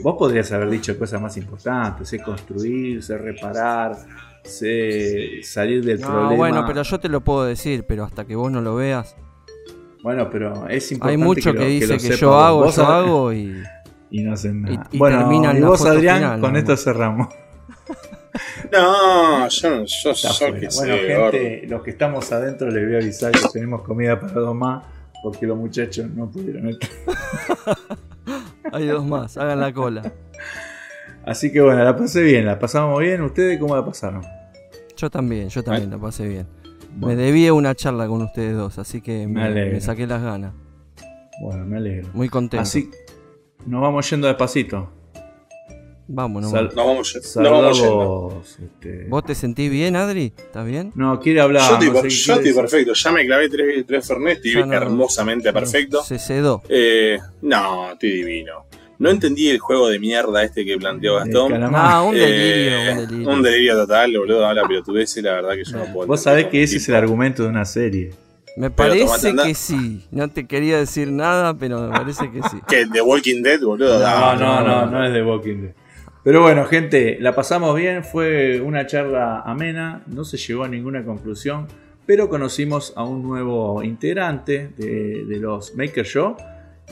Vos 0.02 0.16
podrías 0.18 0.50
haber 0.52 0.70
dicho 0.70 0.98
cosas 0.98 1.20
más 1.20 1.36
importantes, 1.36 2.08
sé 2.08 2.20
construir, 2.20 3.02
sé 3.02 3.18
reparar, 3.18 3.98
sé 4.44 5.40
salir 5.42 5.84
del 5.84 6.00
No, 6.00 6.06
problema. 6.06 6.34
bueno, 6.36 6.64
pero 6.66 6.82
yo 6.82 6.98
te 6.98 7.10
lo 7.10 7.20
puedo 7.20 7.44
decir, 7.44 7.84
pero 7.86 8.04
hasta 8.04 8.24
que 8.24 8.34
vos 8.34 8.50
no 8.50 8.62
lo 8.62 8.76
veas. 8.76 9.14
Bueno, 10.02 10.30
pero 10.30 10.66
es 10.70 10.90
importante 10.90 11.10
Hay 11.20 11.22
mucho 11.22 11.52
que, 11.52 11.58
lo- 11.58 11.64
dice 11.66 11.98
que, 11.98 12.16
yo 12.16 12.34
hago, 12.38 12.70
yo 12.70 12.86
hago 12.86 13.32
y. 13.34 13.62
Y 14.10 14.22
no 14.22 14.32
hacen 14.32 14.62
nada. 14.62 14.88
Y- 14.90 14.96
y 14.96 14.98
bueno, 14.98 15.52
y 15.54 15.60
vos, 15.60 15.84
Adrián, 15.84 16.16
final, 16.18 16.40
con 16.40 16.56
esto 16.56 16.74
cerramos. 16.78 17.28
No, 18.72 19.48
yo, 19.48 19.84
yo, 19.84 20.12
yo 20.12 20.14
sé, 20.14 20.50
bueno, 20.50 20.96
gordo. 21.18 21.32
gente, 21.32 21.66
los 21.68 21.82
que 21.82 21.90
estamos 21.90 22.30
adentro 22.32 22.70
les 22.70 22.84
voy 22.84 22.94
a 22.96 22.98
avisar 22.98 23.32
que 23.32 23.40
tenemos 23.52 23.82
comida 23.82 24.18
para 24.20 24.34
dos 24.34 24.54
más 24.54 24.84
porque 25.22 25.46
los 25.46 25.56
muchachos 25.56 26.08
no 26.10 26.30
pudieron 26.30 26.68
entrar. 26.68 26.90
Hay 28.72 28.86
dos 28.86 29.04
más, 29.04 29.36
hagan 29.36 29.60
la 29.60 29.72
cola. 29.72 30.12
Así 31.24 31.50
que 31.52 31.60
bueno, 31.60 31.82
la 31.82 31.96
pasé 31.96 32.22
bien, 32.22 32.46
la 32.46 32.58
pasamos 32.58 33.00
bien. 33.00 33.22
¿Ustedes 33.22 33.58
cómo 33.58 33.74
la 33.74 33.84
pasaron? 33.84 34.22
Yo 34.96 35.10
también, 35.10 35.48
yo 35.48 35.62
también 35.62 35.90
la 35.90 35.98
pasé 35.98 36.28
bien. 36.28 36.46
Bueno, 36.94 37.16
Me 37.16 37.16
debía 37.16 37.52
una 37.52 37.74
charla 37.74 38.06
con 38.06 38.22
ustedes 38.22 38.56
dos, 38.56 38.78
así 38.78 39.00
que 39.00 39.26
Me 39.26 39.50
me 39.50 39.80
saqué 39.80 40.06
las 40.06 40.22
ganas. 40.22 40.52
bueno, 41.40 41.64
me 41.66 41.76
alegro. 41.76 42.08
Muy 42.14 42.28
contento. 42.28 42.62
Así 42.62 42.90
nos 43.66 43.82
vamos 43.82 44.08
yendo 44.08 44.28
despacito. 44.28 44.92
Vámonos. 46.08 46.50
Sal- 46.52 46.66
Nos 46.66 46.74
vamos, 46.86 47.12
Saludos 47.22 47.52
vamos 47.62 47.78
yendo. 47.80 47.94
vos, 47.96 48.58
este- 48.62 49.06
¿Vos 49.08 49.24
te 49.24 49.34
sentís 49.34 49.70
bien, 49.70 49.96
Adri? 49.96 50.32
¿Estás 50.36 50.64
bien? 50.66 50.92
No, 50.94 51.18
quiere 51.18 51.40
hablar. 51.40 51.62
Yo 51.68 51.74
estoy, 51.74 51.88
no 51.90 52.08
yo 52.44 52.54
perfecto. 52.54 52.92
Ya 52.94 53.10
me 53.12 53.26
clavé 53.26 53.48
tres, 53.48 53.84
tres 53.86 54.06
Fernet, 54.06 54.36
estoy 54.36 54.52
Ya 54.54 54.66
no- 54.66 54.72
hermosamente 54.72 55.52
perfecto. 55.52 56.02
Se 56.04 56.18
sedó. 56.18 56.62
Eh, 56.68 57.18
no, 57.42 57.92
estoy 57.92 58.12
divino. 58.12 58.66
No 58.98 59.10
entendí 59.10 59.48
el 59.50 59.58
juego 59.58 59.88
de 59.88 59.98
mierda 59.98 60.42
este 60.42 60.64
que 60.64 60.76
planteó 60.78 61.16
Gastón. 61.16 61.60
No, 61.60 62.06
un 62.08 62.14
delirio, 62.14 62.70
Eh, 62.78 62.90
un 62.92 62.96
delirio. 63.08 63.28
un 63.30 63.42
delirio 63.42 63.74
total, 63.74 64.16
boludo. 64.16 64.46
Habla 64.46 64.66
pelotudez 64.66 65.14
y 65.18 65.22
la 65.22 65.32
verdad 65.32 65.50
que 65.54 65.64
yo 65.64 65.76
no 65.76 65.92
puedo. 65.92 66.06
Vos 66.06 66.22
sabés 66.22 66.46
que 66.46 66.62
ese 66.62 66.76
es 66.78 66.88
el 66.88 66.94
argumento 66.94 67.42
de 67.42 67.48
una 67.50 67.64
serie. 67.64 68.10
Me 68.56 68.70
Pero 68.70 68.94
parece 69.06 69.34
que 69.34 69.54
sí. 69.54 70.06
No 70.10 70.28
te 70.30 70.46
quería 70.46 70.78
decir 70.78 71.12
nada, 71.12 71.52
pero 71.58 71.78
me 71.82 71.90
parece 71.90 72.30
que 72.30 72.40
sí. 72.44 72.56
¿Qué? 72.68 72.86
¿The 72.90 73.02
Walking 73.02 73.42
Dead, 73.42 73.60
boludo? 73.60 73.98
No, 73.98 74.34
no, 74.36 74.62
no, 74.62 74.86
no 74.86 75.04
es 75.04 75.12
de 75.12 75.22
Walking 75.22 75.56
Dead. 75.62 75.72
Pero 76.26 76.42
bueno, 76.42 76.64
gente, 76.64 77.18
la 77.20 77.36
pasamos 77.36 77.76
bien, 77.76 78.02
fue 78.02 78.60
una 78.60 78.84
charla 78.84 79.42
amena, 79.42 80.02
no 80.08 80.24
se 80.24 80.36
llegó 80.36 80.64
a 80.64 80.68
ninguna 80.68 81.04
conclusión, 81.04 81.68
pero 82.04 82.28
conocimos 82.28 82.92
a 82.96 83.04
un 83.04 83.22
nuevo 83.22 83.80
integrante 83.84 84.72
de, 84.76 85.24
de 85.24 85.36
los 85.36 85.76
Maker 85.76 86.04
Show 86.04 86.36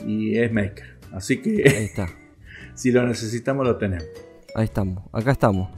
y 0.07 0.37
es 0.37 0.53
Maker. 0.53 0.99
Así 1.11 1.33
Ahí 1.33 1.41
que 1.41 1.63
está. 1.63 2.07
si 2.75 2.93
lo 2.93 3.05
necesitamos 3.05 3.67
lo 3.67 3.75
tenemos. 3.75 4.07
Ahí 4.55 4.63
estamos, 4.63 5.03
acá 5.11 5.31
estamos. 5.31 5.69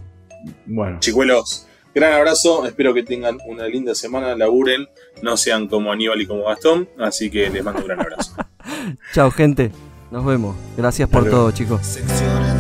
Bueno, 0.68 1.00
Chicuelos, 1.00 1.66
gran 1.96 2.14
abrazo. 2.14 2.68
Espero 2.68 2.94
que 2.94 3.02
tengan 3.02 3.40
una 3.48 3.68
linda 3.68 3.96
semana, 3.96 4.36
laburen, 4.36 4.88
no 5.24 5.36
sean 5.36 5.68
como 5.68 5.92
Aníbal 5.92 6.22
y 6.22 6.28
como 6.28 6.44
Gastón. 6.44 6.88
Así 7.00 7.32
que 7.32 7.50
les 7.50 7.64
mando 7.64 7.82
un 7.82 7.88
gran 7.88 8.02
abrazo. 8.02 8.36
Chao, 9.16 9.32
gente. 9.32 9.72
Nos 10.12 10.24
vemos. 10.24 10.56
Gracias 10.78 11.10
por 11.10 11.28
todo, 11.28 11.50
chicos. 11.50 11.98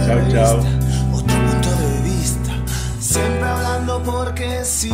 Chao, 0.08 0.20
chao. 0.32 0.87
Siempre 3.08 3.47
hablando 3.47 4.03
porque 4.03 4.66
sí. 4.66 4.91